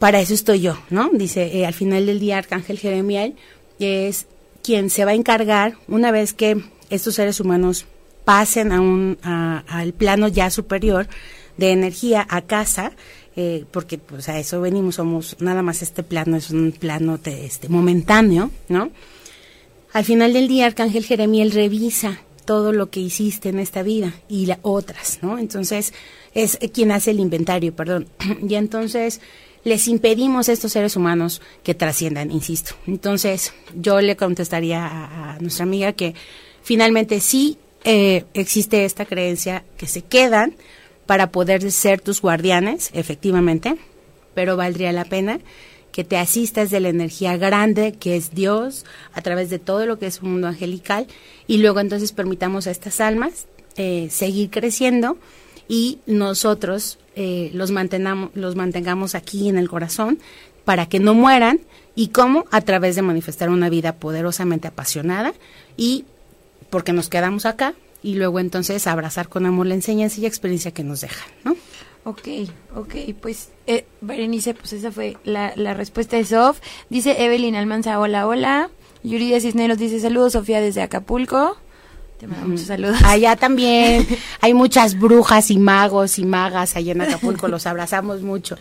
para 0.00 0.20
eso 0.20 0.34
estoy 0.34 0.60
yo, 0.60 0.78
¿no? 0.90 1.10
Dice, 1.12 1.58
eh, 1.58 1.66
al 1.66 1.74
final 1.74 2.06
del 2.06 2.20
día 2.20 2.38
Arcángel 2.38 2.78
Jeremiel 2.78 3.34
es 3.78 4.26
quien 4.62 4.90
se 4.90 5.04
va 5.04 5.12
a 5.12 5.14
encargar, 5.14 5.74
una 5.88 6.10
vez 6.10 6.34
que 6.34 6.62
estos 6.90 7.14
seres 7.14 7.40
humanos 7.40 7.86
pasen 8.28 8.72
a 8.72 8.80
un, 8.82 9.16
al 9.22 9.94
plano 9.94 10.28
ya 10.28 10.50
superior 10.50 11.08
de 11.56 11.72
energía 11.72 12.26
a 12.28 12.42
casa, 12.42 12.92
eh, 13.36 13.64
porque 13.70 13.96
pues 13.96 14.28
a 14.28 14.38
eso 14.38 14.60
venimos, 14.60 14.96
somos 14.96 15.36
nada 15.40 15.62
más 15.62 15.80
este 15.80 16.02
plano, 16.02 16.36
es 16.36 16.50
un 16.50 16.72
plano 16.72 17.18
este, 17.24 17.70
momentáneo, 17.70 18.50
¿no? 18.68 18.90
Al 19.94 20.04
final 20.04 20.34
del 20.34 20.46
día, 20.46 20.66
Arcángel 20.66 21.06
Jeremiel 21.06 21.52
revisa 21.52 22.20
todo 22.44 22.74
lo 22.74 22.90
que 22.90 23.00
hiciste 23.00 23.48
en 23.48 23.60
esta 23.60 23.82
vida 23.82 24.12
y 24.28 24.44
la, 24.44 24.58
otras, 24.60 25.20
¿no? 25.22 25.38
Entonces, 25.38 25.94
es 26.34 26.58
quien 26.74 26.92
hace 26.92 27.12
el 27.12 27.20
inventario, 27.20 27.74
perdón. 27.74 28.08
y 28.46 28.56
entonces 28.56 29.22
les 29.64 29.88
impedimos 29.88 30.50
a 30.50 30.52
estos 30.52 30.72
seres 30.72 30.96
humanos 30.96 31.40
que 31.62 31.74
trasciendan, 31.74 32.30
insisto. 32.30 32.74
Entonces, 32.86 33.54
yo 33.74 34.02
le 34.02 34.16
contestaría 34.16 34.86
a, 34.86 35.38
nuestra 35.40 35.62
amiga 35.62 35.94
que 35.94 36.14
finalmente 36.62 37.20
sí 37.20 37.56
eh, 37.90 38.26
existe 38.34 38.84
esta 38.84 39.06
creencia 39.06 39.64
que 39.78 39.86
se 39.86 40.02
quedan 40.02 40.54
para 41.06 41.30
poder 41.30 41.72
ser 41.72 42.02
tus 42.02 42.20
guardianes, 42.20 42.90
efectivamente, 42.92 43.76
pero 44.34 44.58
valdría 44.58 44.92
la 44.92 45.06
pena 45.06 45.40
que 45.90 46.04
te 46.04 46.18
asistas 46.18 46.68
de 46.68 46.80
la 46.80 46.90
energía 46.90 47.38
grande 47.38 47.92
que 47.92 48.14
es 48.14 48.34
Dios 48.34 48.84
a 49.14 49.22
través 49.22 49.48
de 49.48 49.58
todo 49.58 49.86
lo 49.86 49.98
que 49.98 50.04
es 50.04 50.20
un 50.20 50.32
mundo 50.32 50.48
angelical 50.48 51.06
y 51.46 51.56
luego 51.56 51.80
entonces 51.80 52.12
permitamos 52.12 52.66
a 52.66 52.72
estas 52.72 53.00
almas 53.00 53.46
eh, 53.78 54.08
seguir 54.10 54.50
creciendo 54.50 55.16
y 55.66 56.00
nosotros 56.04 56.98
eh, 57.16 57.50
los, 57.54 57.70
mantengamos, 57.70 58.32
los 58.34 58.54
mantengamos 58.54 59.14
aquí 59.14 59.48
en 59.48 59.56
el 59.56 59.70
corazón 59.70 60.18
para 60.66 60.90
que 60.90 60.98
no 60.98 61.14
mueran 61.14 61.60
y 61.94 62.08
cómo 62.08 62.44
a 62.50 62.60
través 62.60 62.96
de 62.96 63.02
manifestar 63.02 63.48
una 63.48 63.70
vida 63.70 63.94
poderosamente 63.96 64.68
apasionada 64.68 65.32
y 65.78 66.04
porque 66.70 66.92
nos 66.92 67.08
quedamos 67.08 67.46
acá 67.46 67.74
y 68.02 68.14
luego 68.14 68.40
entonces 68.40 68.86
abrazar 68.86 69.28
con 69.28 69.46
amor 69.46 69.66
la 69.66 69.74
enseñanza 69.74 70.20
y 70.20 70.26
experiencia 70.26 70.72
que 70.72 70.84
nos 70.84 71.00
dejan, 71.00 71.28
¿no? 71.44 71.56
Ok, 72.04 72.28
ok, 72.74 72.94
pues 73.20 73.50
eh, 73.66 73.84
Berenice, 74.00 74.54
pues 74.54 74.72
esa 74.72 74.90
fue 74.90 75.16
la, 75.24 75.52
la 75.56 75.74
respuesta 75.74 76.16
de 76.16 76.24
Sof. 76.24 76.60
Dice 76.88 77.22
Evelyn 77.24 77.54
Almanza, 77.54 77.98
hola, 77.98 78.26
hola. 78.26 78.70
Yuridia 79.02 79.40
Cisneros 79.40 79.78
dice 79.78 80.00
saludos, 80.00 80.32
Sofía 80.32 80.60
desde 80.60 80.82
Acapulco. 80.82 81.58
Te 82.18 82.26
mando 82.26 82.48
muchos 82.48 82.66
saludos. 82.66 82.98
Allá 83.04 83.36
también 83.36 84.04
hay 84.40 84.52
muchas 84.52 84.98
brujas 84.98 85.52
y 85.52 85.58
magos 85.58 86.18
y 86.18 86.24
magas 86.24 86.74
allá 86.74 86.90
en 86.90 87.00
Acapulco, 87.00 87.46
los 87.46 87.64
abrazamos 87.64 88.22
mucho. 88.22 88.56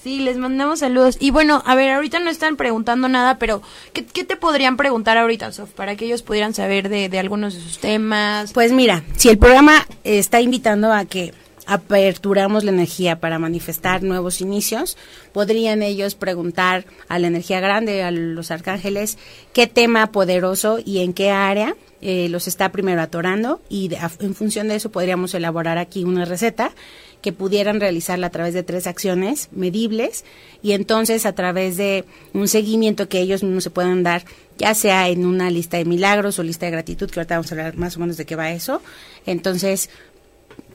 Sí, 0.00 0.20
les 0.20 0.36
mandamos 0.36 0.78
saludos. 0.78 1.16
Y 1.18 1.32
bueno, 1.32 1.60
a 1.66 1.74
ver, 1.74 1.90
ahorita 1.90 2.20
no 2.20 2.30
están 2.30 2.56
preguntando 2.56 3.08
nada, 3.08 3.38
pero 3.38 3.62
¿qué, 3.92 4.02
te 4.02 4.36
podrían 4.36 4.76
preguntar 4.76 5.18
ahorita, 5.18 5.50
Sof, 5.50 5.70
para 5.70 5.96
que 5.96 6.04
ellos 6.04 6.22
pudieran 6.22 6.54
saber 6.54 6.88
de, 6.88 7.08
de 7.08 7.18
algunos 7.18 7.54
de 7.54 7.60
sus 7.60 7.78
temas? 7.78 8.52
Pues 8.52 8.70
mira, 8.70 9.02
si 9.16 9.28
el 9.28 9.38
programa 9.38 9.88
está 10.04 10.40
invitando 10.40 10.92
a 10.92 11.04
que 11.04 11.34
aperturamos 11.66 12.62
la 12.62 12.70
energía 12.70 13.18
para 13.18 13.40
manifestar 13.40 14.04
nuevos 14.04 14.40
inicios, 14.40 14.96
podrían 15.32 15.82
ellos 15.82 16.14
preguntar 16.14 16.84
a 17.08 17.18
la 17.18 17.26
energía 17.26 17.58
grande, 17.58 18.04
a 18.04 18.12
los 18.12 18.52
arcángeles, 18.52 19.18
qué 19.52 19.66
tema 19.66 20.12
poderoso 20.12 20.78
y 20.84 21.00
en 21.00 21.12
qué 21.12 21.32
área 21.32 21.74
eh, 22.02 22.28
los 22.28 22.48
está 22.48 22.72
primero 22.72 23.02
atorando 23.02 23.60
y 23.68 23.90
en 24.20 24.34
función 24.34 24.68
de 24.68 24.76
eso 24.76 24.90
podríamos 24.90 25.34
elaborar 25.34 25.78
aquí 25.78 26.04
una 26.04 26.24
receta 26.24 26.72
que 27.20 27.32
pudieran 27.32 27.80
realizarla 27.80 28.28
a 28.28 28.30
través 28.30 28.54
de 28.54 28.62
tres 28.62 28.86
acciones 28.86 29.48
medibles 29.52 30.24
y 30.62 30.72
entonces 30.72 31.26
a 31.26 31.34
través 31.34 31.76
de 31.76 32.04
un 32.32 32.48
seguimiento 32.48 33.08
que 33.08 33.20
ellos 33.20 33.42
mismos 33.42 33.64
se 33.64 33.70
puedan 33.70 34.02
dar, 34.02 34.24
ya 34.56 34.74
sea 34.74 35.08
en 35.08 35.26
una 35.26 35.50
lista 35.50 35.76
de 35.76 35.84
milagros 35.84 36.38
o 36.38 36.42
lista 36.42 36.66
de 36.66 36.72
gratitud, 36.72 37.10
que 37.10 37.20
ahorita 37.20 37.36
vamos 37.36 37.52
a 37.52 37.54
hablar 37.54 37.76
más 37.76 37.96
o 37.96 38.00
menos 38.00 38.16
de 38.16 38.24
qué 38.24 38.36
va 38.36 38.50
eso. 38.50 38.80
Entonces, 39.26 39.90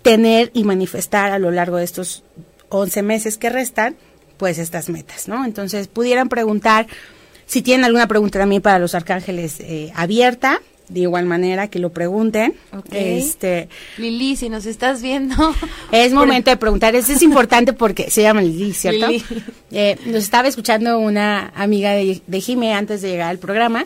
tener 0.04 0.52
y 0.54 0.64
manifestar 0.64 1.32
a 1.32 1.40
lo 1.40 1.50
largo 1.50 1.78
de 1.78 1.84
estos 1.84 2.24
11 2.70 3.02
meses 3.02 3.38
que 3.38 3.50
restan, 3.50 3.96
pues 4.38 4.60
estas 4.60 4.90
metas, 4.90 5.28
¿no? 5.28 5.46
Entonces, 5.46 5.88
pudieran 5.88 6.30
preguntar, 6.30 6.88
si 7.48 7.62
tienen 7.62 7.86
alguna 7.86 8.08
pregunta 8.08 8.38
también 8.38 8.62
para 8.62 8.80
los 8.80 8.94
arcángeles 8.94 9.60
eh, 9.60 9.92
abierta, 9.96 10.62
de 10.90 11.02
igual 11.02 11.26
manera 11.26 11.68
que 11.68 11.80
lo 11.80 11.92
pregunten. 11.92 12.54
Este, 12.92 13.70
Lili, 13.98 14.36
si 14.36 14.50
nos 14.50 14.66
estás 14.66 15.02
viendo. 15.02 15.36
Es 15.92 16.14
momento 16.14 16.50
de 16.52 16.58
preguntar. 16.58 16.96
Eso 16.96 17.14
es 17.14 17.22
importante 17.22 17.74
porque 17.74 18.10
se 18.10 18.22
llama 18.22 18.42
Lili, 18.42 18.74
¿cierto? 18.74 19.08
Eh, 19.72 19.98
nos 20.06 20.24
estaba 20.24 20.48
escuchando 20.48 21.00
una 21.00 21.52
amiga 21.56 21.92
de, 21.92 22.22
de 22.26 22.42
Jime 22.42 22.74
antes 22.74 23.02
de 23.02 23.10
llegar 23.10 23.30
al 23.30 23.40
programa 23.40 23.86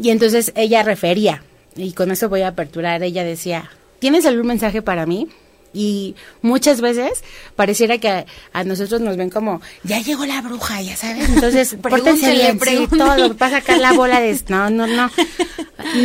y 0.00 0.10
entonces 0.10 0.52
ella 0.56 0.82
refería, 0.82 1.42
y 1.74 1.92
con 1.92 2.10
eso 2.10 2.28
voy 2.28 2.42
a 2.42 2.48
aperturar, 2.48 3.02
ella 3.02 3.24
decía, 3.24 3.70
¿tienes 3.98 4.26
algún 4.26 4.46
mensaje 4.46 4.82
para 4.82 5.06
mí? 5.06 5.28
Y 5.72 6.14
muchas 6.40 6.80
veces 6.80 7.22
pareciera 7.54 7.98
que 7.98 8.24
a, 8.52 8.64
nosotros 8.64 9.00
nos 9.00 9.16
ven 9.16 9.28
como, 9.28 9.60
ya 9.82 10.00
llegó 10.00 10.24
la 10.24 10.40
bruja, 10.40 10.80
ya 10.80 10.96
sabes. 10.96 11.28
Entonces, 11.28 11.76
pórtense 11.82 12.32
bien, 12.32 12.58
sí, 12.58 12.88
todo, 12.90 13.36
va 13.36 13.46
a 13.46 13.50
sacar 13.50 13.78
la 13.78 13.92
bola 13.92 14.20
de... 14.20 14.38
No, 14.48 14.70
no, 14.70 14.86
no. 14.86 15.10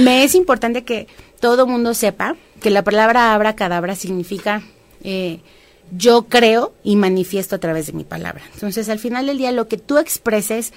Me 0.04 0.24
es 0.24 0.36
importante 0.36 0.84
que 0.84 1.08
todo 1.40 1.68
mundo 1.68 1.94
sepa 1.94 2.36
que 2.62 2.70
la 2.70 2.84
palabra 2.84 3.34
abra 3.34 3.56
cadabra 3.56 3.96
significa 3.96 4.64
eh, 5.04 5.40
yo 5.96 6.24
creo 6.24 6.74
y 6.84 6.96
manifiesto 6.96 7.56
a 7.56 7.60
través 7.60 7.88
de 7.88 7.94
mi 7.94 8.04
palabra. 8.04 8.44
Entonces, 8.54 8.90
al 8.90 9.00
final 9.00 9.26
del 9.28 9.38
día, 9.38 9.52
lo 9.52 9.68
que 9.68 9.78
tú 9.78 9.98
expreses, 9.98 10.74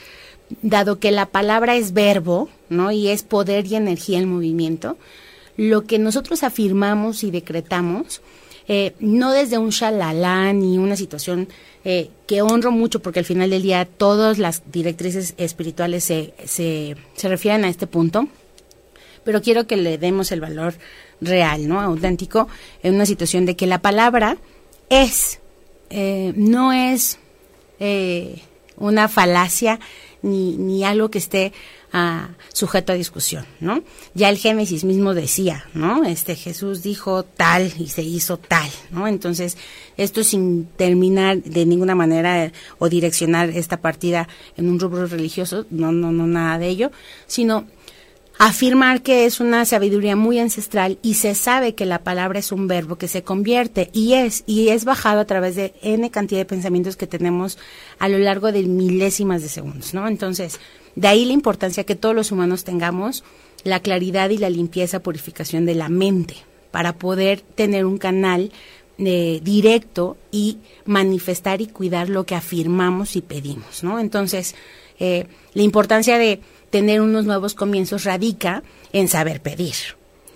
dado 0.62 0.98
que 0.98 1.12
la 1.12 1.26
palabra 1.26 1.76
es 1.76 1.92
verbo, 1.92 2.48
¿no? 2.68 2.90
Y 2.90 3.08
es 3.08 3.22
poder 3.22 3.66
y 3.66 3.76
energía 3.76 4.18
en 4.18 4.28
movimiento, 4.28 4.96
lo 5.56 5.84
que 5.84 5.98
nosotros 5.98 6.42
afirmamos 6.42 7.22
y 7.22 7.30
decretamos 7.30 8.20
eh, 8.66 8.94
no 8.98 9.32
desde 9.32 9.58
un 9.58 9.70
shalalán 9.70 10.60
ni 10.60 10.78
una 10.78 10.96
situación 10.96 11.48
eh, 11.84 12.08
que 12.26 12.40
honro 12.40 12.70
mucho 12.70 13.00
porque 13.00 13.18
al 13.18 13.26
final 13.26 13.50
del 13.50 13.62
día 13.62 13.84
todas 13.84 14.38
las 14.38 14.62
directrices 14.72 15.34
espirituales 15.36 16.04
se, 16.04 16.32
se, 16.46 16.96
se 17.14 17.28
refieren 17.28 17.64
a 17.64 17.68
este 17.68 17.86
punto, 17.86 18.26
pero 19.24 19.42
quiero 19.42 19.66
que 19.66 19.76
le 19.76 19.98
demos 19.98 20.32
el 20.32 20.40
valor 20.40 20.74
real, 21.20 21.68
¿no? 21.68 21.80
Auténtico, 21.80 22.48
en 22.82 22.94
una 22.94 23.06
situación 23.06 23.46
de 23.46 23.56
que 23.56 23.66
la 23.66 23.80
palabra 23.80 24.36
es, 24.88 25.40
eh, 25.90 26.32
no 26.36 26.72
es 26.72 27.18
una 28.76 29.08
falacia 29.08 29.78
ni, 30.22 30.56
ni 30.56 30.84
algo 30.84 31.10
que 31.10 31.18
esté 31.18 31.52
sujeto 32.52 32.92
a 32.92 32.96
discusión, 32.96 33.46
¿no? 33.60 33.82
Ya 34.14 34.28
el 34.28 34.36
Génesis 34.36 34.82
mismo 34.84 35.14
decía, 35.14 35.64
¿no? 35.74 36.04
Este 36.04 36.34
Jesús 36.34 36.82
dijo 36.82 37.22
tal 37.22 37.72
y 37.78 37.86
se 37.88 38.02
hizo 38.02 38.36
tal, 38.36 38.68
¿no? 38.90 39.06
Entonces, 39.06 39.56
esto 39.96 40.24
sin 40.24 40.66
terminar 40.66 41.42
de 41.42 41.66
ninguna 41.66 41.94
manera 41.94 42.50
o 42.78 42.88
direccionar 42.88 43.50
esta 43.50 43.76
partida 43.76 44.28
en 44.56 44.68
un 44.68 44.80
rubro 44.80 45.06
religioso, 45.06 45.66
no, 45.70 45.92
no, 45.92 46.10
no, 46.10 46.26
nada 46.26 46.58
de 46.58 46.68
ello, 46.68 46.90
sino 47.28 47.64
afirmar 48.38 49.02
que 49.02 49.26
es 49.26 49.40
una 49.40 49.64
sabiduría 49.64 50.16
muy 50.16 50.38
ancestral 50.38 50.98
y 51.02 51.14
se 51.14 51.34
sabe 51.34 51.74
que 51.74 51.86
la 51.86 52.00
palabra 52.02 52.40
es 52.40 52.52
un 52.52 52.66
verbo 52.66 52.96
que 52.96 53.08
se 53.08 53.22
convierte 53.22 53.90
y 53.92 54.14
es 54.14 54.42
y 54.46 54.68
es 54.68 54.84
bajado 54.84 55.20
a 55.20 55.24
través 55.24 55.54
de 55.54 55.74
n 55.82 56.10
cantidad 56.10 56.40
de 56.40 56.44
pensamientos 56.44 56.96
que 56.96 57.06
tenemos 57.06 57.58
a 57.98 58.08
lo 58.08 58.18
largo 58.18 58.50
de 58.50 58.64
milésimas 58.64 59.42
de 59.42 59.48
segundos, 59.48 59.94
¿no? 59.94 60.08
Entonces, 60.08 60.58
de 60.96 61.08
ahí 61.08 61.24
la 61.24 61.32
importancia 61.32 61.84
que 61.84 61.94
todos 61.94 62.14
los 62.14 62.32
humanos 62.32 62.64
tengamos 62.64 63.24
la 63.62 63.80
claridad 63.80 64.30
y 64.30 64.38
la 64.38 64.50
limpieza, 64.50 65.00
purificación 65.00 65.64
de 65.64 65.74
la 65.74 65.88
mente 65.88 66.36
para 66.70 66.94
poder 66.94 67.40
tener 67.40 67.86
un 67.86 67.98
canal 67.98 68.50
eh, 68.98 69.40
directo 69.42 70.16
y 70.30 70.58
manifestar 70.84 71.60
y 71.60 71.66
cuidar 71.66 72.08
lo 72.08 72.26
que 72.26 72.34
afirmamos 72.34 73.16
y 73.16 73.22
pedimos, 73.22 73.82
¿no? 73.82 73.98
Entonces, 73.98 74.54
eh, 74.98 75.26
la 75.54 75.62
importancia 75.62 76.18
de 76.18 76.40
tener 76.74 77.00
unos 77.02 77.24
nuevos 77.24 77.54
comienzos 77.54 78.02
radica 78.02 78.64
en 78.92 79.06
saber 79.06 79.40
pedir, 79.40 79.76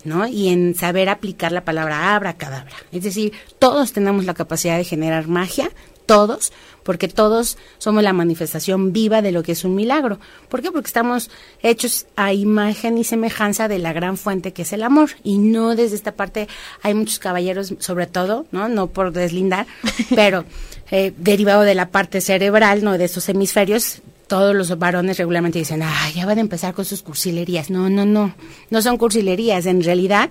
¿no? 0.05 0.25
Y 0.29 0.51
en 0.51 0.77
saber 0.77 1.09
aplicar 1.09 1.51
la 1.51 1.65
palabra 1.65 2.15
abra 2.15 2.37
cadabra. 2.37 2.77
Es 2.93 3.03
decir, 3.03 3.33
todos 3.59 3.93
tenemos 3.93 4.25
la 4.25 4.35
capacidad 4.35 4.77
de 4.77 4.85
generar 4.85 5.27
magia, 5.27 5.73
todos, 6.07 6.53
porque 6.85 7.09
todos 7.09 7.59
somos 7.79 8.05
la 8.05 8.13
manifestación 8.13 8.93
viva 8.93 9.21
de 9.21 9.33
lo 9.33 9.43
que 9.43 9.51
es 9.51 9.65
un 9.65 9.75
milagro. 9.75 10.21
¿Por 10.49 10.63
qué? 10.63 10.71
Porque 10.71 10.87
estamos 10.87 11.29
hechos 11.61 12.07
a 12.15 12.33
imagen 12.33 12.99
y 12.99 13.03
semejanza 13.03 13.67
de 13.67 13.81
la 13.81 13.93
gran 13.93 14.17
fuente 14.17 14.53
que 14.53 14.63
es 14.63 14.73
el 14.73 14.85
amor. 14.85 15.11
Y 15.25 15.39
no 15.39 15.75
desde 15.75 15.97
esta 15.97 16.13
parte, 16.13 16.47
hay 16.83 16.95
muchos 16.95 17.19
caballeros, 17.19 17.75
sobre 17.81 18.07
todo, 18.07 18.47
¿no? 18.53 18.69
No 18.69 18.87
por 18.87 19.11
deslindar, 19.11 19.67
pero 20.15 20.45
eh, 20.93 21.13
derivado 21.17 21.63
de 21.63 21.75
la 21.75 21.89
parte 21.89 22.21
cerebral, 22.21 22.85
¿no? 22.85 22.97
De 22.97 23.07
esos 23.07 23.29
hemisferios, 23.29 24.03
todos 24.29 24.55
los 24.55 24.79
varones 24.79 25.19
regularmente 25.19 25.59
dicen, 25.59 25.83
ah, 25.83 26.11
ya 26.15 26.27
van 26.27 26.39
a 26.39 26.43
empezar 26.43 26.75
con 26.75 26.85
sus 26.85 27.03
cursilerías. 27.03 27.71
No, 27.71 27.91
no, 27.91 28.05
no, 28.05 28.35
no 28.71 28.83
son 28.83 28.99
cursilerías. 28.99 29.67
En 29.67 29.83
realidad, 29.83 30.31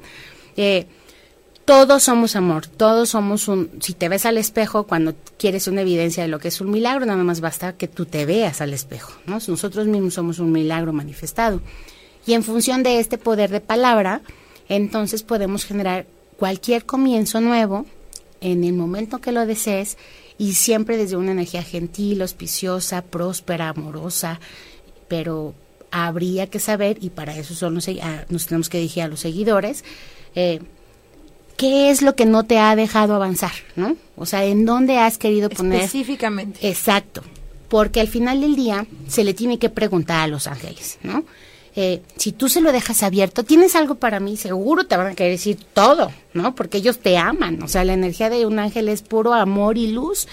eh, 0.56 0.86
todos 1.66 2.04
somos 2.04 2.38
amor, 2.38 2.68
todos 2.68 3.10
somos 3.10 3.50
un, 3.50 3.70
si 3.82 3.94
te 3.94 4.08
ves 4.08 4.26
al 4.26 4.38
espejo 4.38 4.86
cuando 4.86 5.16
quieres 5.38 5.68
una 5.68 5.82
evidencia 5.82 6.24
de 6.24 6.30
lo 6.30 6.40
que 6.40 6.48
es 6.48 6.62
un 6.62 6.72
milagro, 6.72 7.06
nada 7.06 7.24
más 7.24 7.42
basta 7.42 7.74
que 7.74 7.90
tú 7.90 8.06
te 8.06 8.26
veas 8.26 8.62
al 8.62 8.74
espejo, 8.74 9.12
¿no? 9.26 9.40
Nosotros 9.46 9.86
mismos 9.88 10.14
somos 10.14 10.40
un 10.40 10.54
milagro 10.54 10.94
manifestado. 10.94 11.60
Y 12.26 12.34
en 12.34 12.44
función 12.44 12.84
de 12.84 13.00
este 13.00 13.18
poder 13.18 13.50
de 13.50 13.60
palabra, 13.60 14.22
entonces 14.70 15.24
podemos 15.24 15.66
generar 15.66 16.06
cualquier 16.38 16.86
comienzo 16.86 17.42
nuevo 17.42 17.86
en 18.40 18.64
el 18.64 18.74
momento 18.74 19.20
que 19.20 19.32
lo 19.32 19.46
desees 19.46 19.98
y 20.38 20.54
siempre 20.54 20.98
desde 20.98 21.16
una 21.16 21.32
energía 21.32 21.64
gentil, 21.64 22.22
auspiciosa, 22.22 23.02
próspera, 23.02 23.70
amorosa, 23.70 24.40
pero 25.08 25.56
habría 25.92 26.48
que 26.48 26.60
saber, 26.60 26.98
y 27.02 27.10
para 27.10 27.36
eso 27.38 27.56
son 27.56 27.74
nos 27.74 28.46
tenemos 28.46 28.70
que 28.70 28.78
dirigir 28.78 29.04
a 29.04 29.08
los 29.08 29.22
seguidores, 29.22 29.84
eh, 30.36 30.60
¿qué 31.56 31.90
es 31.90 32.02
lo 32.02 32.16
que 32.16 32.26
no 32.26 32.44
te 32.44 32.60
ha 32.60 32.76
dejado 32.76 33.16
avanzar? 33.16 33.54
¿No? 33.76 33.96
O 34.16 34.26
sea, 34.26 34.46
¿en 34.46 34.66
dónde 34.66 34.98
has 34.98 35.18
querido 35.18 35.50
poner? 35.50 35.82
Específicamente. 35.82 36.68
Exacto. 36.68 37.24
Porque 37.70 38.00
al 38.00 38.08
final 38.08 38.42
del 38.42 38.56
día 38.56 38.86
se 39.08 39.24
le 39.24 39.34
tiene 39.34 39.60
que 39.60 39.70
preguntar 39.70 40.22
a 40.22 40.28
los 40.28 40.48
ángeles, 40.48 41.00
¿no? 41.04 41.26
Eh, 41.80 42.02
si 42.16 42.32
tú 42.32 42.50
se 42.50 42.60
lo 42.60 42.72
dejas 42.72 43.04
abierto, 43.04 43.44
¿tienes 43.44 43.76
algo 43.76 43.96
para 43.96 44.20
mí? 44.20 44.36
Seguro 44.36 44.88
te 44.88 44.98
van 44.98 45.06
a 45.12 45.16
querer 45.16 45.34
decir 45.34 45.60
todo, 45.76 46.12
¿no? 46.34 46.56
Porque 46.56 46.80
ellos 46.80 46.98
te 46.98 47.20
aman. 47.20 47.62
O 47.62 47.68
sea, 47.68 47.86
la 47.86 47.94
energía 47.94 48.32
de 48.32 48.48
un 48.48 48.58
ángel 48.58 48.90
es 48.90 49.04
puro 49.04 49.36
amor 49.36 49.78
y 49.78 49.92
luz. 49.92 50.28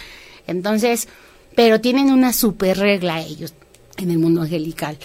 Entonces, 0.47 1.07
pero 1.55 1.83
tienen 1.83 2.11
una 2.11 2.33
super 2.33 2.79
regla 2.79 3.21
ellos 3.21 3.53
en 3.99 4.11
el 4.11 4.19
mundo 4.19 4.41
angelical. 4.41 4.97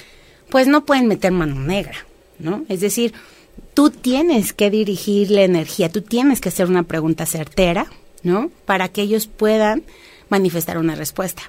Pues 0.50 0.66
no 0.66 0.86
pueden 0.86 1.08
meter 1.08 1.34
mano 1.34 1.56
negra, 1.56 2.06
¿no? 2.40 2.64
Es 2.70 2.80
decir, 2.80 3.14
tú 3.74 3.90
tienes 3.90 4.54
que 4.54 4.70
dirigir 4.70 5.32
la 5.32 5.42
energía, 5.42 5.92
tú 5.92 6.04
tienes 6.04 6.40
que 6.40 6.48
hacer 6.48 6.68
una 6.68 6.84
pregunta 6.84 7.26
certera, 7.26 7.88
¿no? 8.24 8.50
Para 8.64 8.88
que 8.88 9.02
ellos 9.02 9.28
puedan 9.28 9.84
manifestar 10.30 10.78
una 10.78 10.96
respuesta. 10.96 11.44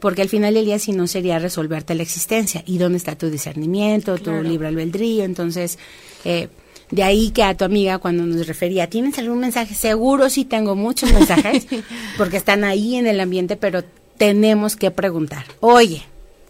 Porque 0.00 0.22
al 0.22 0.28
final 0.28 0.54
del 0.54 0.66
día, 0.66 0.78
si 0.78 0.92
no, 0.92 1.06
sería 1.06 1.38
resolverte 1.38 1.94
la 1.94 2.02
existencia. 2.02 2.62
¿Y 2.66 2.78
dónde 2.78 2.98
está 2.98 3.16
tu 3.16 3.30
discernimiento, 3.30 4.18
tu 4.18 4.32
libre 4.42 4.68
albedrío? 4.68 5.24
Entonces, 5.24 5.78
eh, 6.24 6.48
de 6.90 7.02
ahí 7.02 7.30
que 7.30 7.42
a 7.42 7.56
tu 7.56 7.64
amiga 7.64 7.98
cuando 7.98 8.24
nos 8.24 8.46
refería, 8.46 8.90
¿tienes 8.90 9.18
algún 9.18 9.40
mensaje? 9.40 9.74
Seguro 9.74 10.28
sí 10.28 10.44
tengo 10.44 10.74
muchos 10.74 11.12
mensajes, 11.12 11.66
porque 12.18 12.36
están 12.36 12.64
ahí 12.64 12.96
en 12.96 13.06
el 13.06 13.20
ambiente, 13.20 13.56
pero 13.56 13.82
tenemos 14.18 14.76
que 14.76 14.90
preguntar. 14.90 15.44
Oye, 15.60 16.02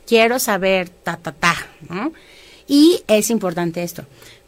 quiero 0.06 0.38
saber, 0.38 0.88
ta, 0.88 1.16
ta, 1.16 1.32
ta, 1.32 1.54
¿no? 1.88 2.12
Y 2.66 3.02
es 3.06 3.30
importante 3.30 3.82
esto 3.82 4.04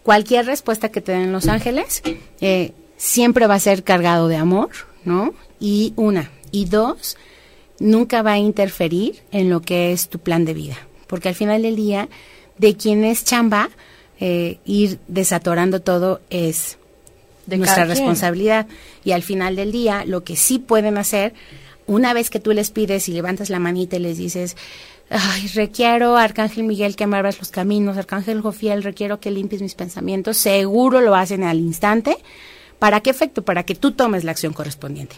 cualquier 0.07 0.47
respuesta 0.47 0.91
que 0.91 1.01
te 1.01 1.11
den 1.11 1.33
los 1.33 1.49
ángeles 1.49 2.01
eh, 2.41 2.73
siempre 2.97 3.49
va 3.49 3.55
a 3.55 3.61
ser 3.61 3.83
cargado 3.83 4.29
de 4.29 4.37
amor, 4.37 4.71
¿no? 5.05 5.35
Y 5.59 5.95
una. 5.97 6.31
Y 6.53 6.67
dos, 6.67 7.17
nunca 7.79 8.23
va 8.23 8.33
a 8.33 8.39
interferir 8.39 9.23
en 9.33 9.51
lo 9.51 9.63
que 9.63 9.93
es 9.93 10.09
tu 10.09 10.19
plan 10.19 10.45
de 10.45 10.55
vida. 10.55 10.77
Porque 11.07 11.29
al 11.29 11.35
final 11.35 11.63
del 11.63 11.77
día, 11.77 12.09
de 12.59 12.77
quien 12.77 13.05
es 13.05 13.25
chamba, 13.25 13.71
eh, 14.19 14.59
ir 14.65 14.99
desatorando 15.09 15.81
todo 15.81 16.21
es 16.31 16.79
de 17.47 17.59
nuestra 17.59 17.85
responsabilidad. 17.85 18.67
Y 19.05 19.13
al 19.13 19.23
final 19.23 19.57
del 19.57 19.73
día, 19.73 20.05
lo 20.05 20.25
que 20.25 20.37
sí 20.37 20.59
pueden 20.59 20.99
hacer, 20.99 21.35
una 21.87 22.13
vez 22.13 22.31
que 22.31 22.41
tú 22.41 22.53
les 22.53 22.71
pides 22.71 23.09
y 23.09 23.13
levantas 23.13 23.51
la 23.51 23.59
manita 23.59 23.97
y 23.97 24.01
les 24.01 24.19
dices, 24.19 24.57
ay, 25.11 25.47
requiero, 25.55 26.17
Arcángel 26.17 26.65
Miguel, 26.65 26.97
que 26.97 27.07
me 27.07 27.17
abras 27.17 27.39
los 27.39 27.51
caminos, 27.51 27.97
Arcángel 27.97 28.41
Jofiel, 28.41 28.83
requiero 28.83 29.21
que 29.21 29.31
limpies 29.31 29.63
mis 29.63 29.75
pensamientos, 29.75 30.37
seguro 30.37 31.01
lo 31.01 31.15
hacen 31.15 31.45
al 31.45 31.59
instante. 31.59 32.17
¿Para 32.79 33.01
qué 33.01 33.11
efecto? 33.11 33.43
Para 33.43 33.63
que 33.63 33.75
tú 33.75 33.93
tomes 33.93 34.25
la 34.25 34.33
acción 34.33 34.53
correspondiente. 34.53 35.17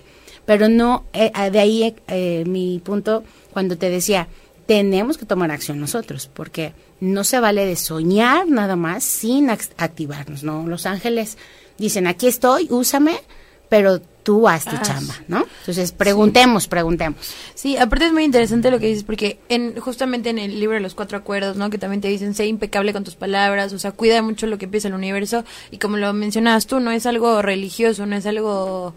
Pero 0.48 0.70
no, 0.70 1.04
eh, 1.12 1.30
ah, 1.34 1.50
de 1.50 1.58
ahí 1.58 1.94
eh, 2.06 2.42
mi 2.46 2.80
punto 2.82 3.22
cuando 3.52 3.76
te 3.76 3.90
decía, 3.90 4.28
tenemos 4.64 5.18
que 5.18 5.26
tomar 5.26 5.50
acción 5.50 5.78
nosotros, 5.78 6.30
porque 6.32 6.72
no 7.00 7.22
se 7.22 7.38
vale 7.38 7.66
de 7.66 7.76
soñar 7.76 8.48
nada 8.48 8.74
más 8.74 9.04
sin 9.04 9.50
activarnos, 9.50 10.44
¿no? 10.44 10.66
Los 10.66 10.86
ángeles 10.86 11.36
dicen, 11.76 12.06
aquí 12.06 12.28
estoy, 12.28 12.66
úsame, 12.70 13.20
pero 13.68 14.00
tú 14.00 14.48
haz 14.48 14.64
tu 14.64 14.78
chamba, 14.78 15.16
¿no? 15.28 15.44
Entonces, 15.60 15.92
preguntemos, 15.92 16.66
preguntemos. 16.66 17.20
Sí, 17.54 17.76
aparte 17.76 18.06
es 18.06 18.14
muy 18.14 18.24
interesante 18.24 18.70
lo 18.70 18.78
que 18.78 18.86
dices, 18.86 19.04
porque 19.04 19.40
en 19.50 19.78
justamente 19.78 20.30
en 20.30 20.38
el 20.38 20.58
libro 20.58 20.76
de 20.76 20.80
los 20.80 20.94
cuatro 20.94 21.18
acuerdos, 21.18 21.58
¿no? 21.58 21.68
Que 21.68 21.76
también 21.76 22.00
te 22.00 22.08
dicen, 22.08 22.32
sé 22.32 22.46
impecable 22.46 22.94
con 22.94 23.04
tus 23.04 23.16
palabras, 23.16 23.74
o 23.74 23.78
sea, 23.78 23.92
cuida 23.92 24.22
mucho 24.22 24.46
lo 24.46 24.56
que 24.56 24.64
empieza 24.64 24.88
el 24.88 24.94
universo, 24.94 25.44
y 25.70 25.76
como 25.76 25.98
lo 25.98 26.10
mencionabas 26.14 26.66
tú, 26.66 26.80
no 26.80 26.90
es 26.90 27.04
algo 27.04 27.42
religioso, 27.42 28.06
no 28.06 28.16
es 28.16 28.24
algo 28.24 28.94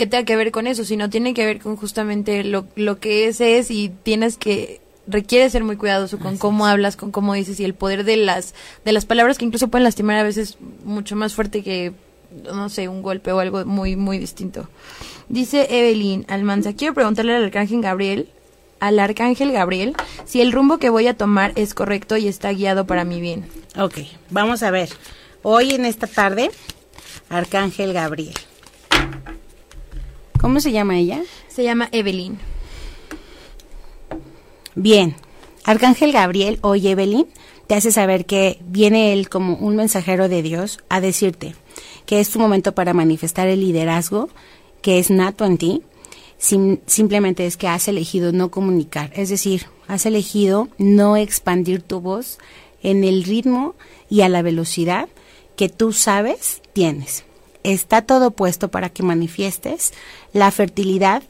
que 0.00 0.06
tenga 0.06 0.24
que 0.24 0.34
ver 0.34 0.50
con 0.50 0.66
eso, 0.66 0.86
sino 0.86 1.10
tiene 1.10 1.34
que 1.34 1.44
ver 1.44 1.58
con 1.58 1.76
justamente 1.76 2.42
lo, 2.42 2.66
lo 2.74 2.98
que 2.98 3.28
es 3.28 3.38
es 3.42 3.70
y 3.70 3.90
tienes 3.90 4.38
que 4.38 4.80
requiere 5.06 5.50
ser 5.50 5.62
muy 5.62 5.76
cuidadoso 5.76 6.18
con 6.18 6.38
cómo 6.38 6.64
hablas, 6.64 6.96
con 6.96 7.10
cómo 7.10 7.34
dices 7.34 7.60
y 7.60 7.64
el 7.66 7.74
poder 7.74 8.04
de 8.04 8.16
las 8.16 8.54
de 8.86 8.92
las 8.92 9.04
palabras 9.04 9.36
que 9.36 9.44
incluso 9.44 9.68
pueden 9.68 9.84
lastimar 9.84 10.16
a 10.16 10.22
veces 10.22 10.56
mucho 10.84 11.16
más 11.16 11.34
fuerte 11.34 11.62
que 11.62 11.92
no 12.50 12.70
sé, 12.70 12.88
un 12.88 13.02
golpe 13.02 13.30
o 13.30 13.40
algo 13.40 13.66
muy, 13.66 13.94
muy 13.96 14.16
distinto. 14.16 14.70
Dice 15.28 15.66
Evelyn 15.68 16.24
Almanza, 16.28 16.72
quiero 16.72 16.94
preguntarle 16.94 17.36
al 17.36 17.44
arcángel 17.44 17.82
Gabriel, 17.82 18.30
al 18.78 18.98
arcángel 19.00 19.52
Gabriel, 19.52 19.94
si 20.24 20.40
el 20.40 20.50
rumbo 20.50 20.78
que 20.78 20.88
voy 20.88 21.08
a 21.08 21.16
tomar 21.18 21.52
es 21.56 21.74
correcto 21.74 22.16
y 22.16 22.26
está 22.26 22.52
guiado 22.52 22.86
para 22.86 23.04
mi 23.04 23.20
bien. 23.20 23.44
Ok, 23.78 23.98
vamos 24.30 24.62
a 24.62 24.70
ver. 24.70 24.88
Hoy 25.42 25.72
en 25.72 25.84
esta 25.84 26.06
tarde, 26.06 26.50
arcángel 27.28 27.92
Gabriel. 27.92 28.32
¿Cómo 30.40 30.60
se 30.60 30.72
llama 30.72 30.96
ella? 30.96 31.22
Se 31.48 31.62
llama 31.62 31.90
Evelyn. 31.92 32.38
Bien, 34.74 35.14
arcángel 35.64 36.12
Gabriel, 36.12 36.58
hoy 36.62 36.88
Evelyn, 36.88 37.26
te 37.66 37.74
hace 37.74 37.92
saber 37.92 38.24
que 38.24 38.58
viene 38.64 39.12
él 39.12 39.28
como 39.28 39.56
un 39.56 39.76
mensajero 39.76 40.30
de 40.30 40.42
Dios 40.42 40.78
a 40.88 41.02
decirte, 41.02 41.54
que 42.06 42.20
es 42.20 42.30
tu 42.30 42.38
momento 42.38 42.74
para 42.74 42.94
manifestar 42.94 43.48
el 43.48 43.60
liderazgo 43.60 44.30
que 44.80 44.98
es 44.98 45.10
nato 45.10 45.44
en 45.44 45.58
ti. 45.58 45.82
simplemente 46.38 47.44
es 47.44 47.58
que 47.58 47.68
has 47.68 47.86
elegido 47.86 48.32
no 48.32 48.50
comunicar, 48.50 49.12
es 49.14 49.28
decir, 49.28 49.66
has 49.88 50.06
elegido 50.06 50.68
no 50.78 51.18
expandir 51.18 51.82
tu 51.82 52.00
voz 52.00 52.38
en 52.82 53.04
el 53.04 53.24
ritmo 53.24 53.74
y 54.08 54.22
a 54.22 54.30
la 54.30 54.40
velocidad 54.40 55.10
que 55.54 55.68
tú 55.68 55.92
sabes 55.92 56.62
tienes. 56.72 57.24
Está 57.62 58.02
todo 58.02 58.30
puesto 58.30 58.68
para 58.68 58.88
que 58.88 59.02
manifiestes 59.02 59.92
la 60.32 60.50
fertilidad 60.50 61.22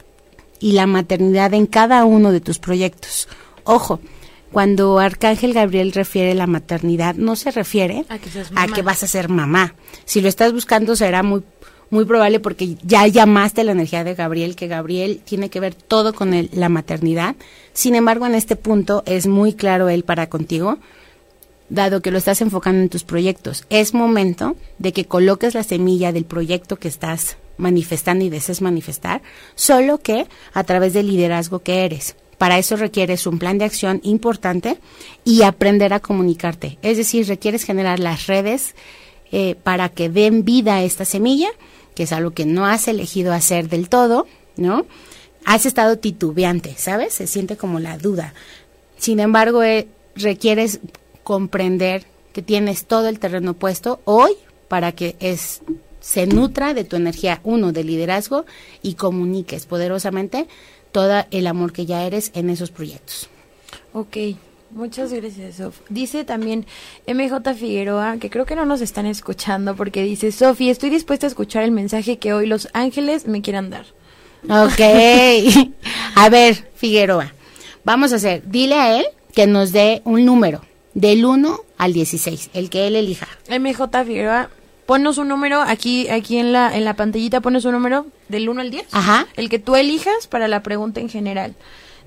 y 0.60 0.72
la 0.72 0.86
maternidad 0.86 1.54
en 1.54 1.66
cada 1.66 2.04
uno 2.04 2.32
de 2.32 2.40
tus 2.40 2.58
proyectos. 2.58 3.28
Ojo, 3.64 4.00
cuando 4.52 4.98
Arcángel 4.98 5.54
Gabriel 5.54 5.92
refiere 5.92 6.32
a 6.32 6.34
la 6.34 6.46
maternidad, 6.46 7.14
no 7.14 7.36
se 7.36 7.50
refiere 7.50 8.04
a 8.08 8.18
que, 8.66 8.82
vas 8.82 9.02
a 9.02 9.06
ser 9.06 9.28
mamá. 9.28 9.74
Si 10.04 10.20
lo 10.20 10.28
estás 10.28 10.52
buscando 10.52 10.96
será 10.96 11.22
muy 11.22 11.42
muy 11.90 12.04
probable 12.04 12.38
porque 12.38 12.76
ya 12.82 13.06
llamaste 13.08 13.64
la 13.64 13.72
energía 13.72 14.04
de 14.04 14.14
Gabriel, 14.14 14.54
que 14.54 14.68
Gabriel 14.68 15.20
tiene 15.24 15.50
que 15.50 15.58
ver 15.58 15.74
todo 15.74 16.14
con 16.14 16.48
la 16.52 16.68
maternidad. 16.68 17.34
Sin 17.72 17.96
embargo, 17.96 18.26
en 18.26 18.36
este 18.36 18.54
punto 18.54 19.02
es 19.06 19.26
muy 19.26 19.54
claro 19.54 19.88
él 19.88 20.04
para 20.04 20.28
contigo, 20.28 20.78
dado 21.70 22.02
que 22.02 22.10
lo 22.10 22.18
estás 22.18 22.42
enfocando 22.42 22.82
en 22.82 22.88
tus 22.88 23.04
proyectos. 23.04 23.64
Es 23.70 23.94
momento 23.94 24.56
de 24.78 24.92
que 24.92 25.06
coloques 25.06 25.54
la 25.54 25.62
semilla 25.62 26.12
del 26.12 26.24
proyecto 26.24 26.76
que 26.76 26.88
estás 26.88 27.38
manifestando 27.56 28.24
y 28.24 28.30
desees 28.30 28.60
manifestar, 28.60 29.22
solo 29.54 29.98
que 29.98 30.26
a 30.52 30.64
través 30.64 30.92
del 30.92 31.06
liderazgo 31.06 31.60
que 31.60 31.84
eres. 31.84 32.16
Para 32.38 32.58
eso 32.58 32.76
requieres 32.76 33.26
un 33.26 33.38
plan 33.38 33.58
de 33.58 33.66
acción 33.66 34.00
importante 34.02 34.78
y 35.24 35.42
aprender 35.42 35.92
a 35.92 36.00
comunicarte. 36.00 36.78
Es 36.82 36.96
decir, 36.96 37.26
requieres 37.28 37.64
generar 37.64 37.98
las 37.98 38.26
redes 38.26 38.74
eh, 39.30 39.56
para 39.62 39.90
que 39.90 40.08
den 40.08 40.44
vida 40.44 40.76
a 40.76 40.82
esta 40.82 41.04
semilla, 41.04 41.50
que 41.94 42.04
es 42.04 42.12
algo 42.12 42.30
que 42.30 42.46
no 42.46 42.66
has 42.66 42.88
elegido 42.88 43.32
hacer 43.34 43.68
del 43.68 43.88
todo, 43.88 44.26
¿no? 44.56 44.86
Has 45.44 45.66
estado 45.66 45.98
titubeante, 45.98 46.74
¿sabes? 46.78 47.14
Se 47.14 47.26
siente 47.26 47.56
como 47.56 47.78
la 47.78 47.98
duda. 47.98 48.32
Sin 48.96 49.20
embargo, 49.20 49.62
eh, 49.62 49.88
requieres 50.16 50.80
comprender 51.22 52.06
que 52.32 52.42
tienes 52.42 52.86
todo 52.86 53.08
el 53.08 53.18
terreno 53.18 53.54
puesto 53.54 54.00
hoy 54.04 54.32
para 54.68 54.92
que 54.92 55.16
es 55.20 55.62
se 56.00 56.26
nutra 56.26 56.74
de 56.74 56.84
tu 56.84 56.96
energía, 56.96 57.40
uno, 57.44 57.72
de 57.72 57.84
liderazgo 57.84 58.46
y 58.82 58.94
comuniques 58.94 59.66
poderosamente 59.66 60.46
todo 60.92 61.24
el 61.30 61.46
amor 61.46 61.72
que 61.72 61.86
ya 61.86 62.04
eres 62.04 62.32
en 62.34 62.50
esos 62.50 62.70
proyectos. 62.70 63.28
Ok, 63.92 64.16
muchas 64.70 65.12
gracias, 65.12 65.56
Sof. 65.56 65.80
Dice 65.88 66.24
también 66.24 66.66
MJ 67.06 67.54
Figueroa, 67.54 68.16
que 68.18 68.30
creo 68.30 68.46
que 68.46 68.56
no 68.56 68.64
nos 68.64 68.80
están 68.80 69.06
escuchando, 69.06 69.76
porque 69.76 70.02
dice, 70.02 70.32
Sofi, 70.32 70.70
estoy 70.70 70.90
dispuesta 70.90 71.26
a 71.26 71.28
escuchar 71.28 71.62
el 71.62 71.70
mensaje 71.70 72.18
que 72.18 72.32
hoy 72.32 72.46
los 72.46 72.68
ángeles 72.72 73.26
me 73.26 73.42
quieran 73.42 73.70
dar. 73.70 73.86
Ok. 74.44 74.80
a 76.16 76.28
ver, 76.30 76.70
Figueroa, 76.74 77.34
vamos 77.84 78.12
a 78.12 78.16
hacer, 78.16 78.42
dile 78.46 78.74
a 78.76 78.98
él 78.98 79.06
que 79.34 79.46
nos 79.46 79.70
dé 79.70 80.00
un 80.04 80.24
número 80.24 80.62
del 80.94 81.24
1 81.24 81.60
al 81.78 81.92
16, 81.92 82.50
el 82.54 82.70
que 82.70 82.86
él 82.86 82.96
elija. 82.96 83.28
MJ 83.48 84.04
Figueroa, 84.04 84.50
ponnos 84.86 85.18
un 85.18 85.28
número 85.28 85.60
aquí 85.60 86.08
aquí 86.08 86.38
en 86.38 86.52
la 86.52 86.76
en 86.76 86.84
la 86.84 86.94
pantallita 86.94 87.40
pones 87.40 87.64
un 87.64 87.72
número 87.72 88.06
del 88.28 88.48
1 88.48 88.60
al 88.60 88.70
10. 88.70 88.86
Ajá. 88.92 89.26
El 89.36 89.48
que 89.48 89.58
tú 89.58 89.76
elijas 89.76 90.26
para 90.26 90.48
la 90.48 90.62
pregunta 90.62 91.00
en 91.00 91.08
general. 91.08 91.54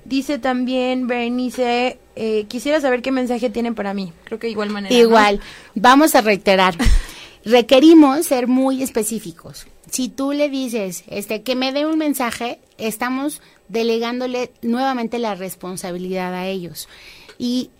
Dice 0.04 0.38
también 0.38 1.06
Berenice, 1.06 1.98
eh, 2.14 2.44
quisiera 2.46 2.80
saber 2.80 3.00
qué 3.00 3.10
mensaje 3.10 3.48
tienen 3.48 3.74
para 3.74 3.94
mí. 3.94 4.12
Creo 4.24 4.38
que 4.38 4.50
igual 4.50 4.68
manera. 4.68 4.94
¿no? 4.94 5.00
Igual, 5.00 5.40
vamos 5.74 6.14
a 6.14 6.20
reiterar. 6.20 6.76
Requerimos 7.44 8.26
ser 8.26 8.48
muy 8.48 8.82
específicos. 8.82 9.66
Si 9.90 10.08
tú 10.08 10.32
le 10.32 10.48
dices, 10.48 11.04
este, 11.08 11.42
que 11.42 11.54
me 11.54 11.72
dé 11.72 11.86
un 11.86 11.98
mensaje, 11.98 12.58
estamos 12.78 13.40
delegándole 13.68 14.50
nuevamente 14.62 15.18
la 15.18 15.34
responsabilidad 15.34 16.34
a 16.34 16.46
ellos. 16.46 16.88
Y 17.38 17.70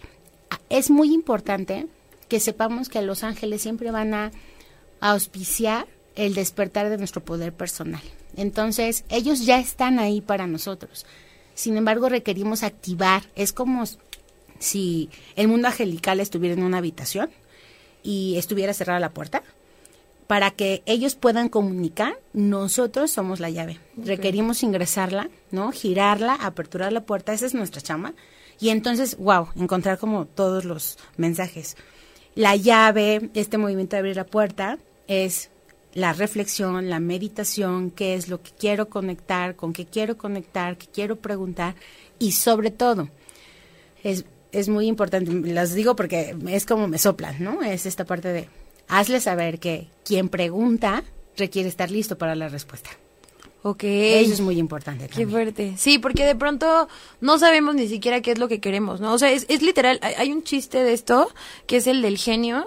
es 0.68 0.90
muy 0.90 1.12
importante 1.12 1.86
que 2.28 2.40
sepamos 2.40 2.88
que 2.88 3.02
los 3.02 3.22
ángeles 3.22 3.62
siempre 3.62 3.90
van 3.90 4.14
a 4.14 4.32
auspiciar 5.00 5.86
el 6.16 6.34
despertar 6.34 6.88
de 6.90 6.98
nuestro 6.98 7.24
poder 7.24 7.52
personal. 7.52 8.02
Entonces, 8.36 9.04
ellos 9.08 9.44
ya 9.44 9.58
están 9.58 9.98
ahí 9.98 10.20
para 10.20 10.46
nosotros. 10.46 11.06
Sin 11.54 11.76
embargo, 11.76 12.08
requerimos 12.08 12.62
activar. 12.62 13.24
Es 13.36 13.52
como 13.52 13.84
si 14.58 15.10
el 15.36 15.48
mundo 15.48 15.68
angelical 15.68 16.20
estuviera 16.20 16.54
en 16.54 16.62
una 16.62 16.78
habitación 16.78 17.30
y 18.02 18.36
estuviera 18.36 18.74
cerrada 18.74 19.00
la 19.00 19.14
puerta. 19.14 19.42
Para 20.26 20.50
que 20.50 20.82
ellos 20.86 21.16
puedan 21.16 21.48
comunicar, 21.50 22.18
nosotros 22.32 23.10
somos 23.10 23.40
la 23.40 23.50
llave. 23.50 23.78
Requerimos 23.96 24.62
ingresarla, 24.62 25.28
¿no? 25.50 25.70
Girarla, 25.70 26.34
aperturar 26.34 26.92
la 26.92 27.04
puerta, 27.04 27.34
esa 27.34 27.44
es 27.46 27.54
nuestra 27.54 27.82
chama. 27.82 28.14
Y 28.60 28.70
entonces, 28.70 29.16
wow, 29.18 29.48
encontrar 29.56 29.98
como 29.98 30.26
todos 30.26 30.64
los 30.64 30.98
mensajes. 31.16 31.76
La 32.34 32.56
llave, 32.56 33.30
este 33.34 33.58
movimiento 33.58 33.96
de 33.96 34.00
abrir 34.00 34.16
la 34.16 34.26
puerta, 34.26 34.78
es 35.06 35.50
la 35.94 36.12
reflexión, 36.12 36.90
la 36.90 36.98
meditación, 36.98 37.90
qué 37.90 38.14
es 38.14 38.28
lo 38.28 38.42
que 38.42 38.50
quiero 38.50 38.88
conectar, 38.88 39.54
con 39.54 39.72
qué 39.72 39.86
quiero 39.86 40.18
conectar, 40.18 40.76
qué 40.76 40.86
quiero 40.92 41.16
preguntar 41.16 41.76
y 42.18 42.32
sobre 42.32 42.70
todo, 42.70 43.08
es, 44.02 44.24
es 44.50 44.68
muy 44.68 44.86
importante, 44.86 45.30
las 45.52 45.74
digo 45.74 45.94
porque 45.94 46.36
es 46.48 46.66
como 46.66 46.88
me 46.88 46.98
soplan, 46.98 47.42
¿no? 47.42 47.62
Es 47.62 47.86
esta 47.86 48.04
parte 48.04 48.28
de 48.28 48.48
hazle 48.88 49.20
saber 49.20 49.60
que 49.60 49.88
quien 50.04 50.28
pregunta 50.28 51.04
requiere 51.36 51.68
estar 51.68 51.90
listo 51.90 52.18
para 52.18 52.34
la 52.34 52.48
respuesta. 52.48 52.90
Ok. 53.66 53.82
Eso 53.84 54.34
es 54.34 54.40
muy 54.42 54.58
importante. 54.58 55.04
Qué 55.06 55.08
también. 55.08 55.30
fuerte. 55.30 55.74
Sí, 55.78 55.98
porque 55.98 56.26
de 56.26 56.34
pronto 56.36 56.86
no 57.22 57.38
sabemos 57.38 57.74
ni 57.74 57.88
siquiera 57.88 58.20
qué 58.20 58.32
es 58.32 58.38
lo 58.38 58.46
que 58.46 58.60
queremos, 58.60 59.00
¿no? 59.00 59.12
O 59.14 59.18
sea, 59.18 59.30
es, 59.32 59.46
es 59.48 59.62
literal. 59.62 59.98
Hay, 60.02 60.12
hay 60.18 60.32
un 60.32 60.42
chiste 60.42 60.82
de 60.84 60.92
esto, 60.92 61.30
que 61.66 61.78
es 61.78 61.86
el 61.86 62.02
del 62.02 62.18
genio, 62.18 62.66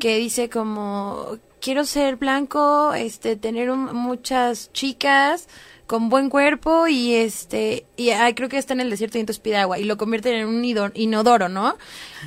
que 0.00 0.16
dice 0.16 0.48
como, 0.48 1.36
quiero 1.60 1.84
ser 1.84 2.16
blanco, 2.16 2.94
este, 2.94 3.36
tener 3.36 3.70
un- 3.70 3.94
muchas 3.94 4.72
chicas 4.72 5.48
con 5.88 6.10
buen 6.10 6.28
cuerpo 6.28 6.86
y 6.86 7.14
este, 7.14 7.86
y 7.96 8.10
ay, 8.10 8.34
creo 8.34 8.48
que 8.48 8.58
está 8.58 8.74
en 8.74 8.80
el 8.80 8.90
desierto 8.90 9.16
y 9.18 9.22
entonces 9.22 9.40
pide 9.40 9.56
agua 9.56 9.78
y 9.78 9.84
lo 9.84 9.96
convierten 9.96 10.34
en 10.34 10.46
un 10.46 10.92
inodoro, 10.94 11.48
¿no? 11.48 11.76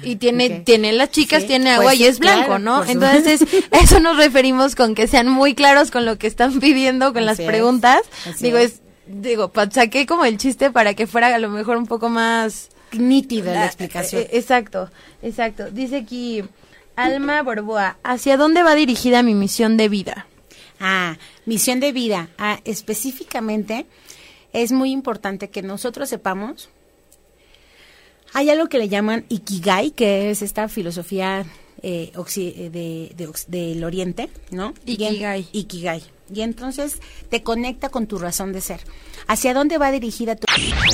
Y 0.03 0.16
tiene, 0.18 0.49
tiene 0.62 0.91
las 0.93 1.12
chicas, 1.12 1.43
Sí, 1.43 1.47
tiene 1.47 1.66
pues 1.68 1.78
agua 1.78 1.95
y 1.95 2.03
es 2.05 2.18
blanco, 2.18 2.47
claro, 2.47 2.59
¿no? 2.59 2.84
Entonces, 2.84 3.45
eso 3.72 3.99
nos 3.99 4.18
referimos 4.18 4.76
con 4.76 4.95
que 4.95 5.07
sean 5.07 5.30
muy 5.30 5.53
claros 5.53 5.91
con 5.91 6.05
lo 6.05 6.18
que 6.18 6.26
están 6.26 6.59
pidiendo, 6.59 7.14
con 7.14 7.26
las 7.26 7.39
es, 7.39 7.45
preguntas. 7.45 8.01
Digo, 8.39 8.57
es. 8.57 8.82
digo, 9.05 9.51
saqué 9.72 10.07
como 10.07 10.26
el 10.26 10.38
chiste 10.38 10.72
para 10.72 10.95
que 10.95 11.05
fuera 11.05 11.34
a 11.34 11.38
lo 11.39 11.49
mejor 11.49 11.78
un 11.78 11.86
poco 11.86 12.09
más 12.09 12.70
Nítida 12.93 13.53
la 13.53 13.62
Ah, 13.62 13.66
explicación. 13.68 14.24
eh, 14.24 14.30
exacto, 14.34 14.89
exacto. 15.22 15.70
Dice 15.72 15.97
aquí 15.97 16.43
Alma 16.95 17.41
Borboa, 17.43 17.97
¿hacia 18.03 18.38
dónde 18.38 18.64
va 18.64 18.76
dirigida 18.76 19.24
mi 19.24 19.34
misión 19.34 19.78
de 19.78 19.88
vida? 19.88 20.26
Ah, 20.82 21.17
misión 21.45 21.79
de 21.79 21.91
vida. 21.91 22.29
Ah, 22.38 22.59
específicamente, 22.65 23.86
es 24.51 24.71
muy 24.71 24.91
importante 24.91 25.49
que 25.49 25.61
nosotros 25.61 26.09
sepamos. 26.09 26.69
Hay 28.34 28.49
algo 28.49 28.67
que 28.67 28.77
le 28.79 28.89
llaman 28.89 29.25
Ikigai, 29.29 29.91
que 29.91 30.32
es 30.32 30.41
esta 30.41 30.67
filosofía 30.69 31.45
eh, 31.84 32.11
eh, 32.15 32.69
de, 32.71 33.11
de 33.15 33.27
ox- 33.27 33.45
del 33.47 33.84
Oriente, 33.84 34.29
¿no? 34.49 34.73
Y 34.86 34.93
Ikigai. 34.93 35.47
Ikigai. 35.51 36.03
Y 36.34 36.41
entonces 36.41 36.99
te 37.29 37.43
conecta 37.43 37.89
con 37.89 38.07
tu 38.07 38.17
razón 38.17 38.53
de 38.53 38.61
ser. 38.61 38.79
¿Hacia 39.27 39.53
dónde 39.53 39.77
va 39.77 39.91
dirigida 39.91 40.36
tu... 40.38 40.47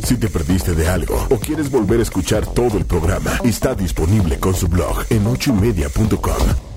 Si 0.04 0.18
te 0.18 0.30
perdiste 0.30 0.74
de 0.74 0.88
algo 0.88 1.28
o 1.30 1.38
quieres 1.38 1.70
volver 1.70 2.00
a 2.00 2.04
escuchar 2.04 2.52
todo 2.54 2.78
el 2.80 2.86
programa, 2.86 3.40
está 3.44 3.76
disponible 3.76 4.40
con 4.40 4.56
su 4.56 4.68
blog 4.68 5.06
en 5.12 5.28
ochoymedia.com. 5.28 6.77